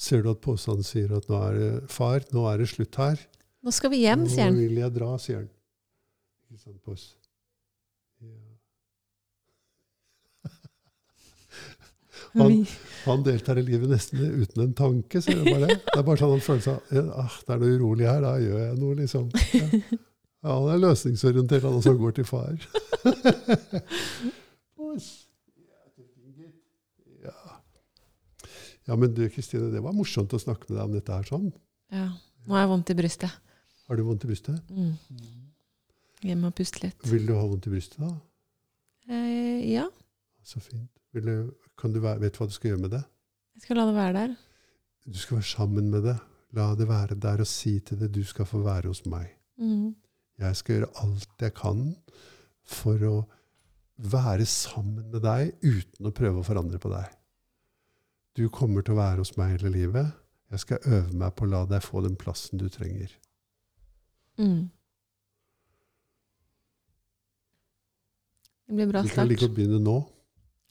Ser 0.00 0.22
du 0.24 0.30
at 0.32 0.42
påstanden 0.42 0.86
sier 0.86 1.12
at 1.14 1.28
nå 1.30 1.40
er 1.48 1.58
det 1.58 1.72
far, 1.92 2.24
nå 2.34 2.46
er 2.50 2.62
det 2.62 2.68
slutt 2.70 2.98
her? 2.98 3.20
Nå 3.64 3.72
skal 3.74 3.90
vi 3.94 4.02
hjem, 4.04 4.26
sier 4.28 4.50
han. 4.50 4.56
Nå 4.56 4.66
vil 4.66 4.80
jeg 4.82 4.94
dra, 4.94 5.10
sier 5.22 5.42
han. 5.42 5.50
Ikke 6.50 6.62
sant, 6.62 6.80
Pås? 6.84 7.04
Han, 12.34 12.66
han 13.04 13.22
deltar 13.22 13.58
i 13.58 13.62
livet 13.62 13.90
nesten 13.90 14.18
uten 14.18 14.62
en 14.64 14.72
tanke. 14.74 15.20
Så 15.22 15.30
det, 15.30 15.44
bare, 15.44 15.68
det 15.76 15.94
er 15.94 16.06
bare 16.06 16.18
sånn 16.18 16.32
han 16.32 16.42
føler 16.42 16.64
seg 16.64 17.12
ah, 17.14 17.36
Det 17.46 17.54
er 17.54 17.60
noe 17.62 17.76
urolig 17.76 18.08
her, 18.08 18.24
da 18.24 18.32
gjør 18.42 18.58
jeg 18.58 18.78
noe, 18.80 18.96
liksom. 18.98 19.28
Ja, 19.54 19.68
ja 20.48 20.56
han 20.56 20.70
er 20.72 20.80
løsningsorientert, 20.82 21.62
han 21.62 21.78
også 21.78 21.94
går 22.00 22.16
til 22.18 22.26
far. 22.26 22.56
Boss. 24.78 25.10
Ja. 27.22 27.38
Ja, 28.88 28.96
men 29.00 29.14
du 29.16 29.22
Kristine, 29.32 29.70
det 29.72 29.80
var 29.84 29.94
morsomt 29.96 30.32
å 30.36 30.40
snakke 30.42 30.68
med 30.68 30.76
deg 30.78 30.84
om 30.88 30.94
dette 30.96 31.16
her 31.16 31.26
sånn. 31.28 31.48
Ja. 31.94 32.08
Nå 32.44 32.56
har 32.56 32.64
jeg 32.66 32.70
vondt 32.74 32.90
i 32.92 32.96
brystet. 32.98 33.32
Har 33.88 33.96
du 33.96 34.02
vondt 34.04 34.24
i 34.26 34.28
brystet? 34.28 34.70
Mm. 34.70 34.94
Jeg 36.24 36.36
må 36.40 36.50
puste 36.56 36.82
litt. 36.84 37.06
Vil 37.08 37.26
du 37.28 37.34
ha 37.36 37.44
vondt 37.48 37.68
i 37.68 37.72
brystet, 37.72 38.00
da? 38.00 38.10
Eh, 39.08 39.64
ja, 39.74 39.86
Så 40.44 40.60
fint. 40.60 40.88
Vil 41.16 41.24
du, 41.28 41.36
kan 41.80 41.92
du 41.94 42.00
være, 42.04 42.20
vet 42.20 42.34
du 42.34 42.40
hva 42.42 42.48
du 42.48 42.54
skal 42.56 42.72
gjøre 42.72 42.82
med 42.84 42.94
det? 42.96 43.02
jeg 43.54 43.62
skal 43.64 43.78
la 43.78 43.84
det 43.86 43.94
være 43.96 44.14
der. 44.18 44.32
Du 45.06 45.18
skal 45.20 45.36
være 45.38 45.46
sammen 45.46 45.90
med 45.92 46.02
det. 46.08 46.16
La 46.56 46.66
det 46.78 46.88
være 46.88 47.16
der 47.20 47.42
og 47.44 47.48
si 47.48 47.78
til 47.80 48.00
det 48.00 48.10
du 48.14 48.22
skal 48.26 48.48
få 48.48 48.60
være 48.64 48.88
hos 48.90 49.04
meg. 49.06 49.28
Mm. 49.60 49.94
Jeg 50.42 50.56
skal 50.58 50.74
gjøre 50.80 50.90
alt 51.04 51.44
jeg 51.44 51.54
kan 51.54 51.82
for 52.66 53.04
å 53.08 53.14
være 54.10 54.46
sammen 54.50 55.10
med 55.12 55.22
deg 55.22 55.52
uten 55.62 56.08
å 56.08 56.12
prøve 56.14 56.42
å 56.42 56.46
forandre 56.46 56.80
på 56.82 56.90
deg. 56.92 57.06
Du 58.36 58.48
kommer 58.50 58.82
til 58.82 58.94
å 58.96 58.98
være 58.98 59.18
hos 59.22 59.36
meg 59.38 59.52
hele 59.54 59.70
livet. 59.74 60.06
Jeg 60.50 60.60
skal 60.64 60.78
øve 60.86 61.12
meg 61.18 61.34
på 61.38 61.44
å 61.46 61.50
la 61.50 61.60
deg 61.70 61.82
få 61.84 62.02
den 62.04 62.16
plassen 62.18 62.58
du 62.60 62.66
trenger. 62.72 63.10
Mm. 64.38 64.70
Det 68.66 68.74
blir 68.78 68.88
bra 68.90 69.02
Vi 69.04 69.08
kan 69.12 69.28
like 69.28 69.44
å 69.44 69.48
godt 69.48 69.56
begynne 69.58 69.80
nå. 69.82 69.96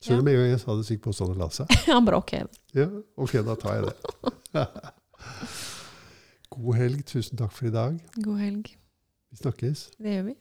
Selv 0.03 0.17
Ja. 0.17 0.21
om 0.21 0.27
en 0.27 0.35
gang 0.35 0.49
jeg 0.51 0.59
sa 0.59 0.75
det, 0.75 0.83
så 0.85 0.93
gikk 0.97 1.03
påstanden 1.05 1.37
la 1.39 1.47
seg. 1.49 1.67
Han 1.87 2.05
bare 2.05 2.17
ok. 2.19 2.33
Ja, 2.75 2.87
ok, 3.15 3.31
da 3.47 3.55
tar 3.55 3.73
jeg 3.77 3.83
det. 3.87 3.95
God 6.53 6.75
helg. 6.75 7.05
Tusen 7.07 7.37
takk 7.39 7.51
for 7.55 7.65
i 7.69 7.73
dag. 7.73 7.95
God 8.17 8.39
helg. 8.43 8.73
Vi 9.31 9.37
snakkes. 9.39 9.85
Det 9.97 10.11
gjør 10.17 10.25
vi. 10.27 10.35